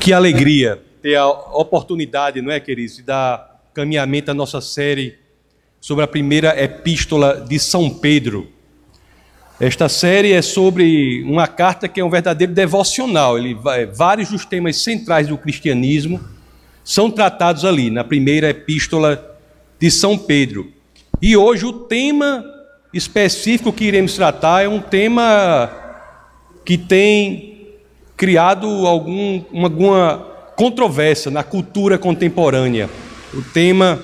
Que 0.00 0.12
alegria 0.12 0.80
ter 1.02 1.16
a 1.16 1.28
oportunidade, 1.28 2.40
não 2.40 2.52
é, 2.52 2.60
queridos, 2.60 2.96
de 2.96 3.02
dar 3.02 3.60
caminhamento 3.74 4.30
à 4.30 4.34
nossa 4.34 4.60
série 4.60 5.16
sobre 5.80 6.04
a 6.04 6.06
primeira 6.06 6.60
epístola 6.62 7.44
de 7.48 7.58
São 7.58 7.90
Pedro. 7.90 8.48
Esta 9.60 9.88
série 9.88 10.32
é 10.32 10.40
sobre 10.40 11.22
uma 11.24 11.48
carta 11.48 11.88
que 11.88 12.00
é 12.00 12.04
um 12.04 12.10
verdadeiro 12.10 12.52
devocional. 12.52 13.36
Ele 13.36 13.54
vai, 13.54 13.86
vários 13.86 14.30
dos 14.30 14.44
temas 14.44 14.76
centrais 14.76 15.26
do 15.28 15.36
cristianismo 15.36 16.20
são 16.84 17.10
tratados 17.10 17.64
ali, 17.64 17.90
na 17.90 18.04
primeira 18.04 18.50
epístola 18.50 19.36
de 19.78 19.90
São 19.90 20.16
Pedro. 20.16 20.72
E 21.20 21.36
hoje 21.36 21.66
o 21.66 21.72
tema 21.72 22.44
específico 22.94 23.72
que 23.72 23.84
iremos 23.84 24.14
tratar 24.14 24.62
é 24.62 24.68
um 24.68 24.80
tema 24.80 25.70
que 26.64 26.78
tem 26.78 27.57
criado 28.18 28.66
algum, 28.84 29.44
alguma 29.62 30.26
controvérsia 30.56 31.30
na 31.30 31.44
cultura 31.44 31.96
contemporânea. 31.96 32.90
O 33.32 33.40
tema 33.40 34.02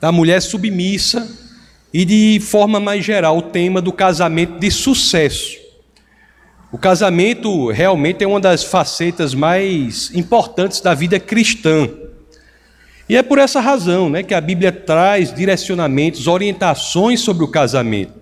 da 0.00 0.10
mulher 0.10 0.42
submissa 0.42 1.26
e, 1.94 2.04
de 2.04 2.40
forma 2.40 2.80
mais 2.80 3.04
geral, 3.04 3.38
o 3.38 3.42
tema 3.42 3.80
do 3.80 3.92
casamento 3.92 4.58
de 4.58 4.68
sucesso. 4.68 5.58
O 6.72 6.76
casamento 6.76 7.70
realmente 7.70 8.24
é 8.24 8.26
uma 8.26 8.40
das 8.40 8.64
facetas 8.64 9.32
mais 9.32 10.10
importantes 10.12 10.80
da 10.80 10.92
vida 10.92 11.20
cristã. 11.20 11.88
E 13.08 13.16
é 13.16 13.22
por 13.22 13.38
essa 13.38 13.60
razão 13.60 14.10
né, 14.10 14.24
que 14.24 14.34
a 14.34 14.40
Bíblia 14.40 14.72
traz 14.72 15.32
direcionamentos, 15.32 16.26
orientações 16.26 17.20
sobre 17.20 17.44
o 17.44 17.48
casamento, 17.48 18.14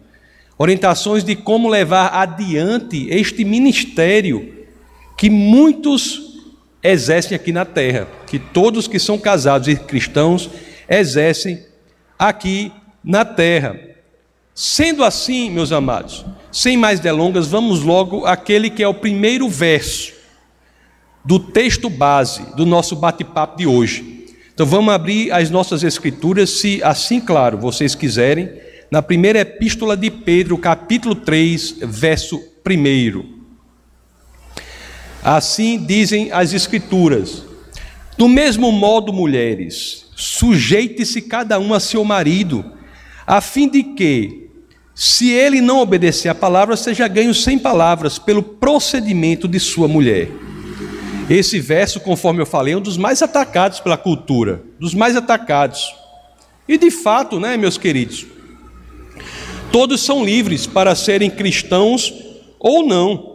orientações 0.58 1.24
de 1.24 1.34
como 1.34 1.66
levar 1.66 2.08
adiante 2.08 3.08
este 3.08 3.42
ministério 3.42 4.53
que 5.24 5.30
muitos 5.30 6.42
exercem 6.83 7.34
aqui 7.34 7.51
na 7.51 7.64
terra, 7.64 8.06
que 8.27 8.38
todos 8.38 8.87
que 8.87 8.98
são 8.98 9.16
casados 9.19 9.69
e 9.69 9.74
cristãos 9.74 10.50
exercem 10.86 11.64
aqui 12.19 12.70
na 13.03 13.25
terra. 13.25 13.81
Sendo 14.55 15.03
assim, 15.03 15.50
meus 15.50 15.72
amados, 15.72 16.27
sem 16.53 16.77
mais 16.77 17.00
delongas, 17.00 17.47
vamos 17.47 17.81
logo 17.81 18.27
àquele 18.27 18.69
que 18.69 18.83
é 18.83 18.86
o 18.86 18.92
primeiro 18.92 19.48
verso 19.48 20.12
do 21.25 21.38
texto 21.38 21.88
base 21.88 22.55
do 22.55 22.66
nosso 22.66 22.94
bate-papo 22.94 23.56
de 23.56 23.66
hoje. 23.66 24.27
Então 24.53 24.66
vamos 24.66 24.92
abrir 24.92 25.33
as 25.33 25.48
nossas 25.48 25.83
escrituras, 25.83 26.50
se 26.50 26.83
assim, 26.83 27.19
claro, 27.19 27.56
vocês 27.56 27.94
quiserem, 27.94 28.50
na 28.91 29.00
primeira 29.00 29.41
epístola 29.41 29.97
de 29.97 30.11
Pedro, 30.11 30.59
capítulo 30.59 31.14
3, 31.14 31.78
verso 31.81 32.38
1. 32.62 33.33
Assim 35.25 35.78
dizem 35.78 36.30
as 36.30 36.53
escrituras: 36.53 37.42
Do 38.19 38.28
mesmo 38.28 38.70
modo, 38.70 39.11
mulheres, 39.11 40.05
sujeite-se 40.14 41.22
cada 41.22 41.58
um 41.58 41.72
a 41.72 41.81
seu 41.81 42.05
marido, 42.05 42.62
a 43.27 43.41
fim 43.41 43.66
de 43.66 43.83
que, 43.83 44.50
se 44.94 45.31
ele 45.31 45.62
não 45.62 45.81
obedecer 45.81 46.28
à 46.28 46.34
palavra, 46.34 46.77
seja 46.77 47.08
ganho 47.08 47.33
sem 47.33 47.58
palavras 47.58 48.19
pelo 48.19 48.42
procedimento 48.42 49.48
de 49.48 49.58
sua 49.58 49.89
mulher. 49.89 50.28
Esse 51.28 51.59
verso, 51.59 52.00
conforme 52.00 52.42
eu 52.42 52.47
falei, 52.47 52.75
é 52.75 52.77
um 52.77 52.83
dos 52.83 52.98
mais 52.98 53.22
atacados 53.22 53.81
pela 53.81 53.97
cultura, 53.97 54.62
dos 54.78 54.92
mais 54.92 55.16
atacados. 55.16 55.94
E 56.69 56.77
de 56.77 56.91
fato, 56.91 57.41
né, 57.41 57.56
meus 57.56 57.78
queridos, 57.78 58.27
todos 59.72 60.03
são 60.03 60.22
livres 60.22 60.66
para 60.66 60.94
serem 60.94 61.31
cristãos 61.31 62.12
ou 62.61 62.86
não, 62.86 63.33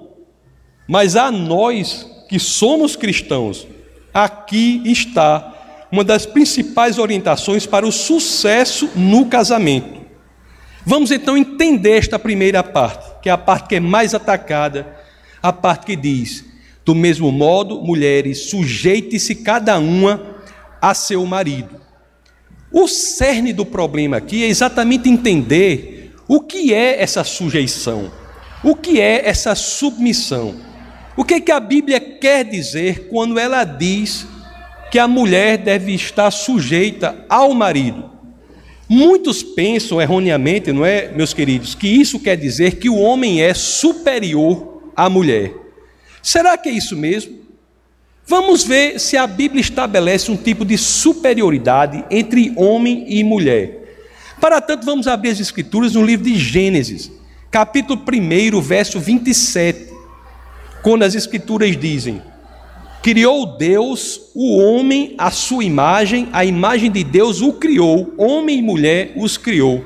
mas 0.90 1.16
a 1.16 1.30
nós 1.30 2.10
que 2.28 2.40
somos 2.40 2.96
cristãos, 2.96 3.68
aqui 4.12 4.82
está 4.86 5.88
uma 5.92 6.04
das 6.04 6.26
principais 6.26 6.98
orientações 6.98 7.68
para 7.68 7.86
o 7.86 7.92
sucesso 7.92 8.90
no 8.96 9.28
casamento. 9.28 10.00
Vamos 10.84 11.12
então 11.12 11.38
entender 11.38 12.00
esta 12.00 12.18
primeira 12.18 12.64
parte, 12.64 13.22
que 13.22 13.30
é 13.30 13.32
a 13.32 13.38
parte 13.38 13.70
que 13.70 13.76
é 13.76 13.80
mais 13.80 14.16
atacada, 14.16 14.98
a 15.44 15.54
parte 15.54 15.86
que 15.86 15.96
diz: 15.96 16.44
do 16.84 16.96
mesmo 16.96 17.32
modo, 17.32 17.84
mulheres, 17.84 18.50
sujeite-se 18.50 19.36
cada 19.36 19.78
uma 19.78 20.38
a 20.82 20.96
seu 20.96 21.24
marido. 21.24 21.80
O 22.72 22.88
cerne 22.88 23.54
do 23.54 23.64
problema 23.64 24.18
aqui 24.18 24.44
é 24.44 24.48
exatamente 24.48 25.08
entender 25.08 26.16
o 26.28 26.42
que 26.42 26.74
é 26.74 27.00
essa 27.00 27.24
sujeição, 27.24 28.12
o 28.64 28.76
que 28.76 29.00
é 29.00 29.30
essa 29.30 29.54
submissão. 29.54 30.69
O 31.20 31.26
que, 31.26 31.34
é 31.34 31.42
que 31.42 31.52
a 31.52 31.60
Bíblia 31.60 32.00
quer 32.00 32.46
dizer 32.46 33.10
quando 33.10 33.38
ela 33.38 33.66
diz 33.66 34.26
que 34.90 34.98
a 34.98 35.06
mulher 35.06 35.58
deve 35.58 35.94
estar 35.94 36.32
sujeita 36.32 37.26
ao 37.28 37.54
marido? 37.54 38.10
Muitos 38.88 39.44
pensam 39.44 40.02
erroneamente, 40.02 40.72
não 40.72 40.86
é, 40.86 41.12
meus 41.12 41.34
queridos, 41.34 41.76
que 41.76 41.90
isso 41.90 42.22
quer 42.22 42.38
dizer 42.38 42.78
que 42.78 42.90
o 42.90 42.96
homem 42.96 43.42
é 43.42 43.54
superior 43.54 44.82
à 44.96 45.10
mulher. 45.10 45.54
Será 46.24 46.58
que 46.58 46.70
é 46.70 46.72
isso 46.72 46.96
mesmo? 46.96 47.38
Vamos 48.26 48.64
ver 48.64 48.98
se 48.98 49.18
a 49.18 49.28
Bíblia 49.28 49.60
estabelece 49.60 50.32
um 50.32 50.38
tipo 50.38 50.64
de 50.64 50.78
superioridade 50.78 52.02
entre 52.10 52.54
homem 52.56 53.04
e 53.10 53.26
mulher. 53.26 54.08
Para 54.40 54.62
tanto, 54.62 54.86
vamos 54.86 55.06
abrir 55.06 55.32
as 55.32 55.42
Escrituras 55.42 55.96
no 55.96 56.06
livro 56.06 56.24
de 56.24 56.40
Gênesis, 56.40 57.12
capítulo 57.52 58.02
1, 58.02 58.62
verso 58.62 59.02
27, 59.02 59.89
quando 60.82 61.04
as 61.04 61.16
Escrituras 61.16 61.78
dizem: 61.78 62.22
Criou 63.02 63.58
Deus 63.58 64.32
o 64.36 64.58
homem 64.58 65.16
à 65.18 65.32
sua 65.32 65.64
imagem, 65.64 66.28
a 66.34 66.44
imagem 66.44 66.92
de 66.92 67.04
Deus 67.04 67.42
o 67.42 67.54
criou, 67.54 68.14
homem 68.18 68.60
e 68.60 68.62
mulher 68.62 69.14
os 69.16 69.38
criou. 69.38 69.84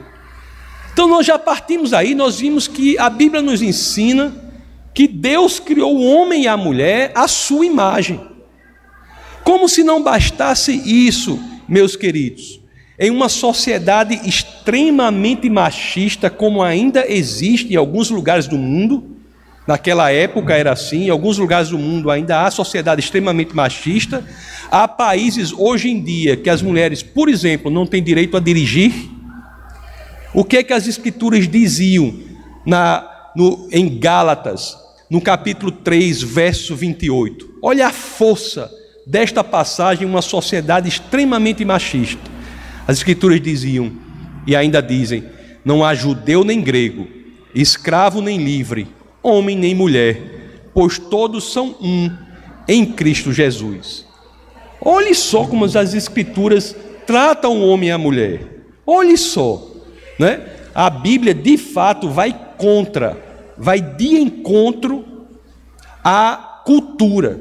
Então 0.92 1.08
nós 1.08 1.26
já 1.26 1.38
partimos 1.38 1.94
aí, 1.94 2.14
nós 2.14 2.40
vimos 2.40 2.68
que 2.68 2.98
a 2.98 3.10
Bíblia 3.10 3.42
nos 3.42 3.62
ensina 3.62 4.34
que 4.94 5.08
Deus 5.08 5.60
criou 5.60 5.96
o 5.96 6.06
homem 6.06 6.44
e 6.44 6.48
a 6.48 6.56
mulher 6.56 7.12
à 7.16 7.28
sua 7.28 7.66
imagem. 7.66 8.22
Como 9.44 9.68
se 9.68 9.84
não 9.84 10.02
bastasse 10.02 10.72
isso, 10.72 11.40
meus 11.68 11.96
queridos, 11.96 12.62
em 12.98 13.10
uma 13.10 13.28
sociedade 13.28 14.22
extremamente 14.28 15.50
machista, 15.50 16.30
como 16.30 16.62
ainda 16.62 17.06
existe 17.12 17.74
em 17.74 17.76
alguns 17.76 18.10
lugares 18.10 18.48
do 18.48 18.58
mundo, 18.58 19.18
naquela 19.68 20.12
época 20.12 20.54
era 20.54 20.72
assim, 20.72 21.06
em 21.06 21.10
alguns 21.10 21.38
lugares 21.38 21.70
do 21.70 21.78
mundo 21.78 22.12
ainda 22.12 22.46
há 22.46 22.52
sociedade 22.52 23.02
extremamente 23.02 23.56
machista, 23.56 24.24
há 24.70 24.88
países 24.88 25.54
hoje 25.54 25.90
em 25.90 26.02
dia 26.02 26.36
que 26.36 26.50
as 26.50 26.62
mulheres, 26.62 27.02
por 27.02 27.30
exemplo, 27.30 27.72
não 27.72 27.86
têm 27.86 28.04
direito 28.04 28.36
a 28.36 28.40
dirigir. 28.40 28.94
O 30.34 30.44
que 30.44 30.58
é 30.58 30.64
que 30.64 30.74
as 30.74 30.88
escrituras 30.88 31.48
diziam 31.48 32.14
na, 32.66 33.08
no, 33.36 33.68
em 33.72 34.00
Gálatas, 34.00 34.78
no 35.10 35.22
capítulo 35.22 35.72
3, 35.72 36.24
verso 36.24 36.76
28. 36.76 37.60
Olha 37.62 37.88
a 37.88 37.92
força 37.92 38.72
desta 39.06 39.44
passagem 39.44 40.08
em 40.08 40.10
uma 40.10 40.22
sociedade 40.22 40.90
extremamente 40.90 41.64
machista. 41.64 42.32
As 42.88 42.98
escrituras 42.98 43.40
diziam, 43.40 43.92
e 44.48 44.56
ainda 44.56 44.82
dizem: 44.82 45.24
não 45.64 45.84
há 45.84 45.94
judeu 45.94 46.44
nem 46.44 46.62
grego, 46.62 47.08
escravo 47.54 48.22
nem 48.22 48.38
livre, 48.38 48.88
homem 49.24 49.56
nem 49.56 49.74
mulher, 49.74 50.22
pois 50.74 51.00
todos 51.00 51.52
são 51.52 51.76
um 51.82 52.12
em 52.68 52.86
Cristo 52.86 53.32
Jesus. 53.32 54.06
Olhe 54.82 55.16
só 55.16 55.46
como 55.46 55.66
as 55.66 55.94
escrituras 55.94 56.76
tratam 57.08 57.58
o 57.58 57.68
homem 57.70 57.90
e 57.90 57.92
a 57.92 57.98
mulher. 57.98 58.46
Olhe 58.86 59.18
só, 59.18 59.66
né? 60.20 60.50
A 60.76 60.90
Bíblia 60.90 61.34
de 61.34 61.58
fato 61.58 62.10
vai 62.10 62.38
contra 62.58 63.34
vai 63.58 63.80
de 63.80 64.16
encontro 64.16 65.06
à 66.04 66.62
cultura 66.66 67.40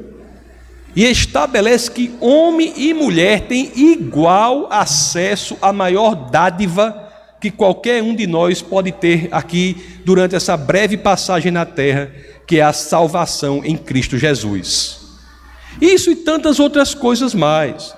e 0.95 1.03
estabelece 1.05 1.89
que 1.89 2.13
homem 2.21 2.71
e 2.77 2.93
mulher 2.93 3.41
têm 3.47 3.71
igual 3.75 4.67
acesso 4.71 5.57
à 5.61 5.73
maior 5.73 6.29
dádiva 6.29 7.02
que 7.43 7.51
qualquer 7.51 8.01
um 8.01 8.15
de 8.15 8.25
nós 8.25 8.61
pode 8.61 8.89
ter 8.93 9.27
aqui 9.29 9.75
durante 10.05 10.33
essa 10.33 10.55
breve 10.55 10.95
passagem 10.95 11.51
na 11.51 11.65
terra, 11.65 12.09
que 12.47 12.59
é 12.59 12.61
a 12.61 12.71
salvação 12.71 13.61
em 13.65 13.75
Cristo 13.75 14.17
Jesus. 14.17 15.01
Isso 15.81 16.09
e 16.09 16.15
tantas 16.15 16.57
outras 16.57 16.93
coisas 16.93 17.35
mais. 17.35 17.93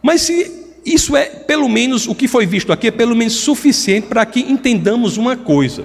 Mas 0.00 0.20
se 0.20 0.78
isso 0.86 1.16
é, 1.16 1.24
pelo 1.24 1.68
menos, 1.68 2.06
o 2.06 2.14
que 2.14 2.28
foi 2.28 2.46
visto 2.46 2.72
aqui 2.72 2.86
é 2.86 2.90
pelo 2.92 3.16
menos 3.16 3.32
suficiente 3.32 4.06
para 4.06 4.24
que 4.24 4.38
entendamos 4.38 5.16
uma 5.16 5.36
coisa 5.36 5.84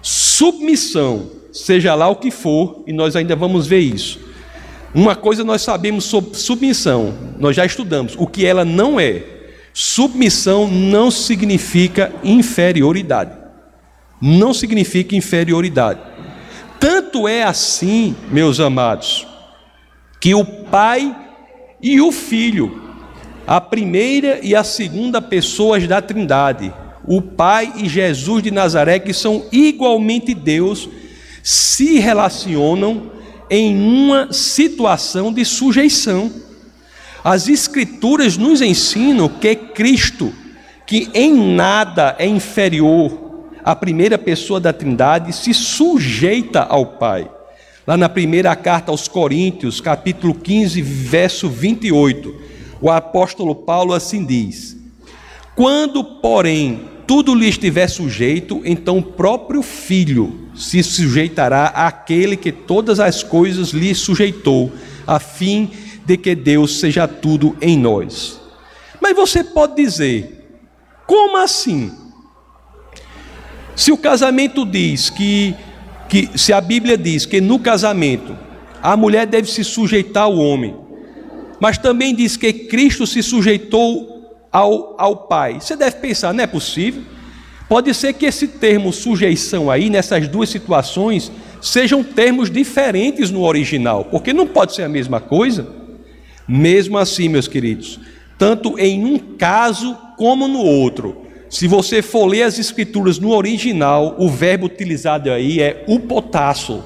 submissão, 0.00 1.32
seja 1.52 1.96
lá 1.96 2.08
o 2.08 2.14
que 2.14 2.30
for, 2.30 2.84
e 2.86 2.92
nós 2.92 3.16
ainda 3.16 3.34
vamos 3.34 3.66
ver 3.66 3.80
isso. 3.80 4.20
Uma 4.94 5.16
coisa 5.16 5.42
nós 5.42 5.62
sabemos 5.62 6.04
sobre 6.04 6.38
submissão, 6.38 7.12
nós 7.36 7.56
já 7.56 7.66
estudamos, 7.66 8.14
o 8.16 8.28
que 8.28 8.46
ela 8.46 8.64
não 8.64 9.00
é. 9.00 9.37
Submissão 9.80 10.66
não 10.66 11.08
significa 11.08 12.12
inferioridade. 12.24 13.30
Não 14.20 14.52
significa 14.52 15.14
inferioridade. 15.14 16.00
Tanto 16.80 17.28
é 17.28 17.44
assim, 17.44 18.16
meus 18.28 18.58
amados, 18.58 19.24
que 20.20 20.34
o 20.34 20.44
pai 20.44 21.16
e 21.80 22.00
o 22.00 22.10
Filho, 22.10 22.92
a 23.46 23.60
primeira 23.60 24.40
e 24.42 24.52
a 24.52 24.64
segunda 24.64 25.22
pessoas 25.22 25.86
da 25.86 26.02
Trindade, 26.02 26.74
o 27.06 27.22
Pai 27.22 27.72
e 27.76 27.88
Jesus 27.88 28.42
de 28.42 28.50
Nazaré, 28.50 28.98
que 28.98 29.14
são 29.14 29.46
igualmente 29.52 30.34
Deus, 30.34 30.88
se 31.40 32.00
relacionam 32.00 33.12
em 33.48 33.80
uma 33.80 34.32
situação 34.32 35.32
de 35.32 35.44
sujeição. 35.44 36.47
As 37.30 37.46
Escrituras 37.46 38.38
nos 38.38 38.62
ensinam 38.62 39.28
que 39.28 39.54
Cristo, 39.54 40.32
que 40.86 41.10
em 41.12 41.54
nada 41.54 42.16
é 42.18 42.26
inferior 42.26 43.42
à 43.62 43.76
primeira 43.76 44.16
pessoa 44.16 44.58
da 44.58 44.72
Trindade, 44.72 45.34
se 45.34 45.52
sujeita 45.52 46.62
ao 46.62 46.86
Pai. 46.86 47.30
Lá 47.86 47.98
na 47.98 48.08
primeira 48.08 48.56
carta 48.56 48.90
aos 48.90 49.08
Coríntios, 49.08 49.78
capítulo 49.78 50.34
15, 50.34 50.80
verso 50.80 51.50
28, 51.50 52.34
o 52.80 52.90
apóstolo 52.90 53.54
Paulo 53.54 53.92
assim 53.92 54.24
diz: 54.24 54.74
Quando, 55.54 56.02
porém, 56.02 56.80
tudo 57.06 57.34
lhe 57.34 57.46
estiver 57.46 57.88
sujeito, 57.88 58.62
então 58.64 58.96
o 58.96 59.02
próprio 59.02 59.60
Filho 59.60 60.48
se 60.54 60.82
sujeitará 60.82 61.66
àquele 61.66 62.38
que 62.38 62.50
todas 62.50 62.98
as 62.98 63.22
coisas 63.22 63.72
lhe 63.72 63.94
sujeitou, 63.94 64.72
a 65.06 65.20
fim 65.20 65.66
de 65.66 65.87
que 66.16 66.34
Deus 66.34 66.80
seja 66.80 67.06
tudo 67.06 67.56
em 67.60 67.76
nós. 67.78 68.40
Mas 69.00 69.14
você 69.14 69.44
pode 69.44 69.76
dizer, 69.76 70.48
como 71.06 71.36
assim? 71.36 71.92
Se 73.74 73.92
o 73.92 73.96
casamento 73.96 74.66
diz 74.66 75.10
que, 75.10 75.54
que 76.08 76.30
se 76.36 76.52
a 76.52 76.60
Bíblia 76.60 76.98
diz 76.98 77.24
que 77.24 77.40
no 77.40 77.58
casamento 77.58 78.36
a 78.82 78.96
mulher 78.96 79.26
deve 79.26 79.48
se 79.50 79.62
sujeitar 79.62 80.24
ao 80.24 80.36
homem, 80.36 80.74
mas 81.60 81.78
também 81.78 82.14
diz 82.14 82.36
que 82.36 82.52
Cristo 82.52 83.06
se 83.06 83.22
sujeitou 83.22 84.46
ao, 84.52 84.94
ao 84.98 85.16
pai. 85.28 85.60
Você 85.60 85.76
deve 85.76 85.96
pensar, 85.96 86.32
não 86.32 86.44
é 86.44 86.46
possível? 86.46 87.02
Pode 87.68 87.92
ser 87.92 88.14
que 88.14 88.24
esse 88.24 88.48
termo 88.48 88.92
sujeição 88.92 89.70
aí, 89.70 89.90
nessas 89.90 90.26
duas 90.26 90.48
situações, 90.48 91.30
sejam 91.60 92.02
termos 92.02 92.50
diferentes 92.50 93.30
no 93.30 93.42
original, 93.42 94.04
porque 94.06 94.32
não 94.32 94.46
pode 94.46 94.74
ser 94.74 94.84
a 94.84 94.88
mesma 94.88 95.20
coisa. 95.20 95.77
Mesmo 96.48 96.96
assim, 96.96 97.28
meus 97.28 97.46
queridos, 97.46 98.00
tanto 98.38 98.78
em 98.78 99.04
um 99.04 99.18
caso 99.18 99.94
como 100.16 100.48
no 100.48 100.60
outro, 100.60 101.26
se 101.50 101.66
você 101.66 102.02
for 102.02 102.26
ler 102.26 102.42
as 102.42 102.58
escrituras 102.58 103.18
no 103.18 103.32
original, 103.32 104.16
o 104.18 104.28
verbo 104.28 104.66
utilizado 104.66 105.30
aí 105.30 105.60
é 105.60 105.84
upotasso, 105.86 106.82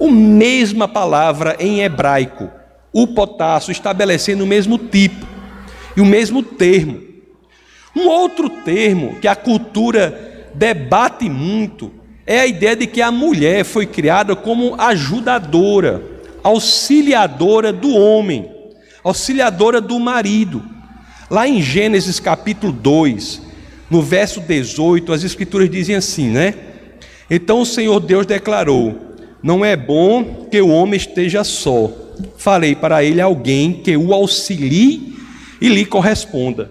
a 0.00 0.10
mesma 0.10 0.88
palavra 0.88 1.56
em 1.60 1.82
hebraico, 1.82 2.50
upotasso, 2.92 3.70
estabelecendo 3.70 4.44
o 4.44 4.46
mesmo 4.46 4.76
tipo 4.76 5.26
e 5.96 6.00
o 6.00 6.04
mesmo 6.04 6.42
termo. 6.42 7.00
Um 7.96 8.08
outro 8.08 8.48
termo 8.48 9.16
que 9.20 9.28
a 9.28 9.36
cultura 9.36 10.48
debate 10.54 11.28
muito 11.28 11.92
é 12.26 12.40
a 12.40 12.46
ideia 12.46 12.74
de 12.74 12.86
que 12.86 13.02
a 13.02 13.12
mulher 13.12 13.64
foi 13.64 13.86
criada 13.86 14.34
como 14.34 14.74
ajudadora, 14.80 16.02
auxiliadora 16.42 17.72
do 17.72 17.94
homem, 17.94 18.53
auxiliadora 19.04 19.80
do 19.80 20.00
marido. 20.00 20.64
Lá 21.30 21.46
em 21.46 21.60
Gênesis 21.60 22.18
capítulo 22.18 22.72
2, 22.72 23.42
no 23.90 24.02
verso 24.02 24.40
18, 24.40 25.12
as 25.12 25.22
escrituras 25.22 25.70
dizem 25.70 25.94
assim, 25.94 26.28
né? 26.28 26.54
Então 27.30 27.60
o 27.60 27.66
Senhor 27.66 28.00
Deus 28.00 28.26
declarou: 28.26 29.16
Não 29.42 29.64
é 29.64 29.76
bom 29.76 30.46
que 30.50 30.60
o 30.60 30.68
homem 30.68 30.96
esteja 30.96 31.44
só. 31.44 31.90
Farei 32.36 32.74
para 32.74 33.04
ele 33.04 33.20
alguém 33.20 33.72
que 33.72 33.96
o 33.96 34.14
auxilie 34.14 35.14
e 35.60 35.68
lhe 35.68 35.84
corresponda. 35.84 36.70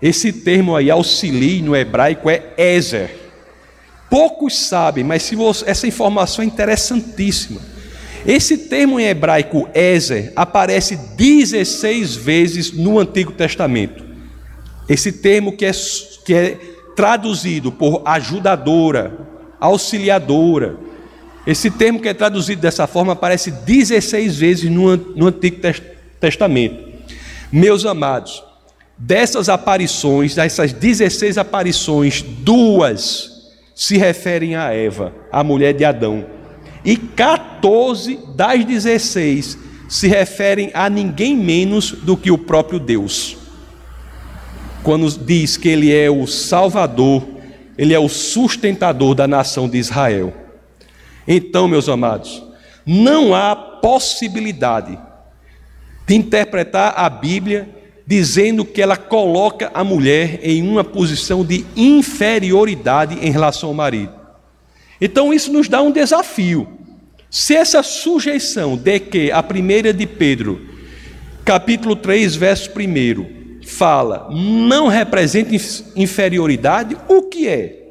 Esse 0.00 0.32
termo 0.32 0.76
aí, 0.76 0.90
auxilie, 0.90 1.62
no 1.62 1.74
hebraico 1.74 2.28
é 2.28 2.42
Ezer. 2.58 3.24
Poucos 4.10 4.58
sabem, 4.58 5.02
mas 5.02 5.22
se 5.22 5.34
você, 5.34 5.68
essa 5.68 5.86
informação 5.86 6.44
é 6.44 6.46
interessantíssima. 6.46 7.60
Esse 8.26 8.56
termo 8.56 8.98
em 8.98 9.04
hebraico 9.04 9.68
Ezer 9.74 10.32
aparece 10.34 10.96
16 10.96 12.16
vezes 12.16 12.72
no 12.72 12.98
Antigo 12.98 13.32
Testamento. 13.32 14.02
Esse 14.88 15.12
termo 15.12 15.56
que 15.56 15.66
é, 15.66 15.72
que 16.24 16.34
é 16.34 16.58
traduzido 16.96 17.70
por 17.70 18.02
ajudadora, 18.04 19.12
auxiliadora. 19.60 20.76
Esse 21.46 21.70
termo 21.70 22.00
que 22.00 22.08
é 22.08 22.14
traduzido 22.14 22.62
dessa 22.62 22.86
forma 22.86 23.12
aparece 23.12 23.50
16 23.50 24.36
vezes 24.36 24.70
no, 24.70 24.96
no 24.96 25.26
Antigo 25.26 25.60
Testamento. 26.18 26.94
Meus 27.52 27.84
amados, 27.84 28.42
dessas 28.96 29.50
aparições, 29.50 30.34
dessas 30.34 30.72
16 30.72 31.36
aparições, 31.36 32.22
duas 32.22 33.52
se 33.74 33.98
referem 33.98 34.54
a 34.54 34.72
Eva, 34.72 35.12
a 35.30 35.44
mulher 35.44 35.74
de 35.74 35.84
Adão, 35.84 36.24
e 36.84 36.96
14 36.96 38.18
das 38.34 38.64
16 38.64 39.58
se 39.88 40.08
referem 40.08 40.70
a 40.74 40.90
ninguém 40.90 41.36
menos 41.36 41.92
do 41.92 42.16
que 42.16 42.30
o 42.30 42.38
próprio 42.38 42.78
Deus. 42.78 43.36
Quando 44.82 45.08
diz 45.18 45.56
que 45.56 45.68
ele 45.68 45.94
é 45.94 46.10
o 46.10 46.26
Salvador, 46.26 47.26
ele 47.78 47.94
é 47.94 47.98
o 47.98 48.08
sustentador 48.08 49.14
da 49.14 49.26
nação 49.26 49.68
de 49.68 49.78
Israel. 49.78 50.34
Então, 51.26 51.66
meus 51.66 51.88
amados, 51.88 52.42
não 52.84 53.34
há 53.34 53.56
possibilidade 53.56 54.98
de 56.06 56.14
interpretar 56.14 56.94
a 56.96 57.08
Bíblia 57.08 57.68
dizendo 58.06 58.64
que 58.64 58.82
ela 58.82 58.96
coloca 58.96 59.70
a 59.72 59.82
mulher 59.82 60.38
em 60.42 60.68
uma 60.68 60.84
posição 60.84 61.44
de 61.44 61.64
inferioridade 61.74 63.18
em 63.26 63.30
relação 63.30 63.70
ao 63.70 63.74
marido. 63.74 64.23
Então 65.04 65.34
isso 65.34 65.52
nos 65.52 65.68
dá 65.68 65.82
um 65.82 65.92
desafio. 65.92 66.66
Se 67.30 67.54
essa 67.54 67.82
sujeição 67.82 68.74
de 68.74 68.98
que 68.98 69.30
a 69.30 69.42
primeira 69.42 69.92
de 69.92 70.06
Pedro, 70.06 70.66
capítulo 71.44 71.94
3, 71.94 72.34
verso 72.34 72.70
1, 72.70 73.66
fala, 73.66 74.30
não 74.32 74.88
representa 74.88 75.54
inferioridade, 75.94 76.96
o 77.06 77.20
que 77.20 77.46
é? 77.46 77.82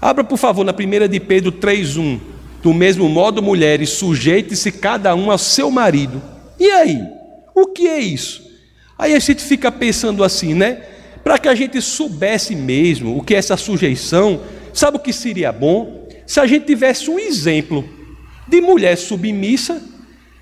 Abra, 0.00 0.24
por 0.24 0.38
favor, 0.38 0.64
na 0.64 0.72
primeira 0.72 1.06
de 1.06 1.20
Pedro 1.20 1.52
3:1. 1.52 2.18
Do 2.62 2.72
mesmo 2.72 3.06
modo, 3.06 3.42
mulheres, 3.42 3.90
sujeite-se 3.90 4.72
cada 4.72 5.14
um 5.14 5.30
ao 5.30 5.36
seu 5.36 5.70
marido 5.70 6.22
e 6.58 6.70
aí? 6.70 6.98
O 7.54 7.66
que 7.66 7.86
é 7.86 8.00
isso? 8.00 8.42
Aí 8.98 9.14
a 9.14 9.18
gente 9.18 9.44
fica 9.44 9.70
pensando 9.70 10.24
assim, 10.24 10.54
né? 10.54 10.78
Para 11.22 11.36
que 11.36 11.46
a 11.46 11.54
gente 11.54 11.78
soubesse 11.82 12.56
mesmo 12.56 13.18
o 13.18 13.22
que 13.22 13.34
é 13.34 13.38
essa 13.38 13.56
sujeição, 13.58 14.40
sabe 14.74 14.96
o 14.96 15.00
que 15.00 15.12
seria 15.12 15.52
bom? 15.52 16.06
Se 16.26 16.40
a 16.40 16.46
gente 16.46 16.66
tivesse 16.66 17.10
um 17.10 17.18
exemplo 17.18 17.88
de 18.46 18.60
mulher 18.60 18.96
submissa 18.96 19.82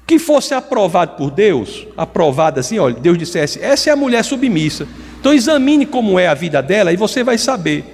que 0.06 0.18
fosse 0.18 0.52
aprovado 0.54 1.16
por 1.16 1.30
Deus, 1.30 1.86
aprovada 1.96 2.60
assim, 2.60 2.78
olha, 2.78 2.94
Deus 2.94 3.16
dissesse: 3.16 3.60
essa 3.62 3.90
é 3.90 3.92
a 3.92 3.96
mulher 3.96 4.24
submissa. 4.24 4.86
Então 5.20 5.32
examine 5.32 5.86
como 5.86 6.18
é 6.18 6.26
a 6.26 6.34
vida 6.34 6.60
dela 6.60 6.92
e 6.92 6.96
você 6.96 7.22
vai 7.22 7.38
saber. 7.38 7.84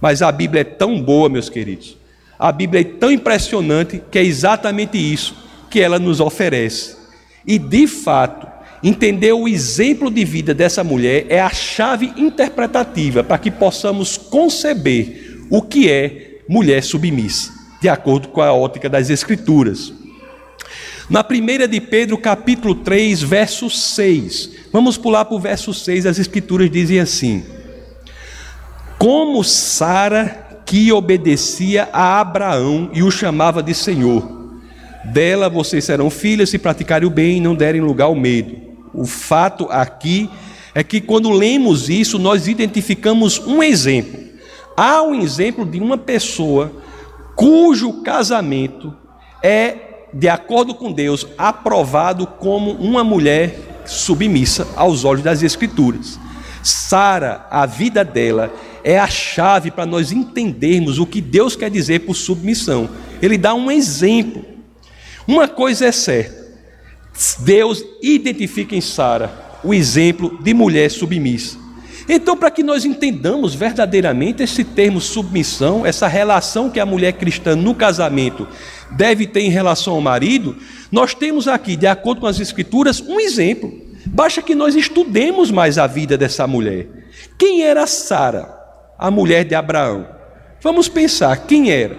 Mas 0.00 0.22
a 0.22 0.32
Bíblia 0.32 0.62
é 0.62 0.64
tão 0.64 1.00
boa, 1.00 1.28
meus 1.28 1.48
queridos. 1.48 1.96
A 2.38 2.50
Bíblia 2.50 2.80
é 2.80 2.84
tão 2.84 3.10
impressionante 3.10 4.02
que 4.10 4.18
é 4.18 4.24
exatamente 4.24 4.98
isso 4.98 5.36
que 5.70 5.80
ela 5.80 5.98
nos 5.98 6.18
oferece. 6.18 6.96
E 7.46 7.58
de 7.58 7.86
fato, 7.86 8.46
entender 8.82 9.32
o 9.32 9.46
exemplo 9.46 10.10
de 10.10 10.24
vida 10.24 10.52
dessa 10.52 10.82
mulher 10.82 11.26
é 11.28 11.40
a 11.40 11.50
chave 11.50 12.12
interpretativa 12.16 13.22
para 13.22 13.38
que 13.38 13.50
possamos 13.50 14.16
conceber 14.16 15.31
o 15.50 15.62
que 15.62 15.90
é 15.90 16.40
mulher 16.48 16.82
submissa, 16.82 17.52
de 17.80 17.88
acordo 17.88 18.28
com 18.28 18.40
a 18.40 18.52
ótica 18.52 18.88
das 18.88 19.10
Escrituras. 19.10 19.92
Na 21.08 21.22
primeira 21.22 21.68
de 21.68 21.80
Pedro, 21.80 22.16
capítulo 22.16 22.74
3, 22.76 23.22
verso 23.22 23.68
6. 23.68 24.50
Vamos 24.72 24.96
pular 24.96 25.24
para 25.24 25.36
o 25.36 25.40
verso 25.40 25.74
6, 25.74 26.06
as 26.06 26.18
Escrituras 26.18 26.70
dizem 26.70 27.00
assim: 27.00 27.44
Como 28.98 29.42
Sara 29.42 30.62
que 30.64 30.90
obedecia 30.92 31.88
a 31.92 32.20
Abraão 32.20 32.90
e 32.94 33.02
o 33.02 33.10
chamava 33.10 33.62
de 33.62 33.74
Senhor 33.74 34.42
dela 35.04 35.48
vocês 35.48 35.84
serão 35.84 36.10
filhas 36.10 36.50
se 36.50 36.58
praticarem 36.58 37.06
o 37.06 37.10
bem 37.10 37.38
e 37.38 37.40
não 37.40 37.54
derem 37.54 37.80
lugar 37.80 38.06
ao 38.06 38.14
medo. 38.14 38.56
O 38.94 39.04
fato 39.04 39.66
aqui 39.70 40.28
é 40.74 40.82
que 40.82 41.00
quando 41.00 41.30
lemos 41.30 41.88
isso, 41.88 42.18
nós 42.18 42.46
identificamos 42.46 43.38
um 43.38 43.62
exemplo. 43.62 44.20
Há 44.76 45.02
um 45.02 45.14
exemplo 45.14 45.64
de 45.64 45.78
uma 45.78 45.98
pessoa 45.98 46.72
cujo 47.34 48.02
casamento 48.02 48.94
é, 49.42 50.06
de 50.12 50.28
acordo 50.28 50.74
com 50.74 50.92
Deus, 50.92 51.26
aprovado 51.36 52.26
como 52.26 52.72
uma 52.72 53.02
mulher 53.02 53.58
submissa 53.86 54.66
aos 54.76 55.04
olhos 55.04 55.22
das 55.22 55.42
Escrituras. 55.42 56.18
Sara, 56.62 57.46
a 57.50 57.66
vida 57.66 58.04
dela, 58.04 58.52
é 58.84 58.98
a 58.98 59.08
chave 59.08 59.70
para 59.70 59.86
nós 59.86 60.12
entendermos 60.12 60.98
o 60.98 61.06
que 61.06 61.20
Deus 61.20 61.56
quer 61.56 61.70
dizer 61.70 62.00
por 62.00 62.14
submissão. 62.14 62.88
Ele 63.20 63.36
dá 63.36 63.54
um 63.54 63.70
exemplo 63.70 64.52
uma 65.26 65.46
coisa 65.48 65.86
é 65.86 65.92
certa: 65.92 66.52
Deus 67.40 67.84
identifica 68.02 68.74
em 68.74 68.80
Sara 68.80 69.60
o 69.62 69.72
exemplo 69.72 70.38
de 70.42 70.52
mulher 70.52 70.90
submissa. 70.90 71.61
Então, 72.08 72.36
para 72.36 72.50
que 72.50 72.62
nós 72.62 72.84
entendamos 72.84 73.54
verdadeiramente 73.54 74.42
esse 74.42 74.64
termo 74.64 75.00
submissão, 75.00 75.86
essa 75.86 76.08
relação 76.08 76.70
que 76.70 76.80
a 76.80 76.86
mulher 76.86 77.12
cristã 77.12 77.54
no 77.54 77.74
casamento 77.74 78.46
deve 78.90 79.26
ter 79.26 79.40
em 79.40 79.50
relação 79.50 79.94
ao 79.94 80.00
marido, 80.00 80.56
nós 80.90 81.14
temos 81.14 81.48
aqui, 81.48 81.76
de 81.76 81.86
acordo 81.86 82.20
com 82.22 82.26
as 82.26 82.40
Escrituras, 82.40 83.00
um 83.00 83.20
exemplo. 83.20 83.72
Basta 84.06 84.42
que 84.42 84.54
nós 84.54 84.74
estudemos 84.74 85.50
mais 85.50 85.78
a 85.78 85.86
vida 85.86 86.18
dessa 86.18 86.46
mulher. 86.46 86.88
Quem 87.38 87.62
era 87.62 87.86
Sara, 87.86 88.48
a 88.98 89.10
mulher 89.10 89.44
de 89.44 89.54
Abraão? 89.54 90.06
Vamos 90.60 90.88
pensar, 90.88 91.36
quem 91.46 91.70
era? 91.70 91.96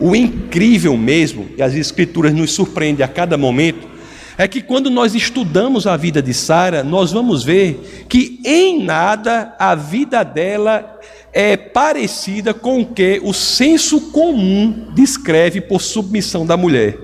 O 0.00 0.14
incrível 0.14 0.96
mesmo, 0.96 1.48
e 1.56 1.62
as 1.62 1.74
Escrituras 1.74 2.32
nos 2.32 2.52
surpreendem 2.52 3.04
a 3.04 3.08
cada 3.08 3.36
momento, 3.36 3.97
é 4.38 4.46
que 4.46 4.62
quando 4.62 4.88
nós 4.88 5.16
estudamos 5.16 5.84
a 5.84 5.96
vida 5.96 6.22
de 6.22 6.32
Sara, 6.32 6.84
nós 6.84 7.10
vamos 7.10 7.42
ver 7.42 8.06
que 8.08 8.40
em 8.44 8.84
nada 8.84 9.56
a 9.58 9.74
vida 9.74 10.22
dela 10.22 11.00
é 11.32 11.56
parecida 11.56 12.54
com 12.54 12.82
o 12.82 12.86
que 12.86 13.20
o 13.24 13.34
senso 13.34 14.12
comum 14.12 14.92
descreve 14.94 15.60
por 15.60 15.82
submissão 15.82 16.46
da 16.46 16.56
mulher. 16.56 16.96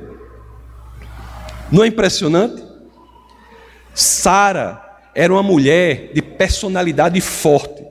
Não 1.72 1.82
é 1.82 1.88
impressionante? 1.88 2.62
Sara 3.92 4.80
era 5.12 5.32
uma 5.32 5.42
mulher 5.42 6.12
de 6.14 6.22
personalidade 6.22 7.20
forte. 7.20 7.84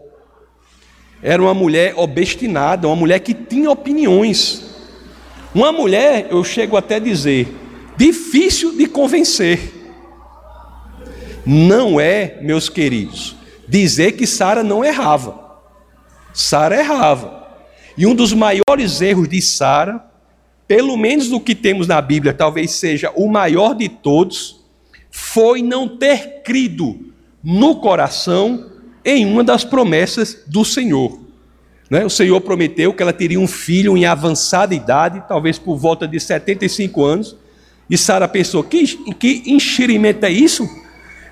Era 1.21 1.41
uma 1.41 1.53
mulher 1.53 1.93
obstinada, 1.97 2.87
uma 2.87 2.95
mulher 2.95 3.19
que 3.19 3.33
tinha 3.33 3.69
opiniões. 3.69 4.73
Uma 5.53 5.73
mulher, 5.73 6.27
eu 6.31 6.43
chego 6.45 6.77
até 6.77 6.95
a 6.95 6.99
dizer, 6.99 7.62
difícil 8.03 8.75
de 8.75 8.85
convencer. 8.85 9.71
Não 11.45 12.01
é, 12.01 12.37
meus 12.41 12.67
queridos, 12.67 13.33
dizer 13.65 14.11
que 14.13 14.27
Sara 14.27 14.61
não 14.61 14.83
errava. 14.83 15.61
Sara 16.33 16.77
errava. 16.77 17.47
E 17.97 18.05
um 18.05 18.13
dos 18.13 18.33
maiores 18.33 18.99
erros 18.99 19.29
de 19.29 19.41
Sara, 19.41 20.03
pelo 20.67 20.97
menos 20.97 21.29
do 21.29 21.39
que 21.39 21.55
temos 21.55 21.87
na 21.87 22.01
Bíblia, 22.01 22.33
talvez 22.33 22.71
seja 22.71 23.09
o 23.15 23.29
maior 23.29 23.73
de 23.73 23.87
todos, 23.87 24.65
foi 25.09 25.61
não 25.61 25.87
ter 25.87 26.41
crido 26.43 27.13
no 27.41 27.77
coração 27.77 28.69
em 29.05 29.25
uma 29.25 29.45
das 29.45 29.63
promessas 29.63 30.43
do 30.45 30.65
Senhor. 30.65 31.21
Né? 31.89 32.03
O 32.03 32.09
Senhor 32.09 32.41
prometeu 32.41 32.93
que 32.93 33.01
ela 33.01 33.13
teria 33.13 33.39
um 33.39 33.47
filho 33.47 33.95
em 33.95 34.05
avançada 34.05 34.75
idade, 34.75 35.23
talvez 35.25 35.57
por 35.57 35.77
volta 35.77 36.05
de 36.05 36.19
75 36.19 37.01
anos, 37.01 37.42
e 37.89 37.97
Sara 37.97 38.27
pensou: 38.27 38.63
que, 38.63 38.85
que 39.13 39.43
enxerimento 39.47 40.23
é 40.23 40.29
isso? 40.31 40.67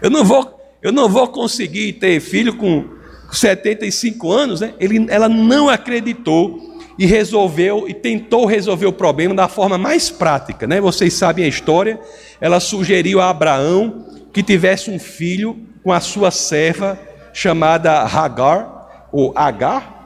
Eu 0.01 0.09
não 0.09 0.23
vou, 0.23 0.59
eu 0.81 0.91
não 0.91 1.07
vou 1.07 1.27
conseguir 1.27 1.93
ter 1.93 2.19
filho 2.19 2.55
com 2.55 2.85
75 3.31 4.31
anos. 4.31 4.61
Né? 4.61 4.73
Ele, 4.79 5.05
ela 5.09 5.29
não 5.29 5.69
acreditou 5.69 6.71
e 6.97 7.05
resolveu 7.05 7.87
e 7.87 7.93
tentou 7.93 8.45
resolver 8.45 8.85
o 8.85 8.93
problema 8.93 9.33
da 9.33 9.47
forma 9.47 9.77
mais 9.77 10.09
prática. 10.09 10.67
Né? 10.67 10.81
Vocês 10.81 11.13
sabem 11.13 11.45
a 11.45 11.47
história. 11.47 11.99
Ela 12.39 12.59
sugeriu 12.59 13.21
a 13.21 13.29
Abraão 13.29 14.05
que 14.33 14.43
tivesse 14.43 14.89
um 14.89 14.99
filho 14.99 15.59
com 15.83 15.91
a 15.91 15.99
sua 15.99 16.31
serva 16.31 16.99
chamada 17.33 18.01
Hagar, 18.01 19.07
ou 19.11 19.33
Agar, 19.35 19.99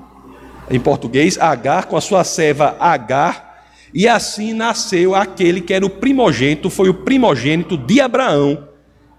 em 0.69 0.79
português, 0.79 1.37
Agar, 1.37 1.85
com 1.85 1.97
a 1.97 2.01
sua 2.01 2.23
serva 2.23 2.75
Agar, 2.79 3.44
e 3.95 4.09
assim 4.09 4.51
nasceu 4.51 5.15
aquele 5.15 5.61
que 5.61 5.73
era 5.73 5.85
o 5.85 5.89
primogênito, 5.89 6.69
foi 6.69 6.89
o 6.89 6.93
primogênito 6.93 7.77
de 7.77 8.01
Abraão, 8.01 8.67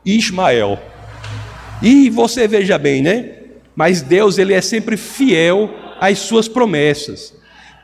Ismael. 0.04 0.78
E 1.80 2.11
você 2.11 2.47
veja 2.47 2.76
bem, 2.76 3.00
né? 3.00 3.37
Mas 3.75 4.02
Deus, 4.02 4.37
ele 4.37 4.52
é 4.52 4.61
sempre 4.61 4.99
fiel 4.99 5.71
às 5.99 6.18
suas 6.18 6.47
promessas. 6.47 7.33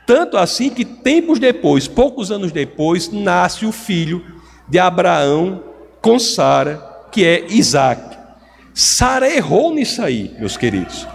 Tanto 0.05 0.37
assim 0.37 0.69
que 0.69 0.85
tempos 0.85 1.39
depois, 1.39 1.87
poucos 1.87 2.31
anos 2.31 2.51
depois, 2.51 3.11
nasce 3.11 3.65
o 3.65 3.71
filho 3.71 4.23
de 4.69 4.77
Abraão 4.77 5.63
com 5.99 6.19
Sara, 6.19 7.07
que 7.11 7.25
é 7.25 7.47
Isaac. 7.49 8.15
Sara 8.71 9.27
errou 9.27 9.73
nisso 9.73 9.99
aí, 9.99 10.31
meus 10.37 10.57
queridos. 10.57 11.07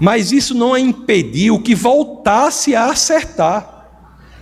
Mas 0.00 0.32
isso 0.32 0.54
não 0.54 0.72
a 0.72 0.80
impediu 0.80 1.60
que 1.60 1.74
voltasse 1.74 2.74
a 2.74 2.86
acertar. 2.86 3.77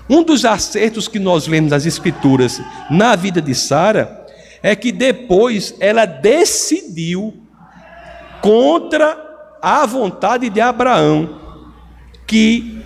Um 0.08 0.22
dos 0.22 0.44
acertos 0.44 1.08
que 1.08 1.18
nós 1.18 1.46
lemos 1.46 1.70
nas 1.70 1.84
Escrituras 1.84 2.60
na 2.90 3.16
vida 3.16 3.42
de 3.42 3.54
Sara 3.54 4.26
é 4.62 4.74
que 4.76 4.92
depois 4.92 5.74
ela 5.80 6.04
decidiu 6.06 7.34
contra 8.40 9.24
a 9.60 9.84
vontade 9.84 10.48
de 10.48 10.60
Abraão 10.60 11.40
que 12.26 12.82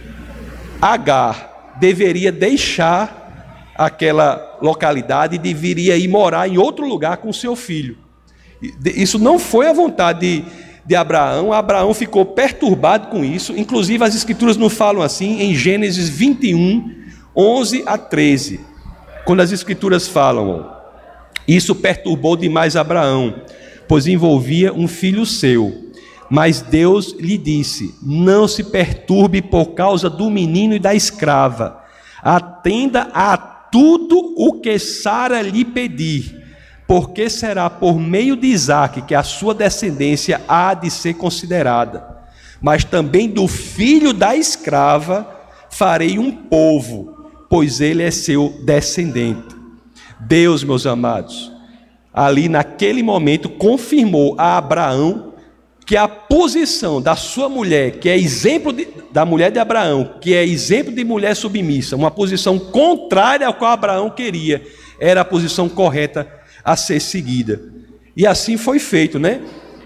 Agar 0.81 1.77
deveria 1.79 2.33
deixar 2.33 3.71
aquela 3.77 4.59
localidade 4.63 5.37
e 5.37 5.39
deveria 5.39 5.97
ir 5.97 6.09
morar 6.09 6.49
em 6.49 6.57
outro 6.57 6.87
lugar 6.87 7.19
com 7.19 7.33
seu 7.33 7.55
filho. 7.55 7.99
Isso 8.85 9.19
não 9.19 9.39
foi 9.39 9.69
a 9.69 9.73
vontade 9.73 10.21
de, 10.21 10.45
de 10.87 10.97
Abraão. 10.97 11.53
Abraão 11.53 11.93
ficou 11.95 12.25
perturbado 12.25 13.09
com 13.09 13.25
isso. 13.25 13.55
Inclusive, 13.57 14.05
as 14.05 14.15
Escrituras 14.15 14.57
não 14.57 14.69
falam 14.69 15.03
assim 15.03 15.41
em 15.41 15.55
Gênesis 15.55 16.09
21, 16.09 17.00
11 17.37 17.85
a 17.87 17.97
13, 17.97 18.61
quando 19.25 19.41
as 19.41 19.53
Escrituras 19.53 20.09
falam, 20.09 20.81
isso 21.47 21.75
perturbou 21.75 22.37
demais 22.37 22.77
Abraão, 22.77 23.43
pois 23.87 24.07
envolvia 24.07 24.73
um 24.73 24.89
filho 24.89 25.25
seu. 25.25 25.91
Mas 26.29 26.61
Deus 26.61 27.15
lhe 27.19 27.37
disse: 27.37 27.95
Não 28.03 28.47
se 28.47 28.65
perturbe 28.65 29.43
por 29.43 29.75
causa 29.75 30.09
do 30.09 30.31
menino 30.31 30.75
e 30.75 30.79
da 30.79 30.95
escrava. 30.95 31.83
Atenda 32.23 33.11
a 33.13 33.37
tudo 33.37 34.35
o 34.37 34.61
que 34.61 34.79
Sara 34.79 35.43
lhe 35.43 35.65
pedir, 35.65 36.41
porque 36.87 37.29
será 37.29 37.69
por 37.69 37.99
meio 37.99 38.37
de 38.37 38.47
Isaac 38.47 39.03
que 39.03 39.15
a 39.15 39.23
sua 39.23 39.55
descendência 39.55 40.41
há 40.47 40.75
de 40.75 40.91
ser 40.91 41.15
considerada. 41.15 42.19
Mas 42.61 42.85
também 42.85 43.29
do 43.29 43.49
filho 43.49 44.13
da 44.13 44.37
escrava 44.37 45.29
farei 45.71 46.19
um 46.19 46.31
povo 46.31 47.20
pois 47.51 47.81
ele 47.81 48.05
é 48.05 48.13
seu 48.13 48.55
descendente. 48.63 49.57
Deus, 50.21 50.63
meus 50.63 50.87
amados, 50.87 51.51
ali 52.15 52.49
naquele 52.49 53.03
momento 53.03 53.49
confirmou 53.49 54.37
a 54.39 54.57
Abraão 54.57 55.35
que 55.85 55.97
a 55.97 56.07
posição 56.07 57.03
da 57.03 57.17
sua 57.17 57.49
mulher, 57.49 57.99
que 57.99 58.09
é 58.09 58.17
exemplo 58.17 58.73
de, 58.73 58.87
da 59.11 59.25
mulher 59.25 59.51
de 59.51 59.59
Abraão, 59.59 60.15
que 60.21 60.33
é 60.33 60.47
exemplo 60.47 60.95
de 60.95 61.03
mulher 61.03 61.35
submissa, 61.35 61.97
uma 61.97 62.13
posição 62.13 62.57
contrária 62.57 63.49
ao 63.49 63.55
que 63.55 63.65
Abraão 63.65 64.09
queria, 64.09 64.63
era 65.01 65.23
a 65.23 65.25
posição 65.25 65.69
correta 65.69 66.31
a 66.65 66.77
ser 66.77 67.01
seguida. 67.01 67.61
E 68.17 68.29
assim 68.29 68.57
foi 68.57 68.79
feito, 68.79 69.19
né? 69.19 69.41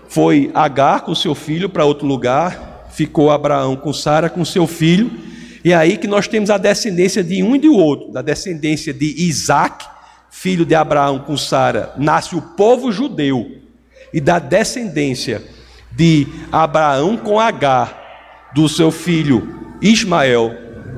Foi 0.07 0.51
Agar 0.53 1.01
com 1.01 1.15
seu 1.15 1.35
filho 1.35 1.71
para 1.71 1.87
outro 1.87 2.07
lugar, 2.07 2.89
ficou 2.91 3.31
Abraão 3.31 3.75
com 3.75 3.93
Sara 3.93 4.29
com 4.29 4.45
seu 4.45 4.67
filho, 4.67 5.11
e 5.65 5.73
é 5.73 5.75
aí 5.75 5.97
que 5.97 6.07
nós 6.07 6.29
temos 6.29 6.51
a 6.51 6.59
descendência 6.59 7.25
de 7.25 7.43
um 7.43 7.57
e 7.57 7.59
do 7.59 7.75
outro, 7.75 8.13
da 8.13 8.21
descendência 8.21 8.93
de 8.93 9.07
Isaac, 9.23 9.87
filho 10.31 10.67
de 10.67 10.75
Abraão 10.75 11.21
com 11.21 11.39
Sara, 11.39 11.95
nasce 11.97 12.37
o 12.37 12.43
povo 12.43 12.93
judeu, 12.93 13.63
e 14.13 14.21
da 14.21 14.39
descendência 14.39 15.43
de 15.91 16.27
Abraão 16.53 17.17
com 17.17 17.41
Agar, 17.41 18.03
do 18.55 18.69
seu 18.69 18.91
filho 18.91 19.75
Ismael, 19.81 20.53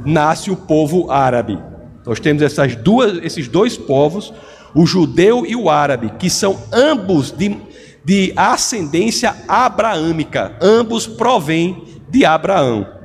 nasce 0.05 0.51
o 0.51 0.57
povo 0.57 1.13
árabe. 1.13 1.59
Nós 2.05 2.19
temos 2.19 2.43
essas 2.43 2.75
duas, 2.75 3.19
esses 3.25 3.47
dois 3.47 3.77
povos, 3.77 4.35
o 4.75 4.85
judeu 4.85 5.47
e 5.47 5.55
o 5.55 5.71
árabe, 5.71 6.13
que 6.19 6.29
são 6.29 6.59
ambos 6.73 7.31
de, 7.31 7.57
de 8.05 8.33
ascendência 8.37 9.35
abraâmica, 9.47 10.57
ambos 10.61 11.07
provêm 11.07 11.85
de 12.11 12.25
Abraão. 12.25 12.96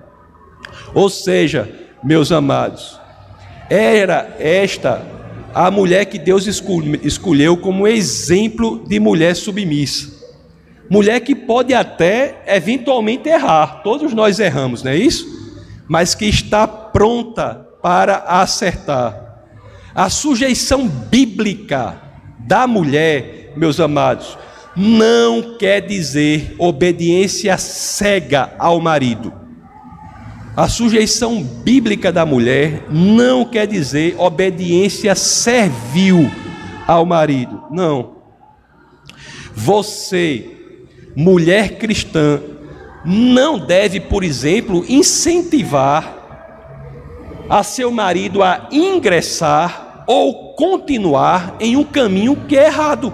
Ou 0.93 1.09
seja, 1.09 1.69
meus 2.03 2.31
amados, 2.31 2.99
era 3.69 4.35
esta 4.39 5.01
a 5.53 5.69
mulher 5.69 6.05
que 6.05 6.17
Deus 6.17 6.47
escolheu 7.03 7.57
como 7.57 7.87
exemplo 7.87 8.83
de 8.87 8.99
mulher 8.99 9.35
submissa. 9.35 10.21
Mulher 10.89 11.21
que 11.21 11.35
pode 11.35 11.73
até 11.73 12.41
eventualmente 12.47 13.29
errar, 13.29 13.81
todos 13.81 14.13
nós 14.13 14.39
erramos, 14.39 14.83
não 14.83 14.91
é 14.91 14.97
isso? 14.97 15.25
Mas 15.87 16.15
que 16.15 16.25
está 16.25 16.67
pronta 16.67 17.65
para 17.81 18.17
acertar. 18.27 19.45
A 19.95 20.09
sujeição 20.09 20.87
bíblica 20.87 22.01
da 22.39 22.67
mulher, 22.67 23.53
meus 23.55 23.79
amados, 23.79 24.37
não 24.75 25.57
quer 25.57 25.81
dizer 25.81 26.55
obediência 26.57 27.57
cega 27.57 28.53
ao 28.57 28.79
marido. 28.79 29.33
A 30.55 30.67
sujeição 30.67 31.41
bíblica 31.41 32.11
da 32.11 32.25
mulher 32.25 32.85
não 32.89 33.45
quer 33.45 33.65
dizer 33.65 34.15
obediência 34.17 35.15
servil 35.15 36.29
ao 36.85 37.05
marido. 37.05 37.63
Não. 37.71 38.17
Você, 39.55 40.49
mulher 41.15 41.77
cristã, 41.77 42.41
não 43.05 43.57
deve, 43.57 43.99
por 44.01 44.23
exemplo, 44.23 44.83
incentivar 44.89 46.17
a 47.49 47.63
seu 47.63 47.89
marido 47.89 48.43
a 48.43 48.67
ingressar 48.71 50.03
ou 50.05 50.53
continuar 50.53 51.55
em 51.59 51.77
um 51.77 51.83
caminho 51.83 52.35
que 52.35 52.57
é 52.57 52.65
errado. 52.65 53.13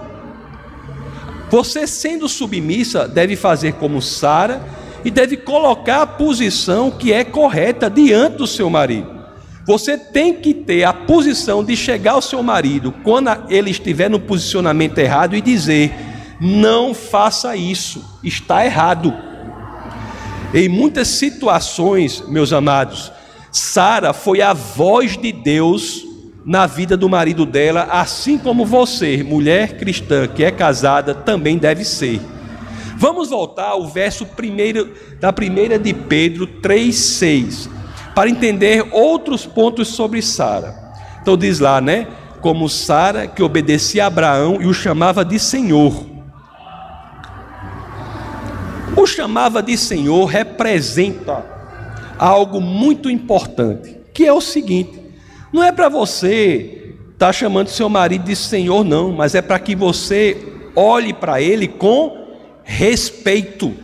Você, 1.50 1.86
sendo 1.86 2.28
submissa, 2.28 3.06
deve 3.08 3.36
fazer 3.36 3.74
como 3.74 4.02
Sara 4.02 4.60
e 5.04 5.10
deve 5.10 5.36
colocar 5.36 6.02
a 6.02 6.06
posição 6.06 6.90
que 6.90 7.12
é 7.12 7.24
correta 7.24 7.88
diante 7.88 8.36
do 8.36 8.46
seu 8.46 8.68
marido. 8.68 9.18
Você 9.66 9.98
tem 9.98 10.32
que 10.32 10.54
ter 10.54 10.84
a 10.84 10.92
posição 10.92 11.62
de 11.62 11.76
chegar 11.76 12.12
ao 12.12 12.22
seu 12.22 12.42
marido 12.42 12.92
quando 13.04 13.30
ele 13.50 13.70
estiver 13.70 14.08
no 14.08 14.18
posicionamento 14.18 14.98
errado 14.98 15.36
e 15.36 15.40
dizer: 15.40 15.92
não 16.40 16.94
faça 16.94 17.54
isso, 17.54 18.18
está 18.24 18.64
errado. 18.64 19.14
Em 20.54 20.68
muitas 20.68 21.08
situações, 21.08 22.24
meus 22.26 22.52
amados, 22.52 23.12
Sara 23.52 24.14
foi 24.14 24.40
a 24.40 24.54
voz 24.54 25.18
de 25.18 25.32
Deus 25.32 26.06
na 26.44 26.66
vida 26.66 26.96
do 26.96 27.08
marido 27.08 27.44
dela, 27.44 27.88
assim 27.90 28.38
como 28.38 28.64
você, 28.64 29.22
mulher 29.22 29.76
cristã 29.76 30.26
que 30.26 30.42
é 30.42 30.50
casada, 30.50 31.12
também 31.14 31.58
deve 31.58 31.84
ser. 31.84 32.20
Vamos 33.00 33.30
voltar 33.30 33.68
ao 33.68 33.86
verso 33.86 34.26
primeiro, 34.26 34.92
da 35.20 35.32
primeira 35.32 35.78
de 35.78 35.94
Pedro 35.94 36.48
3,6, 36.60 37.70
para 38.12 38.28
entender 38.28 38.88
outros 38.90 39.46
pontos 39.46 39.86
sobre 39.86 40.20
Sara. 40.20 40.74
Então 41.22 41.36
diz 41.36 41.60
lá, 41.60 41.80
né? 41.80 42.08
Como 42.40 42.68
Sara 42.68 43.28
que 43.28 43.40
obedecia 43.40 44.02
a 44.02 44.08
Abraão 44.08 44.60
e 44.60 44.66
o 44.66 44.74
chamava 44.74 45.24
de 45.24 45.38
Senhor. 45.38 46.06
O 48.96 49.06
chamava 49.06 49.62
de 49.62 49.78
Senhor 49.78 50.24
representa 50.24 51.46
algo 52.18 52.60
muito 52.60 53.08
importante, 53.08 53.96
que 54.12 54.26
é 54.26 54.32
o 54.32 54.40
seguinte: 54.40 55.00
não 55.52 55.62
é 55.62 55.70
para 55.70 55.88
você 55.88 56.96
estar 57.12 57.26
tá 57.26 57.32
chamando 57.32 57.68
seu 57.68 57.88
marido 57.88 58.24
de 58.24 58.34
Senhor, 58.34 58.82
não, 58.82 59.12
mas 59.12 59.36
é 59.36 59.40
para 59.40 59.60
que 59.60 59.76
você 59.76 60.36
olhe 60.74 61.12
para 61.12 61.40
ele 61.40 61.68
com 61.68 62.17
respeito. 62.68 63.74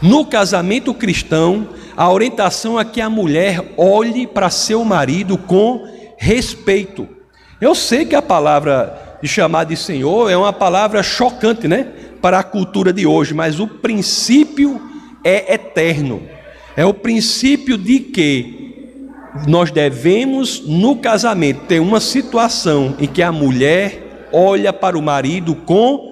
No 0.00 0.24
casamento 0.24 0.94
cristão, 0.94 1.68
a 1.94 2.10
orientação 2.10 2.80
é 2.80 2.84
que 2.86 3.02
a 3.02 3.10
mulher 3.10 3.74
olhe 3.76 4.26
para 4.26 4.48
seu 4.48 4.82
marido 4.82 5.36
com 5.36 5.86
respeito. 6.16 7.06
Eu 7.60 7.74
sei 7.74 8.06
que 8.06 8.14
a 8.14 8.22
palavra 8.22 9.18
de 9.22 9.28
chamar 9.28 9.64
de 9.64 9.76
Senhor 9.76 10.30
é 10.30 10.36
uma 10.36 10.54
palavra 10.54 11.02
chocante, 11.02 11.68
né? 11.68 11.86
Para 12.22 12.38
a 12.38 12.42
cultura 12.42 12.94
de 12.94 13.06
hoje, 13.06 13.34
mas 13.34 13.60
o 13.60 13.68
princípio 13.68 14.80
é 15.22 15.52
eterno. 15.52 16.22
É 16.74 16.86
o 16.86 16.94
princípio 16.94 17.76
de 17.76 18.00
que 18.00 18.88
nós 19.46 19.70
devemos, 19.70 20.66
no 20.66 20.96
casamento, 20.96 21.66
ter 21.66 21.78
uma 21.78 22.00
situação 22.00 22.96
em 22.98 23.06
que 23.06 23.22
a 23.22 23.30
mulher 23.30 24.28
olha 24.32 24.72
para 24.72 24.96
o 24.96 25.02
marido 25.02 25.54
com 25.54 26.09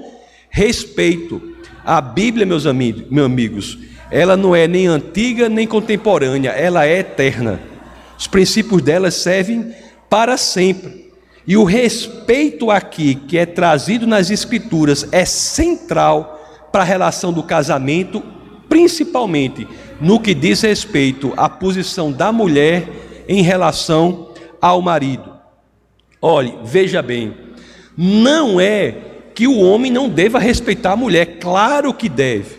respeito. 0.51 1.41
A 1.85 2.01
Bíblia, 2.01 2.45
meus 2.45 2.67
amigos, 2.67 3.05
meus 3.11 3.27
amigos, 3.27 3.79
ela 4.11 4.37
não 4.37 4.55
é 4.55 4.67
nem 4.67 4.87
antiga 4.87 5.49
nem 5.49 5.67
contemporânea, 5.67 6.51
ela 6.51 6.87
é 6.87 6.99
eterna. 6.99 7.61
Os 8.19 8.27
princípios 8.27 8.83
dela 8.83 9.11
servem 9.11 9.73
para 10.09 10.37
sempre. 10.37 11.09
E 11.47 11.57
o 11.57 11.65
respeito 11.65 12.71
aqui, 12.71 13.15
que 13.15 13.39
é 13.39 13.47
trazido 13.47 14.07
nas 14.07 14.31
Escrituras, 14.31 15.09
é 15.13 15.25
central 15.25 16.69
para 16.71 16.83
a 16.83 16.87
relação 16.87 17.33
do 17.33 17.43
casamento, 17.43 18.23
principalmente 18.69 19.67
no 20.01 20.21
que 20.21 20.35
diz 20.35 20.61
respeito 20.61 21.33
à 21.37 21.49
posição 21.49 22.13
da 22.13 22.31
mulher 22.31 22.87
em 23.27 23.43
relação 23.43 24.33
ao 24.61 24.83
marido. 24.83 25.33
Olhe, 26.21 26.59
veja 26.65 27.01
bem, 27.01 27.35
não 27.97 28.61
é 28.61 28.95
que 29.39 29.47
o 29.47 29.61
homem 29.61 29.89
não 29.89 30.09
deva 30.09 30.41
respeitar 30.41 30.95
a 30.95 30.97
mulher, 30.97 31.39
claro 31.39 31.95
que 31.95 32.09
deve. 32.09 32.57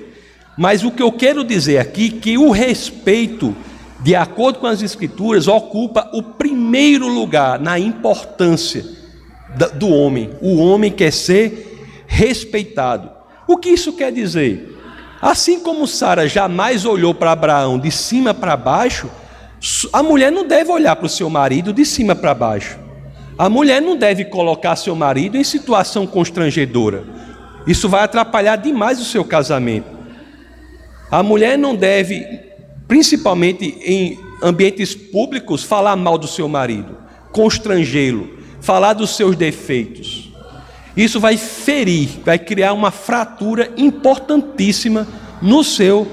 Mas 0.57 0.81
o 0.81 0.89
que 0.89 1.03
eu 1.03 1.11
quero 1.11 1.43
dizer 1.43 1.77
aqui 1.77 2.15
é 2.15 2.21
que 2.21 2.37
o 2.37 2.51
respeito, 2.51 3.53
de 3.99 4.15
acordo 4.15 4.59
com 4.59 4.65
as 4.65 4.81
escrituras, 4.81 5.49
ocupa 5.49 6.09
o 6.13 6.23
primeiro 6.23 7.05
lugar 7.05 7.59
na 7.59 7.77
importância 7.77 8.85
do 9.75 9.89
homem. 9.89 10.29
O 10.41 10.55
homem 10.55 10.89
quer 10.89 11.11
ser 11.11 12.05
respeitado. 12.07 13.11
O 13.45 13.57
que 13.57 13.67
isso 13.67 13.91
quer 13.91 14.13
dizer? 14.13 14.77
Assim 15.21 15.59
como 15.59 15.85
Sara 15.85 16.29
jamais 16.29 16.85
olhou 16.85 17.13
para 17.13 17.33
Abraão 17.33 17.77
de 17.77 17.91
cima 17.91 18.33
para 18.33 18.55
baixo, 18.55 19.09
a 19.91 20.01
mulher 20.01 20.31
não 20.31 20.47
deve 20.47 20.71
olhar 20.71 20.95
para 20.95 21.07
o 21.07 21.09
seu 21.09 21.29
marido 21.29 21.73
de 21.73 21.83
cima 21.83 22.15
para 22.15 22.33
baixo. 22.33 22.79
A 23.39 23.49
mulher 23.49 23.81
não 23.81 23.95
deve 23.95 24.25
colocar 24.25 24.75
seu 24.75 24.93
marido 24.93 25.37
em 25.37 25.45
situação 25.45 26.05
constrangedora. 26.05 27.05
Isso 27.65 27.87
vai 27.87 28.03
atrapalhar 28.03 28.57
demais 28.57 28.99
o 28.99 29.05
seu 29.05 29.23
casamento. 29.23 29.87
A 31.09 31.23
mulher 31.23 31.57
não 31.57 31.73
deve, 31.73 32.21
principalmente 32.85 33.77
em 33.81 34.19
ambientes 34.43 34.93
públicos, 34.93 35.63
falar 35.63 35.95
mal 35.95 36.17
do 36.17 36.27
seu 36.27 36.49
marido, 36.49 36.97
constrangê-lo, 37.31 38.29
falar 38.59 38.91
dos 38.91 39.15
seus 39.15 39.37
defeitos. 39.37 40.29
Isso 40.97 41.17
vai 41.17 41.37
ferir, 41.37 42.19
vai 42.25 42.37
criar 42.37 42.73
uma 42.73 42.91
fratura 42.91 43.71
importantíssima 43.77 45.07
no 45.41 45.63
seu 45.63 46.05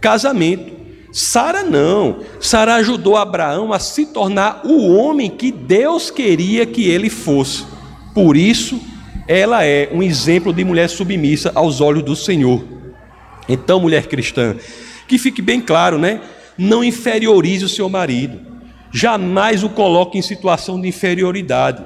casamento. 0.00 0.77
Sara 1.18 1.64
não. 1.64 2.20
Sara 2.38 2.76
ajudou 2.76 3.16
Abraão 3.16 3.72
a 3.72 3.80
se 3.80 4.06
tornar 4.06 4.60
o 4.64 4.94
homem 4.94 5.28
que 5.28 5.50
Deus 5.50 6.12
queria 6.12 6.64
que 6.64 6.88
ele 6.88 7.10
fosse. 7.10 7.66
Por 8.14 8.36
isso, 8.36 8.80
ela 9.26 9.64
é 9.64 9.88
um 9.92 10.00
exemplo 10.00 10.52
de 10.52 10.62
mulher 10.62 10.88
submissa 10.88 11.50
aos 11.56 11.80
olhos 11.80 12.04
do 12.04 12.14
Senhor. 12.14 12.64
Então, 13.48 13.80
mulher 13.80 14.06
cristã, 14.06 14.54
que 15.08 15.18
fique 15.18 15.42
bem 15.42 15.60
claro, 15.60 15.98
né? 15.98 16.20
Não 16.56 16.84
inferiorize 16.84 17.64
o 17.64 17.68
seu 17.68 17.88
marido. 17.88 18.38
Jamais 18.92 19.64
o 19.64 19.70
coloque 19.70 20.16
em 20.16 20.22
situação 20.22 20.80
de 20.80 20.86
inferioridade. 20.86 21.84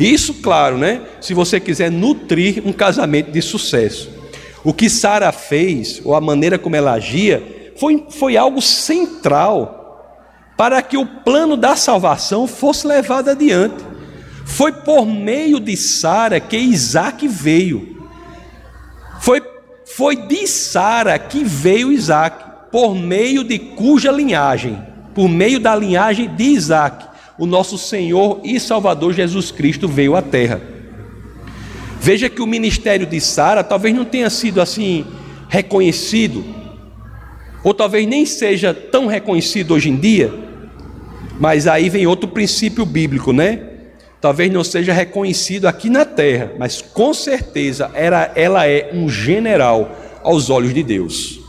Isso, 0.00 0.34
claro, 0.34 0.76
né? 0.76 1.02
Se 1.20 1.34
você 1.34 1.60
quiser 1.60 1.92
nutrir 1.92 2.66
um 2.66 2.72
casamento 2.72 3.30
de 3.30 3.40
sucesso. 3.40 4.10
O 4.64 4.74
que 4.74 4.90
Sara 4.90 5.30
fez, 5.30 6.02
ou 6.04 6.16
a 6.16 6.20
maneira 6.20 6.58
como 6.58 6.74
ela 6.74 6.90
agia, 6.90 7.54
foi, 7.78 8.06
foi 8.10 8.36
algo 8.36 8.60
central 8.60 9.76
para 10.56 10.80
que 10.80 10.96
o 10.96 11.04
plano 11.04 11.56
da 11.56 11.76
salvação 11.76 12.46
fosse 12.46 12.86
levado 12.86 13.28
adiante. 13.28 13.84
Foi 14.44 14.72
por 14.72 15.04
meio 15.04 15.60
de 15.60 15.76
Sara 15.76 16.40
que 16.40 16.56
Isaac 16.56 17.26
veio. 17.28 18.04
Foi, 19.20 19.42
foi 19.84 20.16
de 20.16 20.46
Sara 20.46 21.18
que 21.18 21.44
veio 21.44 21.92
Isaac, 21.92 22.44
por 22.70 22.94
meio 22.94 23.44
de 23.44 23.58
cuja 23.58 24.10
linhagem, 24.10 24.78
por 25.14 25.28
meio 25.28 25.58
da 25.58 25.74
linhagem 25.74 26.28
de 26.34 26.44
Isaac, 26.44 27.06
o 27.38 27.46
nosso 27.46 27.76
Senhor 27.76 28.40
e 28.44 28.58
Salvador 28.58 29.12
Jesus 29.12 29.50
Cristo 29.50 29.86
veio 29.86 30.16
à 30.16 30.22
terra. 30.22 30.60
Veja 32.00 32.28
que 32.30 32.40
o 32.40 32.46
ministério 32.46 33.06
de 33.06 33.20
Sara 33.20 33.64
talvez 33.64 33.94
não 33.94 34.04
tenha 34.04 34.30
sido 34.30 34.60
assim 34.60 35.04
reconhecido, 35.48 36.44
ou 37.66 37.74
talvez 37.74 38.06
nem 38.06 38.24
seja 38.24 38.72
tão 38.72 39.08
reconhecido 39.08 39.74
hoje 39.74 39.90
em 39.90 39.96
dia, 39.96 40.32
mas 41.36 41.66
aí 41.66 41.88
vem 41.88 42.06
outro 42.06 42.28
princípio 42.28 42.86
bíblico, 42.86 43.32
né? 43.32 43.60
Talvez 44.20 44.52
não 44.52 44.62
seja 44.62 44.92
reconhecido 44.92 45.66
aqui 45.66 45.90
na 45.90 46.04
terra, 46.04 46.52
mas 46.60 46.80
com 46.80 47.12
certeza 47.12 47.90
era, 47.92 48.30
ela 48.36 48.68
é 48.68 48.90
um 48.94 49.08
general 49.08 49.90
aos 50.22 50.48
olhos 50.48 50.72
de 50.72 50.84
Deus. 50.84 51.40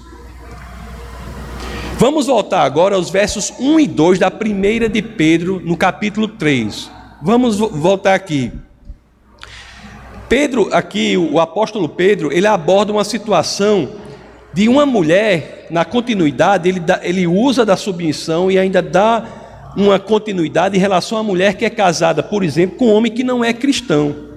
Vamos 2.00 2.26
voltar 2.26 2.64
agora 2.64 2.96
aos 2.96 3.12
versos 3.12 3.54
1 3.60 3.80
e 3.80 3.88
2 3.88 4.18
da 4.18 4.32
primeira 4.32 4.90
de 4.90 5.04
Pedro, 5.04 5.62
no 5.64 5.78
capítulo 5.78 6.28
3. 6.28 6.90
Vamos 7.22 7.58
voltar 7.58 8.16
aqui. 8.16 8.52
Pedro, 10.28 10.68
aqui, 10.74 11.16
o 11.16 11.40
apóstolo 11.40 11.88
Pedro, 11.88 12.34
ele 12.34 12.48
aborda 12.48 12.92
uma 12.92 13.04
situação 13.04 14.07
de 14.54 14.68
uma 14.70 14.86
mulher, 14.86 15.68
na 15.70 15.86
continuidade, 15.86 16.68
ele, 16.68 16.80
dá, 16.80 17.00
ele 17.04 17.28
usa 17.28 17.66
da 17.66 17.76
submissão 17.76 18.50
e 18.50 18.58
ainda 18.58 18.82
dá 18.82 19.26
uma 19.76 20.00
continuidade 20.00 20.76
em 20.76 20.80
relação 20.80 21.18
à 21.18 21.24
mulher 21.24 21.54
que 21.54 21.66
é 21.66 21.70
casada, 21.70 22.24
por 22.24 22.44
exemplo, 22.44 22.78
com 22.78 22.88
um 22.88 22.94
homem 22.94 23.12
que 23.12 23.24
não 23.24 23.44
é 23.44 23.54
cristão. 23.54 24.28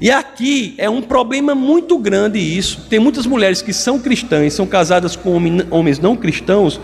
E 0.00 0.10
aqui 0.10 0.74
é 0.78 0.90
um 0.90 1.00
problema 1.00 1.54
muito 1.54 1.96
grande 1.96 2.38
isso. 2.38 2.86
Tem 2.90 2.98
muitas 2.98 3.24
mulheres 3.24 3.62
que 3.62 3.72
são 3.72 4.00
cristãs, 4.00 4.52
são 4.52 4.66
casadas 4.66 5.14
com 5.14 5.40
homens 5.70 5.98
não 5.98 6.16
cristãos 6.16 6.80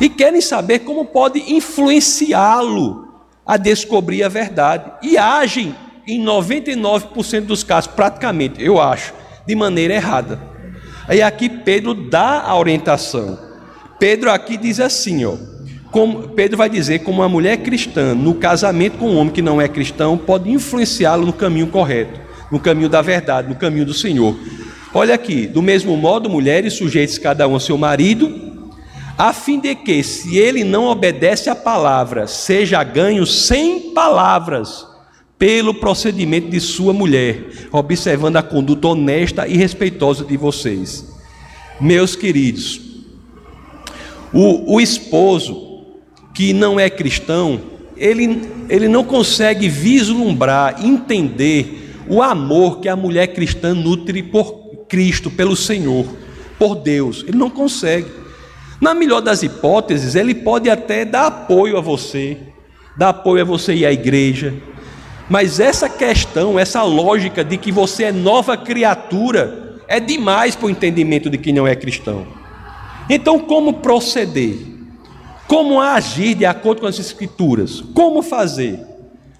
e 0.00 0.08
querem 0.08 0.40
saber 0.40 0.80
como 0.80 1.06
pode 1.06 1.38
influenciá-lo 1.52 3.08
a 3.46 3.56
descobrir 3.56 4.22
a 4.22 4.28
verdade. 4.28 4.92
E 5.02 5.16
agem 5.16 5.74
em 6.06 6.22
99% 6.22 7.46
dos 7.46 7.64
casos, 7.64 7.90
praticamente, 7.90 8.62
eu 8.62 8.80
acho, 8.80 9.14
de 9.46 9.54
maneira 9.54 9.94
errada. 9.94 10.49
Aí 11.08 11.22
aqui 11.22 11.48
Pedro 11.48 11.94
dá 11.94 12.42
a 12.42 12.56
orientação. 12.56 13.38
Pedro 13.98 14.30
aqui 14.30 14.56
diz 14.56 14.80
assim, 14.80 15.24
ó, 15.24 15.34
como, 15.90 16.28
Pedro 16.28 16.56
vai 16.56 16.70
dizer 16.70 17.00
como 17.00 17.20
uma 17.20 17.28
mulher 17.28 17.58
cristã 17.58 18.14
no 18.14 18.34
casamento 18.34 18.98
com 18.98 19.10
um 19.10 19.18
homem 19.18 19.32
que 19.32 19.42
não 19.42 19.60
é 19.60 19.68
cristão 19.68 20.16
pode 20.16 20.50
influenciá-lo 20.50 21.26
no 21.26 21.32
caminho 21.32 21.66
correto, 21.66 22.20
no 22.50 22.60
caminho 22.60 22.88
da 22.88 23.02
verdade, 23.02 23.48
no 23.48 23.56
caminho 23.56 23.84
do 23.84 23.94
Senhor. 23.94 24.36
Olha 24.94 25.14
aqui, 25.14 25.46
do 25.46 25.62
mesmo 25.62 25.96
modo, 25.96 26.30
mulheres 26.30 26.74
sujeites 26.74 27.18
cada 27.18 27.46
um 27.46 27.54
ao 27.54 27.60
seu 27.60 27.76
marido, 27.76 28.50
a 29.18 29.32
fim 29.32 29.60
de 29.60 29.74
que, 29.74 30.02
se 30.02 30.38
ele 30.38 30.64
não 30.64 30.86
obedece 30.86 31.50
à 31.50 31.54
palavra, 31.54 32.26
seja 32.26 32.82
ganho 32.82 33.26
sem 33.26 33.92
palavras 33.92 34.89
pelo 35.40 35.72
procedimento 35.72 36.50
de 36.50 36.60
sua 36.60 36.92
mulher, 36.92 37.46
observando 37.72 38.36
a 38.36 38.42
conduta 38.42 38.88
honesta 38.88 39.48
e 39.48 39.56
respeitosa 39.56 40.22
de 40.22 40.36
vocês. 40.36 41.10
Meus 41.80 42.14
queridos, 42.14 42.78
o, 44.34 44.74
o 44.74 44.80
esposo 44.82 45.86
que 46.34 46.52
não 46.52 46.78
é 46.78 46.90
cristão, 46.90 47.58
ele, 47.96 48.42
ele 48.68 48.86
não 48.86 49.02
consegue 49.02 49.66
vislumbrar, 49.66 50.84
entender 50.84 51.96
o 52.06 52.20
amor 52.20 52.80
que 52.80 52.88
a 52.90 52.94
mulher 52.94 53.28
cristã 53.28 53.72
nutre 53.72 54.22
por 54.22 54.84
Cristo, 54.90 55.30
pelo 55.30 55.56
Senhor, 55.56 56.04
por 56.58 56.74
Deus. 56.74 57.24
Ele 57.26 57.38
não 57.38 57.48
consegue. 57.48 58.08
Na 58.78 58.92
melhor 58.92 59.22
das 59.22 59.42
hipóteses, 59.42 60.14
ele 60.14 60.34
pode 60.34 60.68
até 60.68 61.02
dar 61.02 61.28
apoio 61.28 61.78
a 61.78 61.80
você, 61.80 62.36
dar 62.94 63.08
apoio 63.08 63.40
a 63.40 63.46
você 63.46 63.72
ir 63.72 63.86
à 63.86 63.92
igreja. 63.92 64.52
Mas 65.30 65.60
essa 65.60 65.88
questão, 65.88 66.58
essa 66.58 66.82
lógica 66.82 67.44
de 67.44 67.56
que 67.56 67.70
você 67.70 68.04
é 68.04 68.12
nova 68.12 68.56
criatura, 68.56 69.76
é 69.86 70.00
demais 70.00 70.56
para 70.56 70.66
o 70.66 70.70
entendimento 70.70 71.30
de 71.30 71.38
quem 71.38 71.52
não 71.52 71.68
é 71.68 71.76
cristão. 71.76 72.26
Então, 73.08 73.38
como 73.38 73.74
proceder? 73.74 74.56
Como 75.46 75.80
agir 75.80 76.34
de 76.34 76.44
acordo 76.44 76.80
com 76.80 76.86
as 76.88 76.98
Escrituras? 76.98 77.80
Como 77.94 78.22
fazer? 78.22 78.84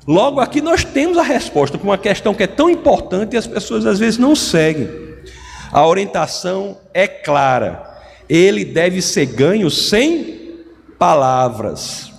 Logo 0.06 0.38
aqui 0.38 0.60
nós 0.60 0.84
temos 0.84 1.18
a 1.18 1.22
resposta 1.22 1.76
para 1.76 1.88
uma 1.88 1.98
questão 1.98 2.34
que 2.34 2.44
é 2.44 2.46
tão 2.46 2.70
importante 2.70 3.34
e 3.34 3.36
as 3.36 3.46
pessoas 3.48 3.84
às 3.84 3.98
vezes 3.98 4.16
não 4.16 4.36
seguem. 4.36 4.88
A 5.72 5.84
orientação 5.84 6.78
é 6.94 7.08
clara. 7.08 7.84
Ele 8.28 8.64
deve 8.64 9.02
ser 9.02 9.26
ganho 9.26 9.68
sem 9.68 10.56
palavras. 10.98 12.09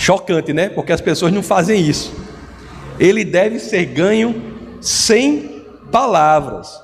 Chocante, 0.00 0.54
né? 0.54 0.70
Porque 0.70 0.92
as 0.92 1.00
pessoas 1.02 1.30
não 1.30 1.42
fazem 1.42 1.86
isso. 1.86 2.10
Ele 2.98 3.22
deve 3.22 3.58
ser 3.58 3.84
ganho 3.84 4.42
sem 4.80 5.62
palavras. 5.92 6.80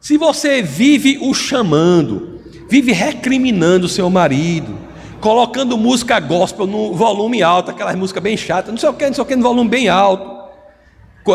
Se 0.00 0.16
você 0.16 0.62
vive 0.62 1.18
o 1.20 1.34
chamando, 1.34 2.40
vive 2.70 2.90
recriminando 2.90 3.86
seu 3.86 4.08
marido, 4.08 4.78
colocando 5.20 5.76
música 5.76 6.18
gospel 6.18 6.66
no 6.66 6.94
volume 6.94 7.42
alto, 7.42 7.70
aquelas 7.70 7.96
músicas 7.96 8.22
bem 8.22 8.34
chatas, 8.34 8.70
não 8.70 8.78
sei 8.78 8.88
o 8.88 8.94
que, 8.94 9.06
não 9.06 9.14
sei 9.14 9.22
o 9.22 9.26
que, 9.26 9.36
no 9.36 9.42
volume 9.42 9.68
bem 9.68 9.90
alto, 9.90 10.48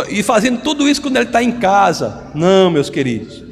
e 0.10 0.24
fazendo 0.24 0.62
tudo 0.62 0.90
isso 0.90 1.00
quando 1.00 1.18
ele 1.18 1.26
está 1.26 1.44
em 1.44 1.52
casa. 1.52 2.32
Não, 2.34 2.72
meus 2.72 2.90
queridos. 2.90 3.44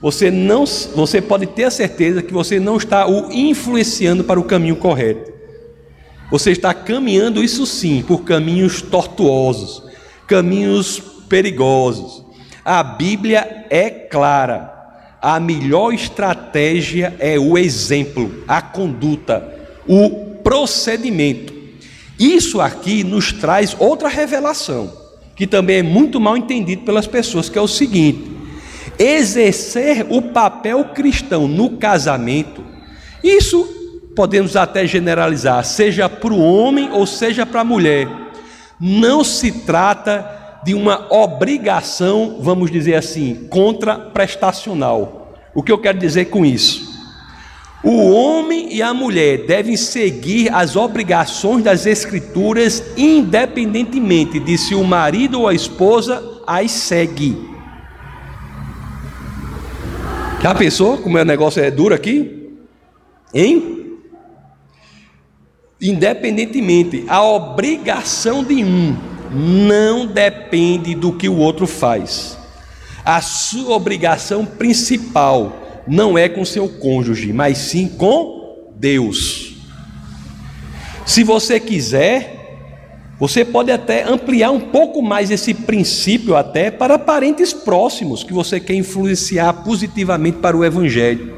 Você 0.00 0.30
não, 0.30 0.64
você 0.64 1.20
pode 1.20 1.46
ter 1.48 1.64
a 1.64 1.70
certeza 1.70 2.22
que 2.22 2.32
você 2.32 2.58
não 2.58 2.78
está 2.78 3.06
o 3.06 3.30
influenciando 3.30 4.24
para 4.24 4.40
o 4.40 4.44
caminho 4.44 4.76
correto. 4.76 5.35
Você 6.30 6.50
está 6.50 6.74
caminhando 6.74 7.42
isso 7.42 7.66
sim 7.66 8.02
por 8.02 8.24
caminhos 8.24 8.82
tortuosos, 8.82 9.82
caminhos 10.26 10.98
perigosos. 11.28 12.24
A 12.64 12.82
Bíblia 12.82 13.66
é 13.70 13.90
clara. 13.90 14.74
A 15.22 15.40
melhor 15.40 15.92
estratégia 15.92 17.16
é 17.18 17.38
o 17.38 17.56
exemplo, 17.56 18.44
a 18.46 18.60
conduta, 18.60 19.54
o 19.86 20.10
procedimento. 20.42 21.54
Isso 22.18 22.60
aqui 22.60 23.02
nos 23.02 23.32
traz 23.32 23.76
outra 23.78 24.08
revelação 24.08 25.06
que 25.36 25.46
também 25.46 25.76
é 25.76 25.82
muito 25.82 26.18
mal 26.18 26.36
entendido 26.36 26.82
pelas 26.82 27.06
pessoas, 27.06 27.50
que 27.50 27.58
é 27.58 27.60
o 27.60 27.68
seguinte: 27.68 28.24
exercer 28.98 30.06
o 30.08 30.22
papel 30.22 30.82
cristão 30.86 31.46
no 31.46 31.76
casamento, 31.76 32.64
isso 33.22 33.75
podemos 34.16 34.56
até 34.56 34.86
generalizar, 34.86 35.62
seja 35.62 36.08
para 36.08 36.32
o 36.32 36.40
homem 36.40 36.90
ou 36.90 37.06
seja 37.06 37.44
para 37.44 37.60
a 37.60 37.64
mulher, 37.64 38.08
não 38.80 39.22
se 39.22 39.52
trata 39.52 40.60
de 40.64 40.74
uma 40.74 41.06
obrigação, 41.12 42.38
vamos 42.40 42.70
dizer 42.70 42.94
assim, 42.94 43.46
contraprestacional. 43.50 45.34
O 45.54 45.62
que 45.62 45.70
eu 45.70 45.78
quero 45.78 45.98
dizer 45.98 46.24
com 46.24 46.44
isso? 46.44 46.96
O 47.84 48.10
homem 48.10 48.74
e 48.74 48.82
a 48.82 48.92
mulher 48.92 49.46
devem 49.46 49.76
seguir 49.76 50.52
as 50.52 50.74
obrigações 50.74 51.62
das 51.62 51.86
Escrituras, 51.86 52.82
independentemente 52.96 54.40
de 54.40 54.58
se 54.58 54.74
o 54.74 54.82
marido 54.82 55.42
ou 55.42 55.48
a 55.48 55.54
esposa 55.54 56.42
as 56.46 56.72
segue. 56.72 57.36
Já 60.40 60.54
pensou 60.54 60.98
como 60.98 61.18
o 61.18 61.24
negócio 61.24 61.62
é 61.62 61.70
duro 61.70 61.94
aqui? 61.94 62.50
Hein? 63.32 63.75
Independentemente, 65.80 67.04
a 67.06 67.22
obrigação 67.22 68.42
de 68.42 68.64
um 68.64 68.96
não 69.30 70.06
depende 70.06 70.94
do 70.94 71.12
que 71.12 71.28
o 71.28 71.36
outro 71.36 71.66
faz. 71.66 72.38
A 73.04 73.20
sua 73.20 73.76
obrigação 73.76 74.44
principal 74.46 75.84
não 75.86 76.16
é 76.16 76.28
com 76.28 76.44
seu 76.44 76.68
cônjuge, 76.68 77.32
mas 77.32 77.58
sim 77.58 77.88
com 77.88 78.72
Deus. 78.76 79.54
Se 81.04 81.22
você 81.22 81.60
quiser, 81.60 82.36
você 83.18 83.44
pode 83.44 83.70
até 83.70 84.02
ampliar 84.02 84.50
um 84.50 84.60
pouco 84.60 85.00
mais 85.00 85.30
esse 85.30 85.54
princípio 85.54 86.36
até 86.36 86.70
para 86.70 86.98
parentes 86.98 87.52
próximos 87.52 88.24
que 88.24 88.32
você 88.32 88.58
quer 88.58 88.74
influenciar 88.74 89.52
positivamente 89.64 90.38
para 90.38 90.56
o 90.56 90.64
evangelho. 90.64 91.34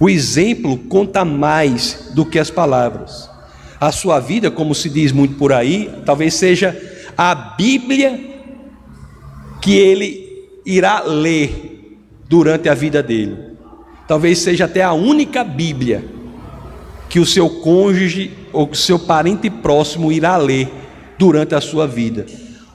O 0.00 0.08
exemplo 0.08 0.76
conta 0.76 1.24
mais 1.24 2.10
do 2.14 2.26
que 2.26 2.38
as 2.38 2.50
palavras. 2.50 3.31
A 3.82 3.90
sua 3.92 4.20
vida, 4.20 4.50
como 4.50 4.74
se 4.74 4.88
diz 4.88 5.12
muito 5.12 5.34
por 5.34 5.52
aí, 5.52 5.90
talvez 6.06 6.34
seja 6.34 6.80
a 7.18 7.34
Bíblia 7.34 8.18
que 9.60 9.76
ele 9.76 10.48
irá 10.64 11.02
ler 11.02 11.98
durante 12.28 12.68
a 12.68 12.74
vida 12.74 13.02
dele 13.02 13.52
talvez 14.12 14.40
seja 14.40 14.66
até 14.66 14.82
a 14.82 14.92
única 14.92 15.42
Bíblia 15.42 16.04
que 17.08 17.18
o 17.18 17.24
seu 17.24 17.48
cônjuge 17.48 18.30
ou 18.52 18.68
o 18.68 18.74
seu 18.74 18.98
parente 18.98 19.48
próximo 19.48 20.12
irá 20.12 20.36
ler 20.36 20.68
durante 21.18 21.54
a 21.54 21.62
sua 21.62 21.86
vida. 21.86 22.26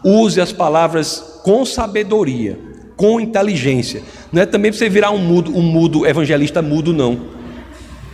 Use 0.04 0.42
as 0.42 0.52
palavras 0.52 1.42
com 1.44 1.64
sabedoria, 1.64 2.58
com 2.96 3.20
inteligência. 3.20 4.02
Não 4.32 4.42
é 4.42 4.48
também 4.48 4.72
para 4.72 4.80
você 4.80 4.90
virar 4.90 5.12
um 5.12 5.20
mudo, 5.20 5.56
um 5.56 5.62
mudo 5.62 6.08
evangelista 6.08 6.60
mudo, 6.60 6.92
não. 6.92 7.20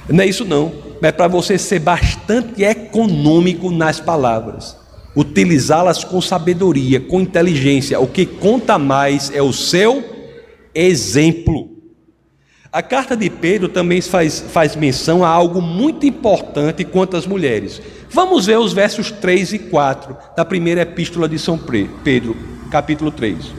Não 0.09 0.21
é 0.21 0.27
isso 0.27 0.43
não. 0.43 0.82
É 1.03 1.11
para 1.11 1.27
você 1.27 1.57
ser 1.57 1.79
bastante 1.79 2.63
econômico 2.63 3.69
nas 3.69 3.99
palavras. 3.99 4.77
Utilizá-las 5.13 6.01
com 6.03 6.21
sabedoria, 6.21 7.01
com 7.01 7.19
inteligência. 7.19 7.99
O 7.99 8.07
que 8.07 8.25
conta 8.25 8.79
mais 8.79 9.29
é 9.35 9.41
o 9.41 9.51
seu 9.51 10.01
exemplo. 10.73 11.69
A 12.71 12.81
carta 12.81 13.17
de 13.17 13.29
Pedro 13.29 13.67
também 13.67 14.01
faz, 14.01 14.39
faz 14.39 14.77
menção 14.77 15.25
a 15.25 15.27
algo 15.27 15.61
muito 15.61 16.05
importante 16.05 16.85
quanto 16.85 17.17
às 17.17 17.27
mulheres. 17.27 17.81
Vamos 18.09 18.45
ver 18.45 18.57
os 18.57 18.71
versos 18.71 19.11
3 19.11 19.53
e 19.53 19.59
4 19.59 20.15
da 20.37 20.45
primeira 20.45 20.81
epístola 20.81 21.27
de 21.27 21.37
São 21.37 21.59
Pedro, 22.03 22.35
capítulo 22.71 23.11
3. 23.11 23.53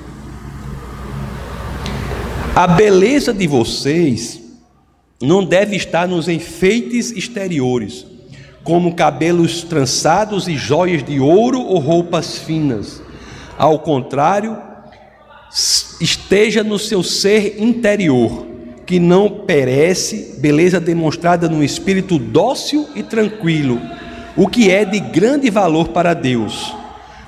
A 2.57 2.67
beleza 2.67 3.35
de 3.35 3.47
vocês 3.47 4.44
não 5.25 5.45
deve 5.45 5.77
estar 5.77 6.07
nos 6.07 6.29
enfeites 6.29 7.11
exteriores, 7.11 8.07
como 8.63 8.95
cabelos 8.95 9.63
trançados 9.63 10.49
e 10.49 10.57
joias 10.57 11.03
de 11.03 11.21
ouro 11.21 11.61
ou 11.61 11.79
roupas 11.79 12.39
finas. 12.39 13.03
Ao 13.59 13.79
contrário, 13.79 14.57
esteja 16.01 16.63
no 16.63 16.79
seu 16.79 17.03
ser 17.03 17.63
interior 17.63 18.47
que 18.85 18.99
não 18.99 19.29
perece, 19.31 20.37
beleza 20.39 20.79
demonstrada 20.79 21.49
num 21.49 21.63
espírito 21.63 22.19
dócil 22.19 22.89
e 22.95 23.03
tranquilo, 23.03 23.81
o 24.37 24.47
que 24.47 24.71
é 24.71 24.85
de 24.85 25.01
grande 25.01 25.49
valor 25.51 25.89
para 25.89 26.13
Deus. 26.13 26.75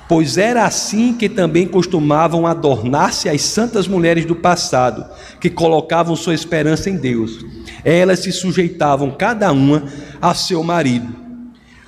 Pois 0.07 0.37
era 0.37 0.63
assim 0.63 1.13
que 1.13 1.27
também 1.27 1.67
costumavam 1.67 2.47
adornar-se 2.47 3.27
as 3.27 3.41
santas 3.41 3.87
mulheres 3.87 4.25
do 4.25 4.35
passado, 4.35 5.05
que 5.39 5.49
colocavam 5.49 6.15
sua 6.15 6.33
esperança 6.33 6.89
em 6.89 6.95
Deus. 6.95 7.45
Elas 7.83 8.19
se 8.19 8.31
sujeitavam 8.31 9.11
cada 9.11 9.51
uma 9.51 9.83
a 10.21 10.33
seu 10.33 10.63
marido. 10.63 11.13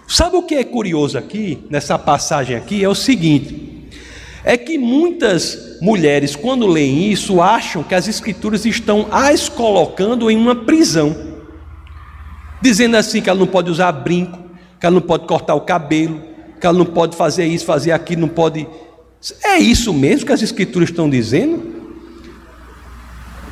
Sabe 0.05 0.35
o 0.35 0.43
que 0.43 0.55
é 0.55 0.63
curioso 0.63 1.17
aqui, 1.17 1.63
nessa 1.69 1.97
passagem 1.97 2.57
aqui? 2.57 2.83
É 2.83 2.89
o 2.89 2.95
seguinte: 2.95 3.87
é 4.43 4.57
que 4.57 4.77
muitas 4.77 5.77
mulheres, 5.81 6.35
quando 6.35 6.67
leem 6.67 7.11
isso, 7.11 7.41
acham 7.41 7.83
que 7.83 7.95
as 7.95 8.07
escrituras 8.07 8.65
estão 8.65 9.07
as 9.11 9.47
colocando 9.47 10.29
em 10.29 10.35
uma 10.35 10.55
prisão, 10.55 11.15
dizendo 12.61 12.97
assim 12.97 13.21
que 13.21 13.29
ela 13.29 13.39
não 13.39 13.47
pode 13.47 13.69
usar 13.71 13.91
brinco, 13.93 14.39
que 14.79 14.85
ela 14.85 14.95
não 14.95 15.01
pode 15.01 15.25
cortar 15.25 15.55
o 15.55 15.61
cabelo, 15.61 16.21
que 16.59 16.67
ela 16.67 16.77
não 16.77 16.85
pode 16.85 17.15
fazer 17.15 17.45
isso, 17.45 17.65
fazer 17.65 17.91
aquilo, 17.91 18.21
não 18.21 18.27
pode. 18.27 18.67
É 19.43 19.57
isso 19.57 19.93
mesmo 19.93 20.25
que 20.25 20.33
as 20.33 20.41
escrituras 20.41 20.89
estão 20.89 21.09
dizendo? 21.09 21.79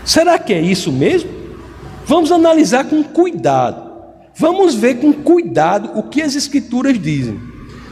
Será 0.03 0.39
que 0.39 0.53
é 0.53 0.61
isso 0.61 0.91
mesmo? 0.91 1.29
Vamos 2.05 2.31
analisar 2.31 2.85
com 2.85 3.03
cuidado. 3.03 3.87
Vamos 4.35 4.75
ver 4.75 4.95
com 4.95 5.11
cuidado 5.11 5.91
o 5.95 6.03
que 6.03 6.21
as 6.21 6.35
escrituras 6.35 6.99
dizem. 6.99 7.39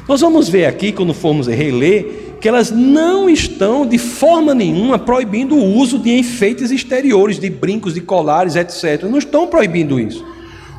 Nós 0.07 0.21
vamos 0.21 0.47
ver 0.47 0.65
aqui, 0.65 0.91
quando 0.91 1.13
formos 1.13 1.47
reler, 1.47 2.37
que 2.39 2.47
elas 2.47 2.69
não 2.69 3.27
estão 3.27 3.85
de 3.85 3.97
forma 3.97 4.53
nenhuma 4.53 4.99
proibindo 4.99 5.55
o 5.55 5.75
uso 5.75 5.97
de 5.97 6.11
enfeites 6.11 6.69
exteriores, 6.69 7.39
de 7.39 7.49
brincos, 7.49 7.95
de 7.95 8.01
colares, 8.01 8.55
etc. 8.55 9.03
Não 9.03 9.17
estão 9.17 9.47
proibindo 9.47 9.99
isso. 9.99 10.23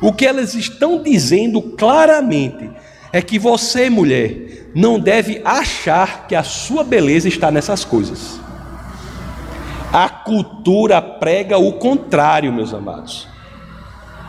O 0.01 0.13
que 0.13 0.25
elas 0.25 0.55
estão 0.55 1.03
dizendo 1.03 1.61
claramente 1.61 2.69
é 3.11 3.21
que 3.21 3.39
você, 3.39 3.89
mulher, 3.89 4.69
não 4.75 4.99
deve 4.99 5.41
achar 5.43 6.27
que 6.27 6.35
a 6.35 6.43
sua 6.43 6.83
beleza 6.83 7.27
está 7.27 7.49
nessas 7.49 7.83
coisas. 7.85 8.39
A 9.91 10.09
cultura 10.09 11.01
prega 11.01 11.57
o 11.57 11.73
contrário, 11.73 12.51
meus 12.51 12.73
amados. 12.73 13.27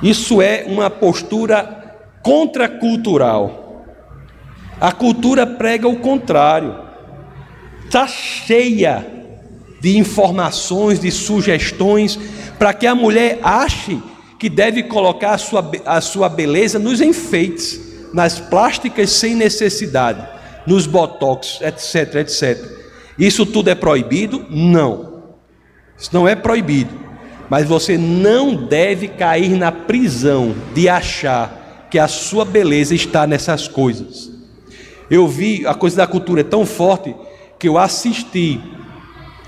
Isso 0.02 0.40
é 0.40 0.64
uma 0.66 0.88
postura 0.88 1.96
contracultural. 2.22 3.84
A 4.80 4.92
cultura 4.92 5.44
prega 5.46 5.88
o 5.88 5.96
contrário. 5.96 6.76
Está 7.84 8.06
cheia 8.06 9.04
de 9.80 9.96
informações, 9.96 11.00
de 11.00 11.10
sugestões, 11.10 12.18
para 12.58 12.72
que 12.72 12.86
a 12.86 12.94
mulher 12.94 13.38
ache 13.42 14.00
que 14.38 14.48
deve 14.48 14.84
colocar 14.84 15.32
a 15.32 15.38
sua, 15.38 15.70
a 15.84 16.00
sua 16.00 16.28
beleza 16.28 16.78
nos 16.78 17.00
enfeites, 17.00 17.80
nas 18.12 18.38
plásticas 18.38 19.10
sem 19.10 19.34
necessidade, 19.34 20.26
nos 20.66 20.86
botox, 20.86 21.60
etc, 21.60 22.16
etc. 22.16 22.78
Isso 23.18 23.44
tudo 23.44 23.70
é 23.70 23.74
proibido? 23.74 24.46
Não. 24.48 25.24
Isso 25.98 26.10
não 26.12 26.28
é 26.28 26.34
proibido. 26.34 26.90
Mas 27.50 27.66
você 27.66 27.96
não 27.96 28.54
deve 28.54 29.08
cair 29.08 29.56
na 29.56 29.72
prisão 29.72 30.54
de 30.74 30.88
achar 30.88 31.86
que 31.90 31.98
a 31.98 32.06
sua 32.06 32.44
beleza 32.44 32.94
está 32.94 33.26
nessas 33.26 33.66
coisas. 33.66 34.30
Eu 35.10 35.26
vi, 35.26 35.66
a 35.66 35.74
coisa 35.74 35.96
da 35.96 36.06
cultura 36.06 36.42
é 36.42 36.44
tão 36.44 36.66
forte 36.66 37.14
que 37.58 37.66
eu 37.66 37.78
assisti 37.78 38.60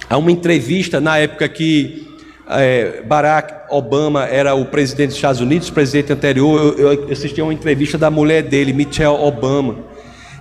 a 0.09 0.17
uma 0.17 0.33
entrevista 0.33 1.01
na 1.01 1.19
época 1.19 1.49
que 1.49 2.10
é, 2.51 3.03
Barack 3.03 3.55
Obama 3.71 4.25
era 4.25 4.55
o 4.55 4.65
presidente 4.65 5.09
dos 5.09 5.17
Estados 5.17 5.41
Unidos, 5.41 5.71
presidente 5.71 6.13
anterior. 6.13 6.75
Eu, 6.79 6.93
eu 6.93 7.13
assisti 7.13 7.41
a 7.41 7.45
uma 7.45 7.55
entrevista 7.55 7.97
da 7.97 8.11
mulher 8.11 8.43
dele, 8.43 8.73
Michelle 8.73 9.17
Obama. 9.17 9.77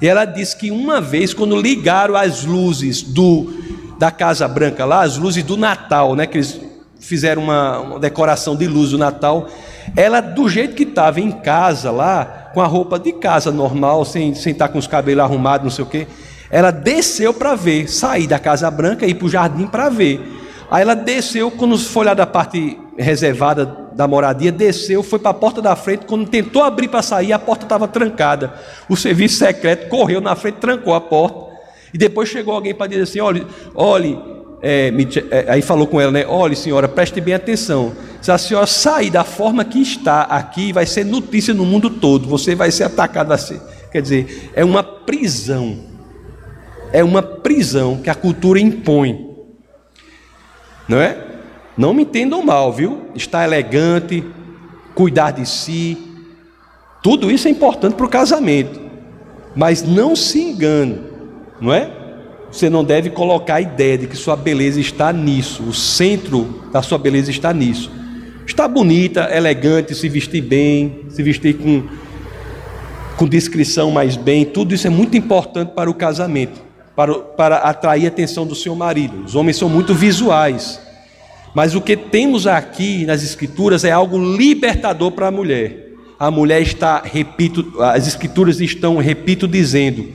E 0.01 0.07
ela 0.07 0.25
disse 0.25 0.55
que 0.57 0.71
uma 0.71 0.99
vez, 1.01 1.33
quando 1.33 1.59
ligaram 1.59 2.15
as 2.15 2.45
luzes 2.45 3.01
do, 3.01 3.53
da 3.99 4.09
Casa 4.09 4.47
Branca 4.47 4.85
lá, 4.85 5.01
as 5.01 5.17
luzes 5.17 5.43
do 5.43 5.57
Natal, 5.57 6.15
né, 6.15 6.25
que 6.25 6.37
eles 6.37 6.59
fizeram 6.99 7.43
uma, 7.43 7.79
uma 7.79 7.99
decoração 7.99 8.55
de 8.55 8.67
luz 8.67 8.91
do 8.91 8.97
Natal. 8.97 9.47
Ela, 9.95 10.21
do 10.21 10.47
jeito 10.47 10.75
que 10.75 10.83
estava 10.83 11.19
em 11.19 11.31
casa 11.31 11.91
lá, 11.91 12.49
com 12.53 12.61
a 12.61 12.65
roupa 12.65 12.99
de 12.99 13.13
casa 13.13 13.51
normal, 13.51 14.05
sem, 14.05 14.33
sem 14.35 14.53
estar 14.53 14.67
tá 14.67 14.73
com 14.73 14.79
os 14.79 14.87
cabelos 14.87 15.23
arrumados, 15.23 15.63
não 15.63 15.71
sei 15.71 15.83
o 15.83 15.87
quê, 15.87 16.07
ela 16.49 16.71
desceu 16.71 17.33
para 17.33 17.55
ver, 17.55 17.87
sair 17.87 18.27
da 18.27 18.39
Casa 18.39 18.69
Branca 18.71 19.05
e 19.05 19.11
ir 19.11 19.13
para 19.15 19.25
o 19.25 19.29
jardim 19.29 19.67
para 19.67 19.89
ver. 19.89 20.38
Aí 20.71 20.83
ela 20.83 20.95
desceu, 20.95 21.49
quando 21.49 21.77
foi 21.77 22.05
lá 22.05 22.13
da 22.13 22.27
parte 22.27 22.77
reservada 22.97 23.65
da 23.93 24.07
moradia, 24.07 24.51
desceu, 24.51 25.01
foi 25.01 25.17
para 25.17 25.31
a 25.31 25.33
porta 25.33 25.61
da 25.61 25.75
frente. 25.75 26.05
Quando 26.05 26.29
tentou 26.29 26.61
abrir 26.61 26.87
para 26.87 27.01
sair, 27.01 27.33
a 27.33 27.39
porta 27.39 27.65
estava 27.65 27.87
trancada. 27.87 28.53
O 28.87 28.95
serviço 28.95 29.37
secreto 29.37 29.89
correu 29.89 30.21
na 30.21 30.35
frente, 30.35 30.55
trancou 30.55 30.93
a 30.93 31.01
porta. 31.01 31.49
E 31.93 31.97
depois 31.97 32.29
chegou 32.29 32.53
alguém 32.53 32.73
para 32.73 32.87
dizer 32.87 33.03
assim: 33.03 33.19
olhe, 33.19 33.45
olhe, 33.73 34.19
é, 34.61 34.93
é, 35.31 35.45
aí 35.47 35.61
falou 35.61 35.87
com 35.87 35.99
ela, 35.99 36.11
né? 36.11 36.25
Olha, 36.27 36.55
senhora, 36.55 36.87
preste 36.87 37.19
bem 37.19 37.33
atenção. 37.33 37.93
Se 38.21 38.31
a 38.31 38.37
senhora 38.37 38.67
sair 38.67 39.09
da 39.09 39.23
forma 39.23 39.63
que 39.63 39.81
está 39.81 40.21
aqui, 40.21 40.73
vai 40.73 40.85
ser 40.85 41.05
notícia 41.05 41.53
no 41.53 41.65
mundo 41.65 41.89
todo. 41.89 42.27
Você 42.27 42.53
vai 42.53 42.69
ser 42.69 42.83
atacado 42.83 43.31
assim. 43.31 43.59
Quer 43.91 44.01
dizer, 44.01 44.51
é 44.53 44.63
uma 44.63 44.83
prisão. 44.83 45.77
É 46.91 47.03
uma 47.03 47.21
prisão 47.21 47.97
que 47.97 48.09
a 48.09 48.15
cultura 48.15 48.59
impõe. 48.59 49.28
Não 50.89 50.99
é? 50.99 51.17
Não 51.77 51.93
me 51.93 52.01
entendam 52.01 52.43
mal, 52.43 52.73
viu? 52.73 53.03
Estar 53.15 53.45
elegante, 53.45 54.23
cuidar 54.93 55.31
de 55.31 55.47
si, 55.47 55.97
tudo 57.01 57.31
isso 57.31 57.47
é 57.47 57.51
importante 57.51 57.95
para 57.95 58.05
o 58.05 58.09
casamento. 58.09 58.79
Mas 59.55 59.81
não 59.81 60.15
se 60.15 60.41
engane, 60.41 60.99
não 61.59 61.73
é? 61.73 61.89
Você 62.51 62.69
não 62.69 62.83
deve 62.83 63.09
colocar 63.09 63.55
a 63.55 63.61
ideia 63.61 63.97
de 63.97 64.07
que 64.07 64.15
sua 64.15 64.35
beleza 64.35 64.79
está 64.79 65.13
nisso, 65.13 65.63
o 65.63 65.73
centro 65.73 66.63
da 66.73 66.81
sua 66.81 66.97
beleza 66.97 67.31
está 67.31 67.53
nisso. 67.53 67.91
Está 68.45 68.67
bonita, 68.67 69.29
elegante, 69.31 69.93
se 69.93 70.09
vestir 70.09 70.41
bem, 70.41 71.05
se 71.09 71.21
vestir 71.21 71.57
com, 71.57 71.83
com 73.15 73.27
descrição 73.27 73.91
mais 73.91 74.17
bem, 74.17 74.43
tudo 74.43 74.73
isso 74.73 74.87
é 74.87 74.89
muito 74.89 75.15
importante 75.15 75.71
para 75.73 75.89
o 75.89 75.93
casamento, 75.93 76.59
para, 76.99 77.17
para 77.17 77.55
atrair 77.59 78.03
a 78.03 78.07
atenção 78.09 78.45
do 78.45 78.53
seu 78.53 78.75
marido. 78.75 79.23
Os 79.23 79.33
homens 79.33 79.55
são 79.55 79.69
muito 79.69 79.95
visuais, 79.95 80.81
mas 81.55 81.73
o 81.73 81.79
que 81.79 81.95
temos 81.95 82.45
aqui 82.45 83.05
nas 83.05 83.23
Escrituras 83.23 83.85
é 83.85 83.91
algo 83.91 84.17
libertador 84.35 85.09
para 85.13 85.27
a 85.27 85.31
mulher. 85.31 85.93
A 86.19 86.29
mulher 86.29 86.61
está, 86.61 87.01
repito, 87.01 87.81
as 87.81 88.05
Escrituras 88.05 88.59
estão, 88.59 88.97
repito, 88.97 89.47
dizendo 89.47 90.09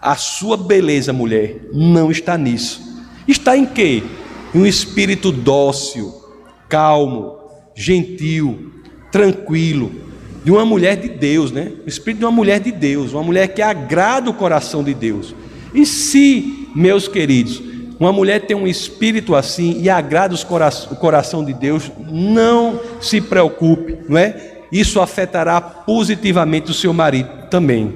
a 0.00 0.14
sua 0.14 0.56
beleza, 0.56 1.12
mulher, 1.12 1.62
não 1.72 2.12
está 2.12 2.38
nisso. 2.38 2.80
Está 3.26 3.56
em 3.56 3.66
quê? 3.66 4.00
Em 4.54 4.60
um 4.60 4.66
espírito 4.66 5.32
dócil, 5.32 6.14
calmo, 6.68 7.38
gentil, 7.74 8.70
tranquilo, 9.10 9.90
de 10.44 10.52
uma 10.52 10.64
mulher 10.64 10.96
de 10.96 11.08
Deus, 11.08 11.50
né? 11.50 11.72
O 11.84 11.88
espírito 11.88 12.20
de 12.20 12.24
uma 12.24 12.30
mulher 12.30 12.60
de 12.60 12.70
Deus, 12.70 13.14
uma 13.14 13.24
mulher 13.24 13.48
que 13.48 13.60
agrada 13.60 14.30
o 14.30 14.34
coração 14.34 14.84
de 14.84 14.94
Deus. 14.94 15.34
E 15.74 15.86
se, 15.86 16.68
meus 16.74 17.06
queridos, 17.06 17.62
uma 18.00 18.12
mulher 18.12 18.46
tem 18.46 18.56
um 18.56 18.66
espírito 18.66 19.34
assim 19.34 19.78
e 19.80 19.90
agrada 19.90 20.34
o 20.34 20.96
coração 20.96 21.44
de 21.44 21.52
Deus, 21.52 21.92
não 22.10 22.80
se 22.98 23.20
preocupe, 23.20 23.98
não 24.08 24.16
é? 24.16 24.62
Isso 24.72 25.00
afetará 25.00 25.60
positivamente 25.60 26.70
o 26.70 26.74
seu 26.74 26.94
marido 26.94 27.28
também. 27.50 27.94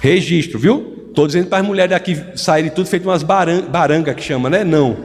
Registro, 0.00 0.58
viu? 0.58 1.08
Estou 1.08 1.26
dizendo 1.26 1.48
para 1.48 1.58
as 1.58 1.66
mulheres 1.66 1.90
daqui 1.90 2.16
saírem 2.36 2.70
tudo 2.70 2.88
feito 2.88 3.04
umas 3.04 3.22
baranga, 3.22 3.68
baranga 3.68 4.14
que 4.14 4.22
chama, 4.22 4.48
né? 4.48 4.64
Não. 4.64 4.96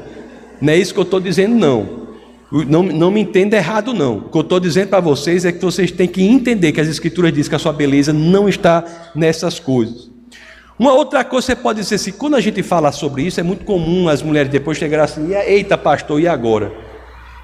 Não 0.62 0.72
é 0.72 0.78
isso 0.78 0.94
que 0.94 1.00
eu 1.00 1.04
estou 1.04 1.20
dizendo, 1.20 1.56
não. 1.56 2.04
Não, 2.50 2.84
não 2.84 3.10
me 3.10 3.20
entenda 3.20 3.58
errado, 3.58 3.94
não. 3.94 4.20
O 4.20 4.30
que 4.30 4.38
eu 4.38 4.42
estou 4.42 4.60
dizendo 4.60 4.90
para 4.90 5.00
vocês 5.00 5.44
é 5.44 5.52
que 5.52 5.60
vocês 5.60 5.92
têm 5.92 6.08
que 6.08 6.24
entender 6.24 6.72
que 6.72 6.80
as 6.80 6.88
Escrituras 6.88 7.34
dizem 7.34 7.50
que 7.50 7.56
a 7.56 7.60
sua 7.60 7.74
beleza 7.74 8.14
não 8.14 8.48
está 8.48 9.12
nessas 9.16 9.60
coisas. 9.60 10.13
Uma 10.78 10.94
outra 10.94 11.24
coisa 11.24 11.48
você 11.48 11.56
pode 11.56 11.80
dizer 11.80 11.96
assim, 11.96 12.12
quando 12.12 12.36
a 12.36 12.42
gente 12.42 12.64
fala 12.64 12.92
sobre 12.92 13.24
isso, 13.24 13.40
é 13.40 13.44
muito 13.44 13.64
comum 13.64 14.10
as 14.10 14.22
mulheres 14.22 14.52
depois 14.52 14.78
chegarem 14.78 15.06
assim, 15.06 15.34
eita 15.34 15.78
pastor, 15.78 16.20
e 16.20 16.28
agora? 16.28 16.72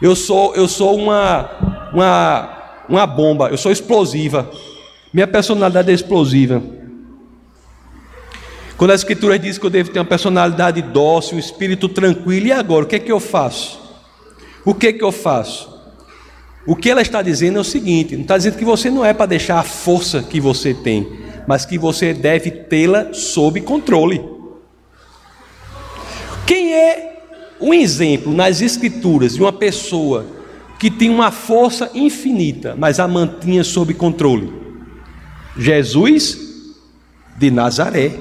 Eu 0.01 0.15
sou, 0.15 0.55
eu 0.55 0.67
sou 0.67 0.97
uma, 0.97 1.89
uma, 1.93 2.83
uma 2.89 3.07
bomba, 3.07 3.49
eu 3.49 3.57
sou 3.57 3.71
explosiva. 3.71 4.49
Minha 5.13 5.27
personalidade 5.27 5.91
é 5.91 5.93
explosiva. 5.93 6.61
Quando 8.77 8.91
a 8.91 8.95
Escritura 8.95 9.37
diz 9.37 9.57
que 9.57 9.65
eu 9.65 9.69
devo 9.69 9.91
ter 9.91 9.99
uma 9.99 10.05
personalidade 10.05 10.81
dócil, 10.81 11.35
um 11.35 11.39
espírito 11.39 11.89
tranquilo, 11.89 12.47
e 12.47 12.51
agora? 12.51 12.85
O 12.85 12.87
que 12.87 12.95
é 12.95 12.99
que 12.99 13.11
eu 13.11 13.19
faço? 13.19 13.77
O 14.63 14.73
que 14.73 14.87
é 14.87 14.93
que 14.93 15.03
eu 15.03 15.11
faço? 15.11 15.77
O 16.65 16.75
que 16.75 16.89
ela 16.89 17.01
está 17.01 17.21
dizendo 17.21 17.57
é 17.57 17.61
o 17.61 17.63
seguinte: 17.63 18.15
não 18.15 18.21
está 18.21 18.37
dizendo 18.37 18.57
que 18.57 18.63
você 18.63 18.89
não 18.89 19.03
é 19.03 19.13
para 19.13 19.25
deixar 19.25 19.59
a 19.59 19.63
força 19.63 20.23
que 20.23 20.39
você 20.39 20.73
tem, 20.73 21.07
mas 21.49 21.65
que 21.65 21.79
você 21.79 22.13
deve 22.13 22.51
tê-la 22.51 23.11
sob 23.11 23.59
controle. 23.61 24.23
Quem 26.45 26.75
é 26.75 27.23
um 27.59 27.73
exemplo 27.73 28.31
nas 28.31 28.61
Escrituras 28.61 29.33
de 29.33 29.41
uma 29.41 29.51
pessoa 29.51 30.27
que 30.77 30.91
tem 30.91 31.09
uma 31.09 31.31
força 31.31 31.89
infinita, 31.95 32.75
mas 32.77 32.99
a 32.99 33.07
mantinha 33.07 33.63
sob 33.63 33.95
controle? 33.95 34.53
Jesus 35.57 36.37
de 37.35 37.49
Nazaré. 37.49 38.11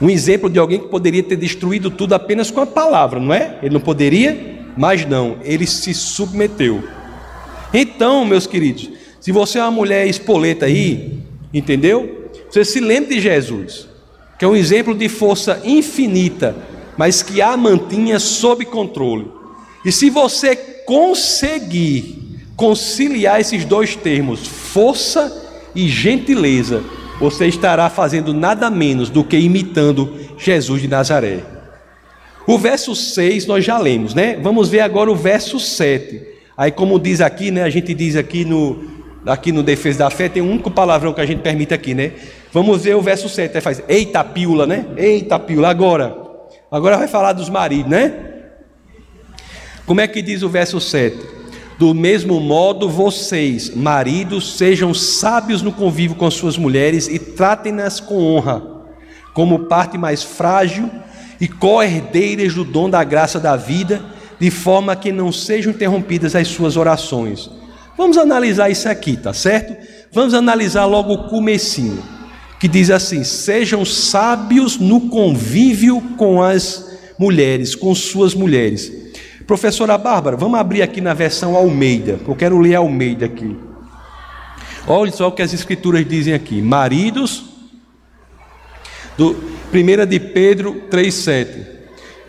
Um 0.00 0.08
exemplo 0.08 0.48
de 0.48 0.58
alguém 0.58 0.80
que 0.80 0.88
poderia 0.88 1.22
ter 1.22 1.36
destruído 1.36 1.90
tudo 1.90 2.14
apenas 2.14 2.50
com 2.50 2.62
a 2.62 2.66
palavra, 2.66 3.20
não 3.20 3.34
é? 3.34 3.58
Ele 3.62 3.74
não 3.74 3.80
poderia, 3.80 4.64
mas 4.74 5.04
não, 5.04 5.36
ele 5.42 5.66
se 5.66 5.92
submeteu. 5.92 6.82
Então, 7.74 8.24
meus 8.24 8.46
queridos, 8.46 8.88
se 9.20 9.30
você 9.30 9.58
é 9.58 9.62
uma 9.62 9.70
mulher 9.70 10.06
espoleta 10.06 10.64
aí, 10.64 11.28
entendeu? 11.52 12.30
Você 12.48 12.64
se 12.64 12.80
lembre 12.80 13.14
de 13.14 13.20
Jesus. 13.20 13.88
que 14.38 14.44
é 14.44 14.48
um 14.48 14.56
exemplo 14.56 14.94
de 14.94 15.06
força 15.06 15.60
infinita, 15.64 16.56
mas 16.96 17.22
que 17.22 17.42
a 17.42 17.54
mantinha 17.58 18.18
sob 18.18 18.64
controle. 18.64 19.30
E 19.84 19.92
se 19.92 20.08
você 20.08 20.56
conseguir 20.56 22.18
conciliar 22.56 23.40
esses 23.40 23.64
dois 23.64 23.94
termos, 23.94 24.46
força 24.46 25.46
e 25.74 25.88
gentileza, 25.88 26.82
você 27.18 27.46
estará 27.46 27.90
fazendo 27.90 28.32
nada 28.32 28.70
menos 28.70 29.10
do 29.10 29.22
que 29.22 29.36
imitando 29.36 30.18
Jesus 30.38 30.80
de 30.80 30.88
Nazaré. 30.88 31.44
O 32.46 32.58
verso 32.58 32.96
6 32.96 33.46
nós 33.46 33.64
já 33.64 33.78
lemos, 33.78 34.14
né? 34.14 34.38
Vamos 34.42 34.68
ver 34.68 34.80
agora 34.80 35.10
o 35.10 35.14
verso 35.14 35.60
7. 35.60 36.20
Aí, 36.56 36.72
como 36.72 36.98
diz 36.98 37.20
aqui, 37.20 37.50
né? 37.50 37.62
A 37.62 37.70
gente 37.70 37.94
diz 37.94 38.16
aqui 38.16 38.44
no, 38.44 38.82
aqui 39.26 39.52
no 39.52 39.62
Defesa 39.62 40.00
da 40.00 40.10
Fé, 40.10 40.28
tem 40.28 40.42
um 40.42 40.50
único 40.50 40.70
palavrão 40.70 41.12
que 41.12 41.20
a 41.20 41.26
gente 41.26 41.40
permite 41.40 41.74
aqui, 41.74 41.94
né? 41.94 42.12
Vamos 42.52 42.82
ver 42.82 42.96
o 42.96 43.02
verso 43.02 43.28
7. 43.28 43.56
Aí 43.56 43.60
faz, 43.60 43.82
eita 43.88 44.24
pílula, 44.24 44.66
né? 44.66 44.86
Eita 44.96 45.38
pílula, 45.38 45.68
agora. 45.68 46.16
Agora 46.70 46.96
vai 46.96 47.08
falar 47.08 47.32
dos 47.32 47.48
maridos, 47.48 47.90
né? 47.90 48.14
Como 49.86 50.00
é 50.00 50.06
que 50.06 50.22
diz 50.22 50.42
o 50.42 50.48
verso 50.48 50.80
7? 50.80 51.18
Do 51.78 51.94
mesmo 51.94 52.38
modo, 52.40 52.88
vocês, 52.88 53.74
maridos, 53.74 54.56
sejam 54.56 54.92
sábios 54.92 55.62
no 55.62 55.72
convívio 55.72 56.16
com 56.16 56.30
suas 56.30 56.56
mulheres 56.56 57.08
e 57.08 57.18
tratem-nas 57.18 58.00
com 58.00 58.22
honra, 58.22 58.62
como 59.32 59.60
parte 59.60 59.96
mais 59.96 60.22
frágil 60.22 60.90
e 61.40 61.48
co-herdeiras 61.48 62.54
do 62.54 62.64
dom 62.64 62.90
da 62.90 63.02
graça 63.02 63.40
da 63.40 63.56
vida, 63.56 64.02
de 64.38 64.50
forma 64.50 64.94
que 64.94 65.10
não 65.10 65.32
sejam 65.32 65.72
interrompidas 65.72 66.36
as 66.36 66.48
suas 66.48 66.76
orações. 66.76 67.50
Vamos 68.00 68.16
analisar 68.16 68.70
isso 68.70 68.88
aqui, 68.88 69.14
tá 69.14 69.34
certo? 69.34 69.76
Vamos 70.10 70.32
analisar 70.32 70.86
logo 70.86 71.12
o 71.12 71.28
comecinho, 71.28 72.02
que 72.58 72.66
diz 72.66 72.88
assim: 72.88 73.22
"Sejam 73.22 73.84
sábios 73.84 74.78
no 74.78 75.10
convívio 75.10 76.00
com 76.16 76.42
as 76.42 76.98
mulheres, 77.18 77.74
com 77.74 77.94
suas 77.94 78.34
mulheres." 78.34 78.90
Professora 79.46 79.98
Bárbara, 79.98 80.34
vamos 80.34 80.58
abrir 80.58 80.80
aqui 80.80 80.98
na 81.02 81.12
versão 81.12 81.54
Almeida, 81.54 82.18
eu 82.26 82.34
quero 82.34 82.58
ler 82.58 82.76
Almeida 82.76 83.26
aqui. 83.26 83.54
Olha 84.86 85.12
só 85.12 85.28
o 85.28 85.32
que 85.32 85.42
as 85.42 85.52
escrituras 85.52 86.08
dizem 86.08 86.32
aqui: 86.32 86.62
maridos, 86.62 87.44
do 89.18 89.36
1 89.74 90.06
de 90.06 90.18
Pedro 90.18 90.84
3,7: 90.90 91.66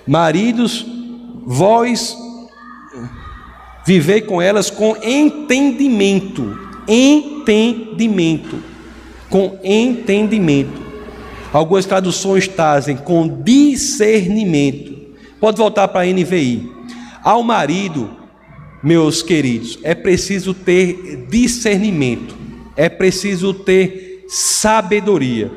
Maridos, 0.05 0.85
vós 1.45 2.13
vivei 3.85 4.21
com 4.21 4.41
elas 4.41 4.69
com 4.69 4.95
entendimento, 5.03 6.57
entendimento, 6.87 8.63
com 9.29 9.59
entendimento. 9.63 10.81
Algumas 11.53 11.85
traduções 11.85 12.47
trazem 12.47 12.95
com 12.95 13.41
discernimento. 13.43 14.97
Pode 15.39 15.57
voltar 15.57 15.87
para 15.87 16.01
a 16.01 16.05
NVI. 16.05 16.71
Ao 17.23 17.43
marido, 17.43 18.09
meus 18.81 19.21
queridos, 19.21 19.77
é 19.83 19.93
preciso 19.93 20.53
ter 20.53 21.27
discernimento, 21.29 22.35
é 22.75 22.87
preciso 22.89 23.53
ter 23.53 24.25
sabedoria. 24.27 25.51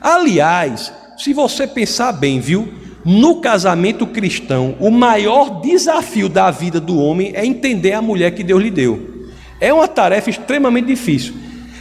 Aliás, 0.00 0.92
se 1.18 1.32
você 1.32 1.66
pensar 1.66 2.12
bem, 2.12 2.40
viu? 2.40 2.68
No 3.06 3.40
casamento 3.40 4.04
cristão, 4.04 4.74
o 4.80 4.90
maior 4.90 5.60
desafio 5.60 6.28
da 6.28 6.50
vida 6.50 6.80
do 6.80 6.98
homem 6.98 7.30
é 7.36 7.46
entender 7.46 7.92
a 7.92 8.02
mulher 8.02 8.32
que 8.32 8.42
Deus 8.42 8.60
lhe 8.60 8.68
deu. 8.68 9.28
É 9.60 9.72
uma 9.72 9.86
tarefa 9.86 10.28
extremamente 10.28 10.86
difícil. 10.86 11.32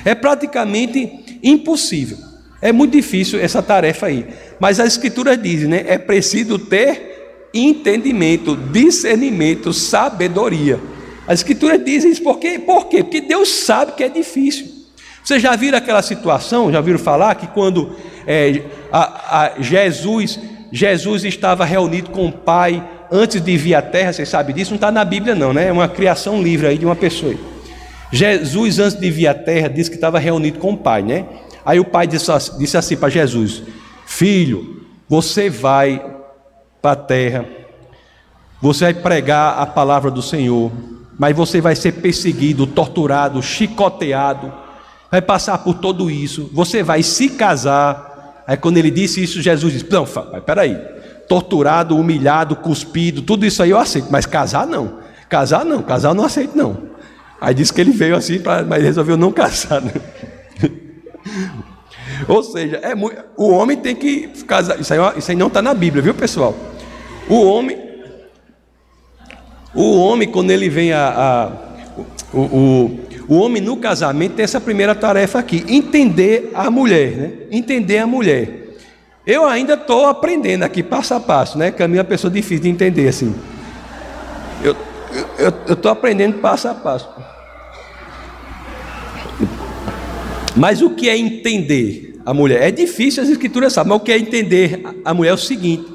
É 0.05 0.13
praticamente 0.13 1.39
impossível. 1.41 2.19
É 2.61 2.71
muito 2.71 2.91
difícil 2.91 3.39
essa 3.39 3.59
tarefa 3.63 4.05
aí. 4.05 4.27
Mas 4.59 4.79
as 4.79 4.89
escrituras 4.89 5.41
dizem, 5.41 5.67
né? 5.67 5.83
É 5.88 5.97
preciso 5.97 6.59
ter 6.59 7.47
entendimento, 7.51 8.55
discernimento, 8.55 9.73
sabedoria. 9.73 10.79
As 11.27 11.39
escrituras 11.39 11.83
dizem 11.83 12.11
isso 12.11 12.21
por 12.21 12.38
quê? 12.38 12.59
Por 12.59 12.85
quê? 12.85 13.03
Porque 13.03 13.21
Deus 13.21 13.49
sabe 13.49 13.93
que 13.93 14.03
é 14.03 14.09
difícil. 14.09 14.67
Vocês 15.23 15.41
já 15.41 15.55
viram 15.55 15.79
aquela 15.79 16.03
situação, 16.03 16.71
já 16.71 16.79
viram 16.81 16.99
falar 16.99 17.33
que 17.33 17.47
quando 17.47 17.95
é, 18.27 18.61
a, 18.91 19.45
a 19.45 19.59
Jesus, 19.59 20.39
Jesus 20.75 21.23
estava 21.23 21.63
reunido 21.63 22.09
com 22.09 22.27
o 22.27 22.31
Pai 22.33 22.85
antes 23.09 23.39
de 23.39 23.55
vir 23.55 23.75
à 23.75 23.81
terra, 23.81 24.11
vocês 24.11 24.27
sabem 24.27 24.53
disso? 24.53 24.71
Não 24.71 24.75
está 24.75 24.91
na 24.91 25.05
Bíblia 25.05 25.33
não, 25.33 25.53
né? 25.53 25.69
É 25.69 25.71
uma 25.71 25.88
criação 25.88 26.43
livre 26.43 26.67
aí 26.67 26.77
de 26.77 26.85
uma 26.85 26.97
pessoa. 26.97 27.33
Jesus, 28.11 28.77
antes 28.77 28.99
de 28.99 29.09
vir 29.09 29.27
à 29.27 29.33
terra, 29.33 29.69
disse 29.69 29.89
que 29.89 29.95
estava 29.95 30.19
reunido 30.19 30.59
com 30.59 30.73
o 30.73 30.77
Pai, 30.77 31.01
né? 31.01 31.25
Aí 31.65 31.79
o 31.79 31.85
Pai 31.85 32.05
disse, 32.05 32.29
disse 32.59 32.75
assim 32.75 32.97
para 32.97 33.07
Jesus: 33.07 33.63
Filho, 34.05 34.85
você 35.07 35.49
vai 35.49 36.05
para 36.81 36.91
a 36.91 36.95
terra. 36.97 37.45
Você 38.61 38.83
vai 38.83 38.93
pregar 38.95 39.57
a 39.57 39.65
palavra 39.65 40.11
do 40.11 40.21
Senhor, 40.21 40.73
mas 41.17 41.33
você 41.33 41.61
vai 41.61 41.77
ser 41.77 41.93
perseguido, 41.93 42.67
torturado, 42.67 43.41
chicoteado, 43.41 44.51
vai 45.09 45.21
passar 45.21 45.59
por 45.59 45.75
tudo 45.75 46.11
isso. 46.11 46.49
Você 46.51 46.83
vai 46.83 47.01
se 47.01 47.29
casar. 47.29 48.14
Aí 48.47 48.58
quando 48.58 48.77
ele 48.77 48.91
disse 48.91 49.23
isso, 49.23 49.41
Jesus 49.41 49.73
disse: 49.73 49.88
Não, 49.89 50.05
peraí, 50.45 50.77
torturado, 51.27 51.97
humilhado, 51.97 52.55
cuspido, 52.55 53.21
tudo 53.21 53.45
isso 53.45 53.62
aí 53.63 53.71
eu 53.71 53.77
aceito, 53.79 54.08
mas 54.12 54.25
casar 54.25 54.67
não. 54.67 54.99
Casar 55.27 55.65
não, 55.65 55.81
casar 55.81 56.10
eu 56.10 56.13
não 56.13 56.25
aceito 56.25 56.55
não. 56.55 56.77
Aí 57.41 57.53
disse 57.53 57.73
que 57.73 57.81
ele 57.81 57.91
veio 57.91 58.15
assim, 58.15 58.39
pra, 58.39 58.63
mas 58.63 58.84
resolveu 58.84 59.17
não 59.17 59.31
casar. 59.34 59.81
Né? 59.81 59.91
Ou 62.27 62.43
seja, 62.43 62.77
é 62.77 62.95
muito, 62.95 63.21
o 63.36 63.49
homem 63.49 63.77
tem 63.77 63.95
que 63.95 64.27
casar. 64.45 64.79
Isso 64.79 64.93
aí, 64.93 64.99
isso 65.17 65.31
aí 65.31 65.38
não 65.38 65.47
está 65.47 65.62
na 65.62 65.73
Bíblia, 65.73 66.01
viu 66.01 66.13
pessoal? 66.13 66.55
O 67.27 67.43
homem, 67.43 67.77
o 69.73 69.99
homem 69.99 70.29
quando 70.29 70.51
ele 70.51 70.69
vem 70.69 70.93
a, 70.93 71.10
a 71.10 71.51
o, 72.34 72.41
o, 72.41 72.99
o 73.27 73.35
homem 73.35 73.61
no 73.61 73.77
casamento 73.77 74.35
tem 74.35 74.43
essa 74.43 74.61
primeira 74.61 74.93
tarefa 74.93 75.39
aqui, 75.39 75.63
entender 75.67 76.51
a 76.53 76.69
mulher, 76.69 77.11
né? 77.11 77.31
Entender 77.51 77.97
a 77.97 78.07
mulher. 78.07 78.77
Eu 79.25 79.45
ainda 79.45 79.73
estou 79.73 80.05
aprendendo 80.05 80.63
aqui 80.63 80.83
passo 80.83 81.15
a 81.15 81.19
passo, 81.19 81.57
né? 81.57 81.71
Caminho 81.71 81.99
é 81.99 82.01
uma 82.01 82.07
pessoa 82.07 82.31
difícil 82.31 82.63
de 82.63 82.69
entender 82.69 83.07
assim. 83.07 83.33
Eu 84.63 84.75
estou 85.73 85.91
aprendendo 85.91 86.38
passo 86.39 86.67
a 86.67 86.75
passo. 86.75 87.09
Mas 90.55 90.81
o 90.81 90.91
que 90.91 91.09
é 91.09 91.17
entender 91.17 92.19
a 92.25 92.33
mulher? 92.33 92.61
É 92.61 92.71
difícil, 92.71 93.23
as 93.23 93.29
escrituras 93.29 93.73
sabem, 93.73 93.89
mas 93.89 94.01
o 94.01 94.03
que 94.03 94.11
é 94.11 94.17
entender 94.17 94.81
a 95.03 95.13
mulher 95.13 95.31
é 95.31 95.33
o 95.33 95.38
seguinte: 95.38 95.88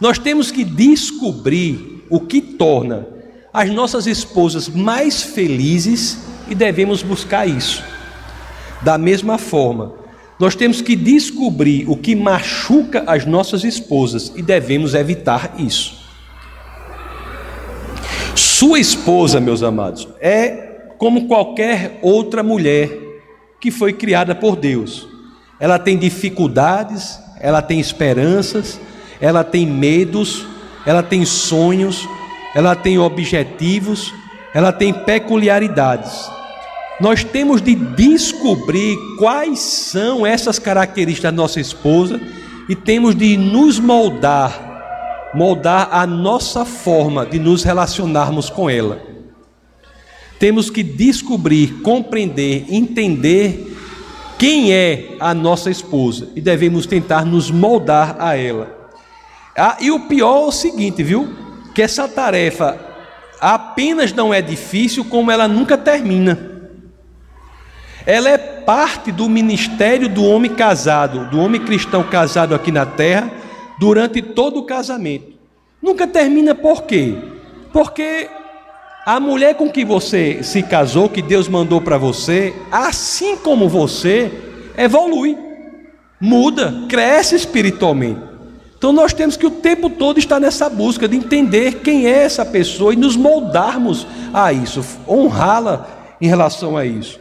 nós 0.00 0.18
temos 0.18 0.50
que 0.50 0.64
descobrir 0.64 2.04
o 2.08 2.20
que 2.20 2.40
torna 2.40 3.06
as 3.52 3.68
nossas 3.70 4.06
esposas 4.06 4.68
mais 4.68 5.20
felizes 5.20 6.29
e 6.50 6.54
devemos 6.54 7.02
buscar 7.02 7.48
isso. 7.48 7.82
Da 8.82 8.98
mesma 8.98 9.38
forma, 9.38 9.94
nós 10.38 10.54
temos 10.54 10.80
que 10.80 10.96
descobrir 10.96 11.88
o 11.88 11.96
que 11.96 12.16
machuca 12.16 13.04
as 13.06 13.24
nossas 13.24 13.62
esposas 13.62 14.32
e 14.34 14.42
devemos 14.42 14.94
evitar 14.94 15.54
isso. 15.58 16.00
Sua 18.34 18.78
esposa, 18.78 19.40
meus 19.40 19.62
amados, 19.62 20.08
é 20.20 20.92
como 20.98 21.26
qualquer 21.26 21.98
outra 22.02 22.42
mulher 22.42 22.90
que 23.60 23.70
foi 23.70 23.92
criada 23.92 24.34
por 24.34 24.56
Deus. 24.56 25.06
Ela 25.58 25.78
tem 25.78 25.98
dificuldades, 25.98 27.18
ela 27.38 27.60
tem 27.60 27.78
esperanças, 27.78 28.80
ela 29.20 29.44
tem 29.44 29.66
medos, 29.66 30.46
ela 30.86 31.02
tem 31.02 31.24
sonhos, 31.26 32.08
ela 32.54 32.74
tem 32.74 32.98
objetivos, 32.98 34.12
ela 34.54 34.72
tem 34.72 34.92
peculiaridades. 34.92 36.39
Nós 37.00 37.24
temos 37.24 37.62
de 37.62 37.74
descobrir 37.74 38.98
quais 39.18 39.58
são 39.58 40.26
essas 40.26 40.58
características 40.58 41.32
da 41.32 41.36
nossa 41.36 41.58
esposa 41.58 42.20
e 42.68 42.76
temos 42.76 43.14
de 43.14 43.38
nos 43.38 43.80
moldar, 43.80 45.30
moldar 45.34 45.88
a 45.90 46.06
nossa 46.06 46.66
forma 46.66 47.24
de 47.24 47.38
nos 47.38 47.62
relacionarmos 47.62 48.50
com 48.50 48.68
ela. 48.68 49.00
Temos 50.38 50.68
que 50.68 50.82
descobrir, 50.82 51.80
compreender, 51.82 52.66
entender 52.68 53.76
quem 54.38 54.72
é 54.72 55.16
a 55.18 55.32
nossa 55.32 55.70
esposa 55.70 56.28
e 56.36 56.40
devemos 56.40 56.84
tentar 56.84 57.24
nos 57.24 57.50
moldar 57.50 58.16
a 58.18 58.36
ela. 58.36 58.78
Ah, 59.56 59.78
e 59.80 59.90
o 59.90 60.00
pior 60.00 60.44
é 60.44 60.46
o 60.48 60.52
seguinte, 60.52 61.02
viu? 61.02 61.28
Que 61.74 61.82
essa 61.82 62.06
tarefa 62.06 62.78
apenas 63.40 64.12
não 64.12 64.34
é 64.34 64.42
difícil, 64.42 65.04
como 65.06 65.30
ela 65.30 65.48
nunca 65.48 65.78
termina. 65.78 66.59
Ela 68.06 68.30
é 68.30 68.38
parte 68.38 69.12
do 69.12 69.28
ministério 69.28 70.08
do 70.08 70.24
homem 70.24 70.54
casado, 70.54 71.30
do 71.30 71.38
homem 71.38 71.60
cristão 71.60 72.02
casado 72.02 72.54
aqui 72.54 72.72
na 72.72 72.86
terra, 72.86 73.30
durante 73.78 74.22
todo 74.22 74.58
o 74.58 74.64
casamento. 74.64 75.32
Nunca 75.82 76.06
termina 76.06 76.54
por 76.54 76.82
quê? 76.82 77.14
Porque 77.72 78.28
a 79.04 79.18
mulher 79.18 79.54
com 79.54 79.70
que 79.70 79.84
você 79.84 80.42
se 80.42 80.62
casou, 80.62 81.08
que 81.08 81.22
Deus 81.22 81.48
mandou 81.48 81.80
para 81.80 81.96
você, 81.96 82.54
assim 82.70 83.36
como 83.36 83.68
você, 83.68 84.30
evolui. 84.76 85.36
muda, 86.20 86.84
cresce 86.86 87.34
espiritualmente. 87.34 88.20
Então 88.76 88.92
nós 88.92 89.14
temos 89.14 89.36
que 89.36 89.46
o 89.46 89.50
tempo 89.50 89.88
todo 89.88 90.18
estar 90.18 90.38
nessa 90.38 90.68
busca 90.68 91.08
de 91.08 91.16
entender 91.16 91.76
quem 91.76 92.06
é 92.06 92.24
essa 92.24 92.44
pessoa 92.44 92.92
e 92.92 92.96
nos 92.96 93.16
moldarmos 93.16 94.06
a 94.32 94.52
isso, 94.52 94.84
honrá-la 95.08 95.86
em 96.20 96.26
relação 96.26 96.76
a 96.76 96.84
isso. 96.84 97.18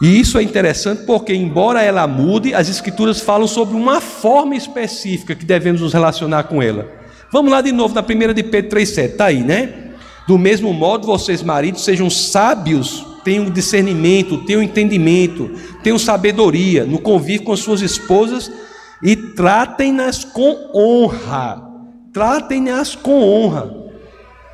E 0.00 0.18
isso 0.18 0.38
é 0.38 0.42
interessante 0.42 1.04
porque, 1.04 1.34
embora 1.34 1.82
ela 1.82 2.06
mude, 2.06 2.54
as 2.54 2.70
Escrituras 2.70 3.20
falam 3.20 3.46
sobre 3.46 3.76
uma 3.76 4.00
forma 4.00 4.56
específica 4.56 5.34
que 5.34 5.44
devemos 5.44 5.82
nos 5.82 5.92
relacionar 5.92 6.44
com 6.44 6.62
ela. 6.62 6.88
Vamos 7.30 7.52
lá 7.52 7.60
de 7.60 7.70
novo 7.70 7.94
na 7.94 8.02
primeira 8.02 8.32
de 8.32 8.42
Pedro 8.42 8.78
3,7, 8.78 9.10
está 9.10 9.26
aí, 9.26 9.42
né? 9.42 9.90
Do 10.26 10.38
mesmo 10.38 10.72
modo, 10.72 11.06
vocês, 11.06 11.42
maridos, 11.42 11.84
sejam 11.84 12.08
sábios, 12.08 13.06
tenham 13.22 13.50
discernimento, 13.50 14.38
tenham 14.44 14.62
entendimento, 14.62 15.50
tenham 15.82 15.98
sabedoria 15.98 16.84
no 16.84 16.98
convívio 16.98 17.44
com 17.44 17.56
suas 17.56 17.82
esposas 17.82 18.50
e 19.02 19.14
tratem-nas 19.14 20.24
com 20.24 20.70
honra. 20.74 21.62
Tratem-nas 22.12 22.94
com 22.94 23.22
honra. 23.22 23.64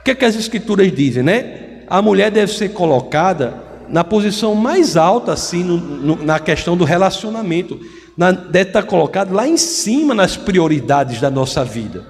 O 0.00 0.04
que, 0.04 0.10
é 0.10 0.14
que 0.14 0.24
as 0.24 0.34
escrituras 0.34 0.92
dizem, 0.92 1.22
né? 1.22 1.84
A 1.86 2.02
mulher 2.02 2.30
deve 2.30 2.52
ser 2.52 2.70
colocada 2.70 3.65
na 3.88 4.04
posição 4.04 4.54
mais 4.54 4.96
alta, 4.96 5.32
assim, 5.32 5.62
no, 5.62 5.76
no, 5.76 6.24
na 6.24 6.38
questão 6.38 6.76
do 6.76 6.84
relacionamento. 6.84 7.78
Na, 8.16 8.30
deve 8.30 8.70
estar 8.70 8.82
colocada 8.82 9.34
lá 9.34 9.46
em 9.46 9.56
cima 9.56 10.14
nas 10.14 10.36
prioridades 10.36 11.20
da 11.20 11.30
nossa 11.30 11.62
vida, 11.64 12.06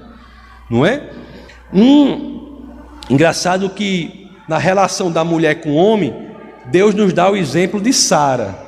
não 0.71 0.87
é? 0.87 1.11
Um 1.75 2.61
engraçado 3.11 3.69
que 3.71 4.31
na 4.49 4.59
relação 4.59 5.11
da 5.11 5.25
mulher 5.25 5.61
com 5.63 5.71
o 5.71 5.75
homem, 5.75 6.15
Deus 6.67 6.95
nos 6.95 7.13
dá 7.13 7.31
o 7.31 7.37
exemplo 7.37 7.81
de 7.81 7.93
Sara. 7.93 8.67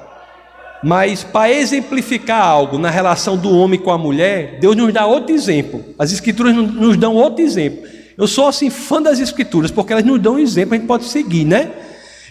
Mas 0.83 1.25
para 1.25 1.53
exemplificar 1.53 2.43
algo 2.43 2.79
na 2.79 2.91
relação 2.91 3.37
do 3.37 3.57
homem 3.57 3.79
com 3.79 3.91
a 3.91 3.99
mulher, 3.99 4.59
Deus 4.61 4.77
nos 4.77 4.93
dá 4.93 5.07
outro 5.07 5.35
exemplo. 5.35 5.85
As 5.99 6.13
escrituras 6.13 6.55
nos 6.55 6.97
dão 6.97 7.15
outro 7.15 7.43
exemplo. 7.45 7.83
Eu 8.17 8.27
sou 8.27 8.49
assim 8.49 8.71
fã 8.71 9.01
das 9.01 9.19
escrituras, 9.21 9.71
porque 9.71 9.93
elas 9.93 10.05
nos 10.05 10.21
dão 10.21 10.35
um 10.35 10.39
exemplo, 10.39 10.75
a 10.75 10.77
gente 10.77 10.87
pode 10.87 11.05
seguir, 11.05 11.45
né? 11.45 11.71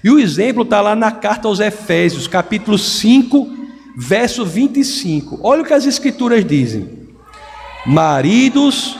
E 0.07 0.09
o 0.09 0.17
exemplo 0.17 0.63
está 0.63 0.79
lá 0.79 0.95
na 0.95 1.11
carta 1.11 1.49
aos 1.49 1.59
Efésios, 1.59 2.27
capítulo 2.27 2.77
5, 2.77 3.45
verso 3.93 4.45
25. 4.45 5.41
Olha 5.43 5.63
o 5.63 5.65
que 5.65 5.73
as 5.73 5.85
escrituras 5.85 6.45
dizem: 6.45 7.09
Maridos, 7.85 8.97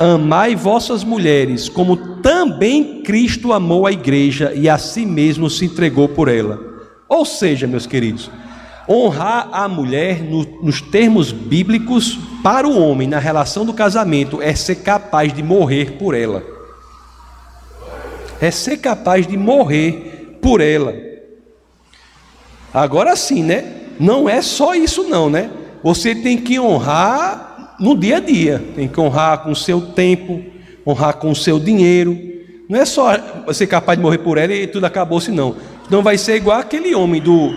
amai 0.00 0.56
vossas 0.56 1.04
mulheres, 1.04 1.68
como 1.68 1.96
também 1.96 3.04
Cristo 3.04 3.52
amou 3.52 3.86
a 3.86 3.92
igreja 3.92 4.52
e 4.52 4.68
a 4.68 4.78
si 4.78 5.06
mesmo 5.06 5.48
se 5.48 5.66
entregou 5.66 6.08
por 6.08 6.26
ela. 6.26 6.58
Ou 7.08 7.24
seja, 7.24 7.68
meus 7.68 7.86
queridos, 7.86 8.28
Honrar 8.88 9.48
a 9.52 9.68
mulher, 9.68 10.24
no, 10.24 10.42
nos 10.60 10.80
termos 10.80 11.30
bíblicos, 11.30 12.18
para 12.42 12.66
o 12.66 12.76
homem, 12.80 13.06
na 13.06 13.20
relação 13.20 13.64
do 13.64 13.72
casamento, 13.72 14.42
é 14.42 14.56
ser 14.56 14.82
capaz 14.82 15.32
de 15.32 15.40
morrer 15.40 15.92
por 15.98 16.16
ela. 16.16 16.42
É 18.40 18.50
ser 18.50 18.78
capaz 18.78 19.24
de 19.24 19.36
morrer 19.36 20.11
por 20.42 20.60
ela. 20.60 20.94
Agora 22.74 23.16
sim, 23.16 23.42
né? 23.42 23.64
Não 23.98 24.28
é 24.28 24.42
só 24.42 24.74
isso, 24.74 25.04
não, 25.04 25.30
né? 25.30 25.50
Você 25.82 26.14
tem 26.14 26.36
que 26.36 26.60
honrar 26.60 27.76
no 27.80 27.96
dia 27.96 28.18
a 28.18 28.20
dia, 28.20 28.62
tem 28.74 28.86
que 28.86 29.00
honrar 29.00 29.42
com 29.42 29.52
o 29.52 29.56
seu 29.56 29.80
tempo, 29.80 30.42
honrar 30.86 31.14
com 31.14 31.30
o 31.30 31.36
seu 31.36 31.58
dinheiro. 31.58 32.18
Não 32.68 32.78
é 32.78 32.84
só 32.84 33.12
ser 33.52 33.66
capaz 33.66 33.98
de 33.98 34.02
morrer 34.02 34.18
por 34.18 34.36
ela 34.36 34.52
e 34.52 34.66
tudo 34.66 34.84
acabou-se, 34.84 35.30
não. 35.30 35.56
Não 35.88 36.02
vai 36.02 36.18
ser 36.18 36.36
igual 36.36 36.58
aquele 36.58 36.94
homem 36.94 37.20
do 37.22 37.50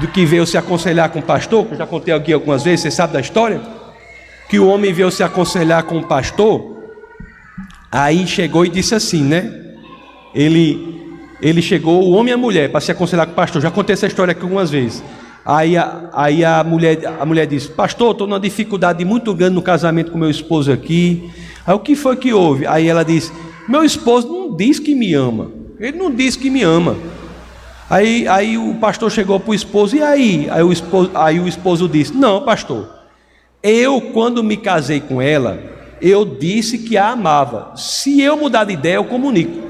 do 0.00 0.08
que 0.08 0.24
veio 0.24 0.46
se 0.46 0.56
aconselhar 0.56 1.10
com 1.10 1.18
o 1.18 1.22
pastor, 1.22 1.66
que 1.66 1.74
eu 1.74 1.78
já 1.78 1.86
contei 1.86 2.14
aqui 2.14 2.32
algumas 2.32 2.62
vezes, 2.62 2.80
você 2.80 2.90
sabe 2.90 3.12
da 3.12 3.20
história? 3.20 3.60
Que 4.48 4.58
o 4.58 4.66
homem 4.66 4.92
veio 4.92 5.10
se 5.10 5.22
aconselhar 5.22 5.82
com 5.84 5.98
o 5.98 6.06
pastor, 6.06 6.78
aí 7.92 8.26
chegou 8.26 8.64
e 8.64 8.70
disse 8.70 8.94
assim, 8.94 9.22
né? 9.22 9.52
Ele, 10.34 10.99
ele 11.42 11.62
chegou, 11.62 12.02
o 12.02 12.10
homem 12.10 12.30
e 12.30 12.34
a 12.34 12.36
mulher, 12.36 12.70
para 12.70 12.80
se 12.80 12.92
aconselhar 12.92 13.26
com 13.26 13.32
o 13.32 13.34
pastor, 13.34 13.62
já 13.62 13.70
contei 13.70 13.94
essa 13.94 14.06
história 14.06 14.32
aqui 14.32 14.42
algumas 14.42 14.70
vezes. 14.70 15.02
Aí, 15.44 15.76
a, 15.76 16.10
aí 16.12 16.44
a, 16.44 16.62
mulher, 16.62 17.00
a 17.18 17.24
mulher 17.24 17.46
disse: 17.46 17.68
Pastor, 17.68 18.12
estou 18.12 18.26
numa 18.26 18.38
dificuldade 18.40 19.04
muito 19.04 19.34
grande 19.34 19.54
no 19.54 19.62
casamento 19.62 20.12
com 20.12 20.18
meu 20.18 20.30
esposo 20.30 20.70
aqui. 20.70 21.30
Aí 21.66 21.74
o 21.74 21.78
que 21.78 21.96
foi 21.96 22.16
que 22.16 22.32
houve? 22.32 22.66
Aí 22.66 22.86
ela 22.86 23.02
disse: 23.02 23.32
Meu 23.66 23.82
esposo 23.82 24.28
não 24.28 24.54
diz 24.54 24.78
que 24.78 24.94
me 24.94 25.14
ama. 25.14 25.50
Ele 25.78 25.96
não 25.96 26.10
diz 26.10 26.36
que 26.36 26.50
me 26.50 26.62
ama. 26.62 26.96
Aí, 27.88 28.28
aí 28.28 28.58
o 28.58 28.74
pastor 28.74 29.10
chegou 29.10 29.40
para 29.40 29.50
o 29.50 29.54
esposo, 29.54 29.96
e 29.96 30.02
aí? 30.02 30.46
Aí 30.50 30.62
o, 30.62 30.70
esposo, 30.70 31.10
aí 31.14 31.40
o 31.40 31.48
esposo 31.48 31.88
disse: 31.88 32.14
Não, 32.14 32.42
pastor, 32.44 32.88
eu, 33.62 34.00
quando 34.12 34.44
me 34.44 34.58
casei 34.58 35.00
com 35.00 35.22
ela, 35.22 35.58
eu 36.02 36.24
disse 36.24 36.78
que 36.78 36.98
a 36.98 37.08
amava. 37.08 37.72
Se 37.76 38.20
eu 38.20 38.36
mudar 38.36 38.64
de 38.64 38.74
ideia, 38.74 38.96
eu 38.96 39.04
comunico. 39.04 39.69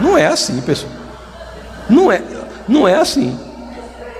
Não 0.00 0.16
é 0.16 0.26
assim, 0.26 0.60
pessoal. 0.60 0.92
Não 1.88 2.10
é, 2.10 2.22
não 2.68 2.86
é 2.86 2.94
assim. 2.94 3.36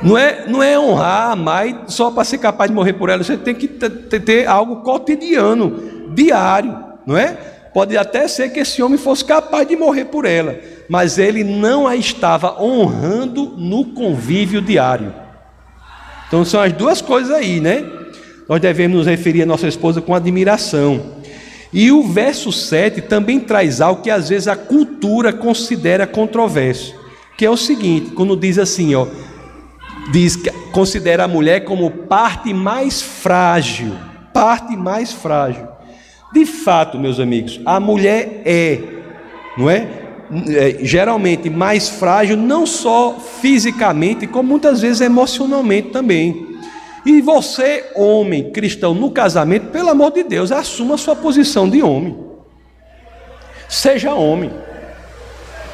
Não 0.02 0.16
é, 0.16 0.46
não 0.48 0.62
é 0.62 0.78
honrar, 0.78 1.32
amar 1.32 1.84
só 1.88 2.10
para 2.10 2.24
ser 2.24 2.38
capaz 2.38 2.70
de 2.70 2.74
morrer 2.74 2.94
por 2.94 3.08
ela. 3.08 3.22
Você 3.22 3.36
tem 3.36 3.54
que 3.54 3.68
ter 3.68 4.46
algo 4.46 4.76
cotidiano, 4.76 6.08
diário, 6.14 6.76
não 7.06 7.16
é? 7.16 7.36
Pode 7.72 7.96
até 7.96 8.26
ser 8.26 8.50
que 8.50 8.60
esse 8.60 8.82
homem 8.82 8.98
fosse 8.98 9.24
capaz 9.24 9.68
de 9.68 9.76
morrer 9.76 10.06
por 10.06 10.24
ela, 10.24 10.58
mas 10.88 11.18
ele 11.18 11.44
não 11.44 11.86
a 11.86 11.94
estava 11.94 12.60
honrando 12.60 13.54
no 13.56 13.84
convívio 13.84 14.60
diário. 14.60 15.14
Então 16.26 16.44
são 16.44 16.60
as 16.60 16.72
duas 16.72 17.00
coisas 17.00 17.32
aí, 17.32 17.60
né? 17.60 17.84
Nós 18.48 18.60
devemos 18.60 18.98
nos 18.98 19.06
referir 19.06 19.42
à 19.42 19.46
nossa 19.46 19.68
esposa 19.68 20.00
com 20.00 20.14
admiração. 20.14 21.19
E 21.72 21.92
o 21.92 22.02
verso 22.02 22.50
7 22.50 23.02
também 23.02 23.38
traz 23.38 23.80
algo 23.80 24.02
que 24.02 24.10
às 24.10 24.28
vezes 24.28 24.48
a 24.48 24.56
cultura 24.56 25.32
considera 25.32 26.06
controverso, 26.06 26.94
que 27.36 27.46
é 27.46 27.50
o 27.50 27.56
seguinte, 27.56 28.10
quando 28.10 28.36
diz 28.36 28.58
assim, 28.58 28.94
ó, 28.94 29.06
diz 30.10 30.36
que 30.36 30.50
considera 30.72 31.24
a 31.24 31.28
mulher 31.28 31.64
como 31.64 31.90
parte 31.90 32.52
mais 32.52 33.00
frágil, 33.00 33.96
parte 34.32 34.76
mais 34.76 35.12
frágil. 35.12 35.68
De 36.32 36.44
fato, 36.44 36.98
meus 36.98 37.18
amigos, 37.20 37.60
a 37.64 37.78
mulher 37.78 38.42
é, 38.44 38.80
não 39.56 39.68
é? 39.68 40.00
é, 40.48 40.78
geralmente 40.84 41.50
mais 41.50 41.88
frágil, 41.88 42.36
não 42.36 42.66
só 42.66 43.18
fisicamente, 43.40 44.26
como 44.26 44.48
muitas 44.48 44.80
vezes 44.80 45.00
emocionalmente 45.00 45.90
também. 45.90 46.49
E 47.04 47.20
você, 47.20 47.90
homem 47.94 48.50
cristão, 48.50 48.94
no 48.94 49.10
casamento, 49.10 49.68
pelo 49.68 49.90
amor 49.90 50.12
de 50.12 50.22
Deus, 50.22 50.52
assuma 50.52 50.94
a 50.94 50.98
sua 50.98 51.16
posição 51.16 51.68
de 51.68 51.82
homem. 51.82 52.16
Seja 53.68 54.12
homem. 54.14 54.50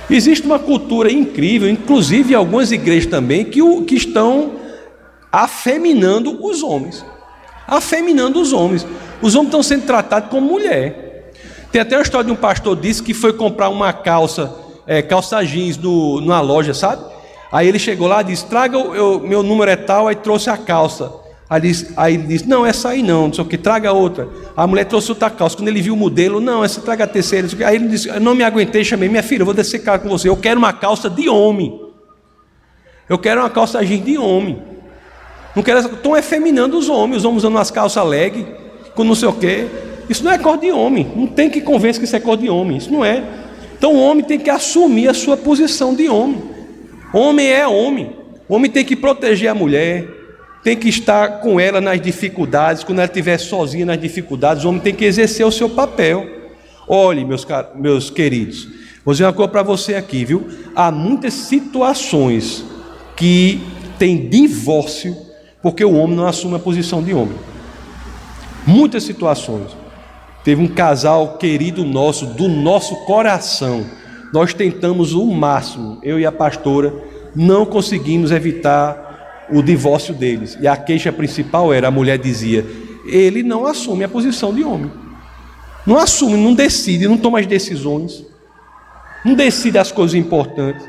Existe 0.08 0.46
uma 0.46 0.58
cultura 0.58 1.10
incrível, 1.10 1.68
inclusive 1.68 2.32
em 2.32 2.36
algumas 2.36 2.70
igrejas 2.70 3.10
também, 3.10 3.44
que, 3.44 3.60
o, 3.60 3.82
que 3.82 3.96
estão 3.96 4.52
afeminando 5.32 6.44
os 6.44 6.62
homens. 6.62 7.04
Afeminando 7.66 8.40
os 8.40 8.52
homens. 8.52 8.86
Os 9.20 9.34
homens 9.34 9.48
estão 9.48 9.62
sendo 9.62 9.84
tratados 9.84 10.30
como 10.30 10.46
mulher. 10.46 11.32
Tem 11.72 11.80
até 11.80 11.96
a 11.96 12.02
história 12.02 12.26
de 12.26 12.32
um 12.32 12.36
pastor 12.36 12.76
disse 12.76 13.02
que 13.02 13.12
foi 13.12 13.32
comprar 13.32 13.68
uma 13.68 13.92
calça, 13.92 14.54
é, 14.86 15.02
calça 15.02 15.44
jeans 15.44 15.76
numa 15.76 16.40
loja, 16.40 16.72
sabe? 16.72 17.15
Aí 17.56 17.68
ele 17.68 17.78
chegou 17.78 18.06
lá 18.06 18.20
e 18.20 18.24
disse: 18.24 18.44
Traga 18.44 18.76
eu, 18.76 19.18
meu 19.18 19.42
número 19.42 19.70
é 19.70 19.76
tal, 19.76 20.08
aí 20.08 20.14
trouxe 20.14 20.50
a 20.50 20.58
calça. 20.58 21.10
Aí, 21.48 21.58
disse, 21.58 21.90
aí 21.96 22.12
ele 22.12 22.24
disse: 22.24 22.46
Não, 22.46 22.66
essa 22.66 22.90
aí 22.90 23.02
não, 23.02 23.28
não 23.28 23.32
sei 23.32 23.42
o 23.42 23.46
que, 23.46 23.56
traga 23.56 23.90
outra. 23.92 24.28
A 24.54 24.66
mulher 24.66 24.84
trouxe 24.84 25.10
outra 25.10 25.30
calça. 25.30 25.56
Quando 25.56 25.68
ele 25.68 25.80
viu 25.80 25.94
o 25.94 25.96
modelo, 25.96 26.38
não, 26.38 26.62
essa 26.62 26.82
traga 26.82 27.04
a 27.04 27.06
terceira. 27.06 27.48
Aí 27.66 27.76
ele 27.76 27.88
disse: 27.88 28.10
não 28.20 28.34
me 28.34 28.44
aguentei, 28.44 28.84
chamei 28.84 29.08
minha 29.08 29.22
filha, 29.22 29.42
vou 29.42 29.54
descer 29.54 29.78
cara 29.78 29.98
com 29.98 30.06
você. 30.06 30.28
Eu 30.28 30.36
quero 30.36 30.58
uma 30.58 30.70
calça 30.70 31.08
de 31.08 31.30
homem. 31.30 31.80
Eu 33.08 33.16
quero 33.16 33.40
uma 33.40 33.48
calça 33.48 33.82
de 33.82 34.18
homem. 34.18 34.62
Não 35.54 35.62
quero 35.62 35.78
Estão 35.78 36.14
efeminando 36.14 36.76
os 36.76 36.90
homens, 36.90 37.20
os 37.20 37.24
homens 37.24 37.38
usando 37.38 37.54
umas 37.54 37.70
calças 37.70 38.04
leg, 38.04 38.46
com 38.94 39.02
não 39.02 39.14
sei 39.14 39.28
o 39.28 39.32
quê. 39.32 39.66
Isso 40.10 40.22
não 40.22 40.30
é 40.30 40.36
cor 40.36 40.58
de 40.58 40.70
homem. 40.70 41.10
Não 41.16 41.26
tem 41.26 41.48
que 41.48 41.62
convencer 41.62 42.00
que 42.00 42.04
isso 42.04 42.16
é 42.16 42.20
cor 42.20 42.36
de 42.36 42.50
homem. 42.50 42.76
Isso 42.76 42.92
não 42.92 43.02
é. 43.02 43.24
Então 43.78 43.94
o 43.94 43.98
homem 43.98 44.22
tem 44.22 44.38
que 44.38 44.50
assumir 44.50 45.08
a 45.08 45.14
sua 45.14 45.38
posição 45.38 45.94
de 45.94 46.06
homem. 46.06 46.55
Homem 47.12 47.48
é 47.48 47.66
homem. 47.66 48.16
O 48.48 48.54
homem 48.54 48.70
tem 48.70 48.84
que 48.84 48.94
proteger 48.94 49.48
a 49.48 49.54
mulher, 49.54 50.06
tem 50.62 50.76
que 50.76 50.88
estar 50.88 51.40
com 51.40 51.58
ela 51.58 51.80
nas 51.80 52.00
dificuldades, 52.00 52.84
quando 52.84 52.98
ela 52.98 53.06
estiver 53.06 53.38
sozinha 53.38 53.86
nas 53.86 54.00
dificuldades, 54.00 54.64
o 54.64 54.68
homem 54.68 54.80
tem 54.80 54.94
que 54.94 55.04
exercer 55.04 55.46
o 55.46 55.52
seu 55.52 55.70
papel. 55.70 56.26
Olhe, 56.88 57.24
meus, 57.24 57.46
meus 57.74 58.10
queridos, 58.10 58.68
vou 59.04 59.12
dizer 59.12 59.24
uma 59.24 59.32
coisa 59.32 59.50
para 59.50 59.62
você 59.62 59.94
aqui, 59.94 60.24
viu? 60.24 60.48
Há 60.74 60.90
muitas 60.90 61.34
situações 61.34 62.64
que 63.16 63.60
tem 63.98 64.28
divórcio 64.28 65.16
porque 65.66 65.84
o 65.84 65.94
homem 65.94 66.16
não 66.16 66.28
assume 66.28 66.54
a 66.54 66.60
posição 66.60 67.02
de 67.02 67.12
homem. 67.12 67.36
Muitas 68.64 69.02
situações. 69.02 69.76
Teve 70.44 70.62
um 70.62 70.68
casal 70.68 71.38
querido 71.38 71.84
nosso, 71.84 72.26
do 72.26 72.46
nosso 72.46 72.94
coração. 73.04 73.84
Nós 74.32 74.52
tentamos 74.52 75.12
o 75.12 75.26
máximo, 75.26 75.98
eu 76.02 76.18
e 76.18 76.26
a 76.26 76.32
pastora, 76.32 76.92
não 77.34 77.64
conseguimos 77.66 78.30
evitar 78.30 79.46
o 79.50 79.62
divórcio 79.62 80.14
deles. 80.14 80.58
E 80.60 80.66
a 80.66 80.76
queixa 80.76 81.12
principal 81.12 81.72
era: 81.72 81.88
a 81.88 81.90
mulher 81.90 82.18
dizia, 82.18 82.64
ele 83.06 83.42
não 83.42 83.66
assume 83.66 84.04
a 84.04 84.08
posição 84.08 84.54
de 84.54 84.64
homem. 84.64 84.90
Não 85.86 85.98
assume, 85.98 86.36
não 86.36 86.52
decide, 86.52 87.06
não 87.06 87.16
toma 87.16 87.38
as 87.38 87.46
decisões, 87.46 88.24
não 89.24 89.34
decide 89.34 89.78
as 89.78 89.92
coisas 89.92 90.14
importantes. 90.14 90.84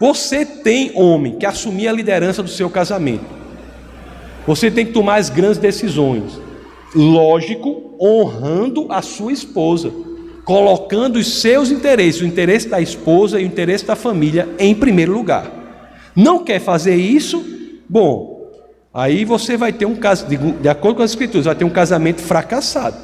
Você 0.00 0.44
tem, 0.44 0.90
homem, 0.96 1.38
que 1.38 1.46
assumir 1.46 1.86
a 1.86 1.92
liderança 1.92 2.42
do 2.42 2.48
seu 2.48 2.68
casamento. 2.68 3.24
Você 4.46 4.70
tem 4.70 4.84
que 4.84 4.92
tomar 4.92 5.16
as 5.16 5.30
grandes 5.30 5.58
decisões. 5.58 6.40
Lógico, 6.94 7.96
honrando 8.00 8.90
a 8.90 9.00
sua 9.02 9.32
esposa, 9.32 9.92
colocando 10.44 11.16
os 11.16 11.40
seus 11.40 11.70
interesses, 11.70 12.20
o 12.20 12.26
interesse 12.26 12.68
da 12.68 12.80
esposa 12.80 13.40
e 13.40 13.44
o 13.44 13.46
interesse 13.46 13.84
da 13.84 13.96
família 13.96 14.48
em 14.58 14.74
primeiro 14.74 15.12
lugar. 15.12 15.50
Não 16.14 16.44
quer 16.44 16.60
fazer 16.60 16.94
isso? 16.94 17.44
Bom, 17.88 18.50
aí 18.92 19.24
você 19.24 19.56
vai 19.56 19.72
ter 19.72 19.86
um 19.86 19.96
caso, 19.96 20.26
de 20.26 20.68
acordo 20.68 20.96
com 20.96 21.02
as 21.02 21.10
escrituras, 21.10 21.46
vai 21.46 21.54
ter 21.54 21.64
um 21.64 21.70
casamento 21.70 22.20
fracassado. 22.20 22.96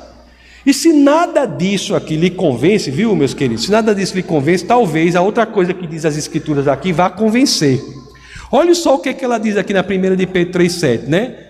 E 0.64 0.74
se 0.74 0.92
nada 0.92 1.46
disso 1.46 1.94
aqui 1.94 2.16
lhe 2.16 2.30
convence, 2.30 2.90
viu, 2.90 3.16
meus 3.16 3.32
queridos? 3.32 3.64
Se 3.64 3.70
nada 3.70 3.94
disso 3.94 4.14
lhe 4.14 4.22
convence, 4.22 4.64
talvez 4.64 5.16
a 5.16 5.22
outra 5.22 5.46
coisa 5.46 5.72
que 5.72 5.86
diz 5.86 6.04
as 6.04 6.18
escrituras 6.18 6.68
aqui 6.68 6.92
vá 6.92 7.08
convencer. 7.08 7.82
Olha 8.52 8.74
só 8.74 8.96
o 8.96 8.98
que, 8.98 9.08
é 9.08 9.14
que 9.14 9.24
ela 9.24 9.38
diz 9.38 9.56
aqui 9.56 9.72
na 9.72 9.82
primeira 9.82 10.16
de 10.16 10.26
Pedro 10.26 10.60
3,7, 10.60 11.06
né? 11.06 11.49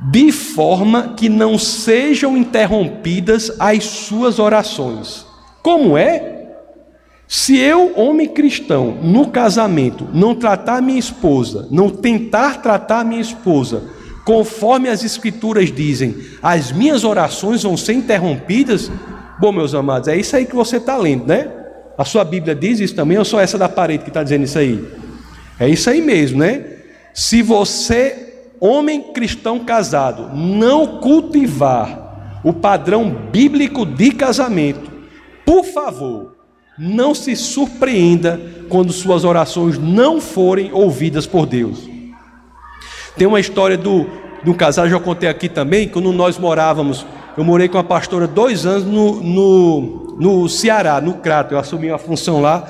De 0.00 0.30
forma 0.30 1.14
que 1.16 1.28
não 1.28 1.58
sejam 1.58 2.36
interrompidas 2.36 3.52
as 3.58 3.84
suas 3.84 4.38
orações. 4.38 5.26
Como 5.62 5.98
é? 5.98 6.38
Se 7.26 7.58
eu, 7.58 7.92
homem 7.94 8.26
cristão, 8.26 8.96
no 9.02 9.28
casamento, 9.28 10.08
não 10.14 10.34
tratar 10.34 10.80
minha 10.80 10.98
esposa, 10.98 11.68
não 11.70 11.90
tentar 11.90 12.62
tratar 12.62 13.04
minha 13.04 13.20
esposa, 13.20 13.82
conforme 14.24 14.88
as 14.88 15.04
escrituras 15.04 15.70
dizem, 15.70 16.16
as 16.42 16.72
minhas 16.72 17.04
orações 17.04 17.62
vão 17.62 17.76
ser 17.76 17.92
interrompidas. 17.92 18.90
Bom, 19.38 19.52
meus 19.52 19.74
amados, 19.74 20.08
é 20.08 20.16
isso 20.16 20.36
aí 20.36 20.46
que 20.46 20.54
você 20.54 20.78
está 20.78 20.96
lendo, 20.96 21.26
né? 21.26 21.50
A 21.98 22.04
sua 22.04 22.24
Bíblia 22.24 22.54
diz 22.54 22.80
isso 22.80 22.94
também, 22.94 23.18
ou 23.18 23.24
só 23.24 23.40
essa 23.40 23.58
da 23.58 23.68
parede 23.68 24.04
que 24.04 24.10
está 24.10 24.22
dizendo 24.22 24.44
isso 24.44 24.58
aí? 24.58 24.86
É 25.60 25.68
isso 25.68 25.90
aí 25.90 26.00
mesmo, 26.00 26.38
né? 26.38 26.64
Se 27.12 27.42
você, 27.42 28.37
homem 28.60 29.12
cristão 29.12 29.60
casado, 29.60 30.30
não 30.34 30.98
cultivar 31.00 32.40
o 32.44 32.52
padrão 32.52 33.10
bíblico 33.10 33.84
de 33.84 34.12
casamento, 34.12 34.90
por 35.44 35.64
favor, 35.64 36.36
não 36.78 37.14
se 37.14 37.34
surpreenda 37.34 38.40
quando 38.68 38.92
suas 38.92 39.24
orações 39.24 39.78
não 39.78 40.20
forem 40.20 40.72
ouvidas 40.72 41.26
por 41.26 41.46
Deus. 41.46 41.88
Tem 43.16 43.26
uma 43.26 43.40
história 43.40 43.76
do, 43.76 44.06
do 44.44 44.54
casal, 44.54 44.88
já 44.88 45.00
contei 45.00 45.28
aqui 45.28 45.48
também, 45.48 45.88
quando 45.88 46.12
nós 46.12 46.38
morávamos, 46.38 47.04
eu 47.36 47.44
morei 47.44 47.68
com 47.68 47.78
a 47.78 47.84
pastora 47.84 48.26
dois 48.26 48.66
anos 48.66 48.84
no, 48.84 49.20
no, 49.22 50.16
no 50.18 50.48
Ceará, 50.48 51.00
no 51.00 51.14
Crato, 51.14 51.54
eu 51.54 51.58
assumi 51.58 51.90
uma 51.90 51.98
função 51.98 52.40
lá, 52.40 52.68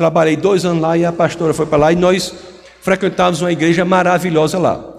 Trabalhei 0.00 0.34
dois 0.34 0.64
anos 0.64 0.80
lá 0.80 0.96
e 0.96 1.04
a 1.04 1.12
pastora 1.12 1.52
foi 1.52 1.66
para 1.66 1.76
lá 1.76 1.92
e 1.92 1.94
nós 1.94 2.34
frequentávamos 2.80 3.42
uma 3.42 3.52
igreja 3.52 3.84
maravilhosa 3.84 4.58
lá. 4.58 4.89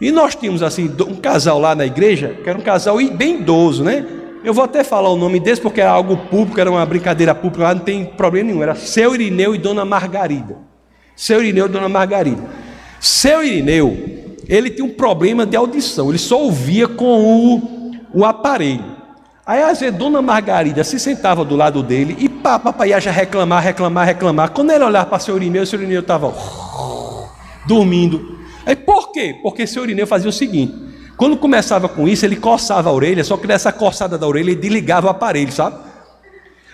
E 0.00 0.10
nós 0.10 0.34
tínhamos 0.34 0.62
assim 0.62 0.90
um 1.06 1.16
casal 1.16 1.58
lá 1.58 1.74
na 1.74 1.84
igreja, 1.84 2.36
que 2.42 2.48
era 2.48 2.58
um 2.58 2.62
casal 2.62 2.96
bem 3.12 3.40
idoso, 3.40 3.84
né? 3.84 4.06
Eu 4.42 4.54
vou 4.54 4.64
até 4.64 4.82
falar 4.82 5.10
o 5.10 5.16
nome 5.16 5.38
desse 5.38 5.60
porque 5.60 5.82
era 5.82 5.90
algo 5.90 6.16
público, 6.16 6.58
era 6.58 6.70
uma 6.70 6.84
brincadeira 6.86 7.34
pública 7.34 7.64
lá, 7.64 7.74
não 7.74 7.82
tem 7.82 8.06
problema 8.06 8.48
nenhum. 8.48 8.62
Era 8.62 8.74
seu 8.74 9.14
Irineu 9.14 9.54
e 9.54 9.58
Dona 9.58 9.84
Margarida. 9.84 10.56
Seu 11.14 11.40
Irineu 11.40 11.66
e 11.66 11.68
Dona 11.68 11.88
Margarida. 11.90 12.42
Seu 12.98 13.44
Irineu, 13.44 13.94
ele 14.48 14.70
tinha 14.70 14.84
um 14.84 14.90
problema 14.90 15.44
de 15.44 15.56
audição, 15.56 16.08
ele 16.08 16.18
só 16.18 16.40
ouvia 16.40 16.88
com 16.88 17.04
o, 17.04 17.92
o 18.14 18.24
aparelho. 18.24 18.96
Aí 19.44 19.62
às 19.62 19.80
vezes 19.80 19.98
Dona 19.98 20.22
Margarida 20.22 20.82
se 20.84 20.98
sentava 20.98 21.44
do 21.44 21.56
lado 21.56 21.82
dele 21.82 22.16
e 22.18 22.28
pá, 22.28 22.58
papai 22.58 22.90
ia 22.90 23.00
já 23.00 23.10
reclamar, 23.10 23.62
reclamar, 23.62 24.06
reclamar. 24.06 24.50
Quando 24.50 24.70
ele 24.70 24.84
olhava 24.84 25.06
para 25.06 25.18
seu 25.18 25.36
Irineu, 25.36 25.66
seu 25.66 25.78
Irineu 25.78 26.00
estava 26.00 26.32
dormindo. 27.66 28.39
Aí 28.70 28.76
por 28.76 29.10
quê? 29.10 29.36
Porque 29.42 29.66
seu 29.66 29.82
Irineu 29.84 30.06
fazia 30.06 30.28
o 30.28 30.32
seguinte: 30.32 30.74
quando 31.16 31.36
começava 31.36 31.88
com 31.88 32.08
isso, 32.08 32.24
ele 32.24 32.36
coçava 32.36 32.88
a 32.88 32.92
orelha, 32.92 33.24
só 33.24 33.36
que 33.36 33.46
nessa 33.46 33.72
coçada 33.72 34.16
da 34.16 34.26
orelha 34.26 34.50
ele 34.50 34.60
desligava 34.60 35.08
o 35.08 35.10
aparelho, 35.10 35.50
sabe? 35.50 35.76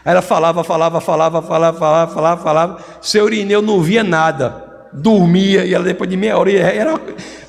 Aí 0.05 0.13
ela 0.13 0.23
falava, 0.23 0.63
falava, 0.63 1.01
falava, 1.01 1.43
falava, 1.43 1.79
falava, 1.79 2.15
falava, 2.15 2.43
falava. 2.43 2.85
Seu 3.01 3.27
Irineu 3.27 3.63
não 3.63 3.81
via 3.81 4.05
nada, 4.05 4.89
dormia 4.93 5.65
e 5.65 5.73
ela 5.73 5.85
depois 5.85 6.09
de 6.11 6.17
meia 6.17 6.37
hora 6.37 6.53
era. 6.53 6.95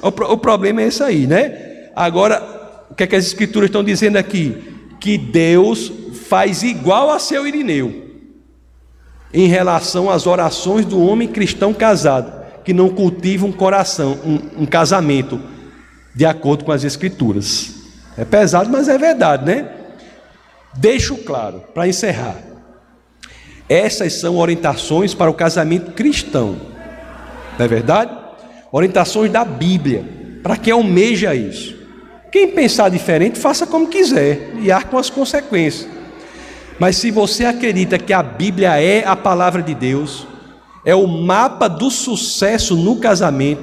O, 0.01 0.07
o 0.07 0.37
problema 0.37 0.81
é 0.81 0.87
isso 0.87 1.03
aí, 1.03 1.27
né? 1.27 1.89
Agora, 1.95 2.41
o 2.89 2.95
que, 2.95 3.03
é 3.03 3.07
que 3.07 3.15
as 3.15 3.25
escrituras 3.25 3.67
estão 3.67 3.83
dizendo 3.83 4.15
aqui? 4.15 4.75
que 4.99 5.17
Deus 5.17 5.91
faz 6.27 6.63
igual 6.63 7.09
a 7.09 7.19
seu 7.19 7.47
Irineu 7.47 8.07
em 9.33 9.47
relação 9.47 10.09
às 10.09 10.25
orações 10.25 10.85
do 10.85 11.01
homem 11.01 11.27
cristão 11.27 11.73
casado, 11.73 12.46
que 12.67 12.73
não 12.73 12.89
cultiva 12.89 13.45
um 13.45 13.51
coração, 13.53 14.19
um, 14.25 14.63
um 14.63 14.65
casamento 14.65 15.39
de 16.13 16.25
acordo 16.25 16.65
com 16.65 16.73
as 16.73 16.83
Escrituras. 16.83 17.75
É 18.17 18.25
pesado, 18.25 18.69
mas 18.69 18.89
é 18.89 18.97
verdade, 18.97 19.45
né? 19.45 19.69
Deixo 20.73 21.15
claro, 21.15 21.63
para 21.73 21.87
encerrar. 21.87 22.35
Essas 23.69 24.15
são 24.15 24.35
orientações 24.35 25.13
para 25.13 25.31
o 25.31 25.33
casamento 25.33 25.93
cristão, 25.93 26.57
não 27.57 27.65
é 27.65 27.69
verdade? 27.69 28.11
Orientações 28.69 29.31
da 29.31 29.45
Bíblia, 29.45 30.03
para 30.43 30.57
quem 30.57 30.73
almeja 30.73 31.33
isso. 31.33 31.73
Quem 32.29 32.49
pensar 32.49 32.89
diferente, 32.89 33.39
faça 33.39 33.65
como 33.65 33.87
quiser 33.87 34.55
e 34.59 34.69
arque 34.73 34.91
com 34.91 34.97
as 34.97 35.09
consequências. 35.09 35.87
Mas 36.77 36.97
se 36.97 37.11
você 37.11 37.45
acredita 37.45 37.97
que 37.97 38.11
a 38.11 38.21
Bíblia 38.21 38.77
é 38.77 39.05
a 39.07 39.15
palavra 39.15 39.61
de 39.61 39.73
Deus, 39.73 40.27
é 40.87 40.95
o 40.95 41.05
mapa 41.05 41.67
do 41.67 41.91
sucesso 41.91 42.73
no 42.77 42.95
casamento, 42.95 43.61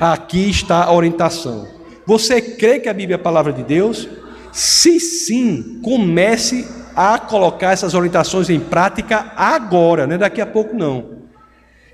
aqui 0.00 0.48
está 0.48 0.84
a 0.84 0.92
orientação. 0.92 1.66
Você 2.06 2.40
crê 2.40 2.78
que 2.78 2.88
a 2.88 2.94
Bíblia 2.94 3.16
é 3.16 3.18
a 3.18 3.22
palavra 3.22 3.52
de 3.52 3.64
Deus? 3.64 4.08
Se 4.52 5.00
sim, 5.00 5.80
comece 5.82 6.68
a 6.94 7.18
colocar 7.18 7.72
essas 7.72 7.94
orientações 7.94 8.48
em 8.48 8.60
prática 8.60 9.32
agora, 9.34 10.06
não 10.06 10.14
é 10.14 10.18
daqui 10.18 10.40
a 10.40 10.46
pouco 10.46 10.76
não. 10.76 11.16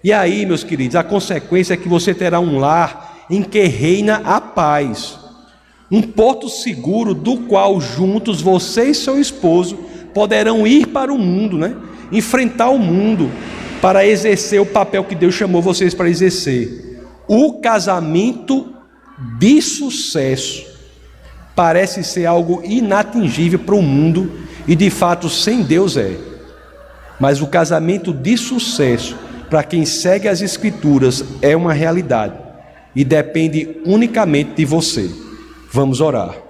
E 0.05 0.13
aí, 0.13 0.45
meus 0.45 0.63
queridos, 0.63 0.97
a 0.97 1.03
consequência 1.03 1.73
é 1.73 1.79
que 1.79 1.89
você 1.89 2.13
terá 2.13 2.39
um 2.41 2.59
lar 2.59 3.25
em 3.31 3.43
que 3.43 3.63
reina 3.63 4.21
a 4.23 4.39
paz 4.39 5.19
um 5.91 6.03
porto 6.03 6.47
seguro 6.51 7.15
do 7.15 7.39
qual 7.39 7.81
juntos 7.81 8.43
você 8.43 8.91
e 8.91 8.95
seu 8.95 9.19
esposo 9.19 9.77
poderão 10.13 10.67
ir 10.67 10.89
para 10.89 11.11
o 11.11 11.19
mundo, 11.19 11.57
né? 11.57 11.75
Enfrentar 12.13 12.69
o 12.69 12.79
mundo 12.79 13.31
para 13.81 14.07
exercer 14.07 14.61
o 14.61 14.67
papel 14.67 15.05
que 15.05 15.15
Deus 15.15 15.35
chamou 15.35 15.63
vocês 15.63 15.95
para 15.95 16.09
exercer. 16.09 17.01
O 17.27 17.61
casamento 17.61 18.75
de 19.39 19.61
sucesso 19.63 20.67
parece 21.55 22.03
ser 22.03 22.27
algo 22.27 22.63
inatingível 22.65 23.59
para 23.59 23.75
o 23.75 23.83
mundo 23.83 24.33
e 24.67 24.75
de 24.75 24.91
fato 24.91 25.29
sem 25.29 25.63
Deus 25.63 25.97
é. 25.97 26.17
Mas 27.19 27.41
o 27.41 27.47
casamento 27.47 28.13
de 28.13 28.37
sucesso 28.37 29.17
para 29.49 29.63
quem 29.63 29.85
segue 29.85 30.29
as 30.29 30.41
escrituras 30.41 31.25
é 31.43 31.57
uma 31.57 31.73
realidade 31.73 32.35
e 32.95 33.05
depende 33.05 33.81
unicamente 33.85 34.53
de 34.55 34.65
você. 34.65 35.11
Vamos 35.73 36.01
orar. 36.01 36.50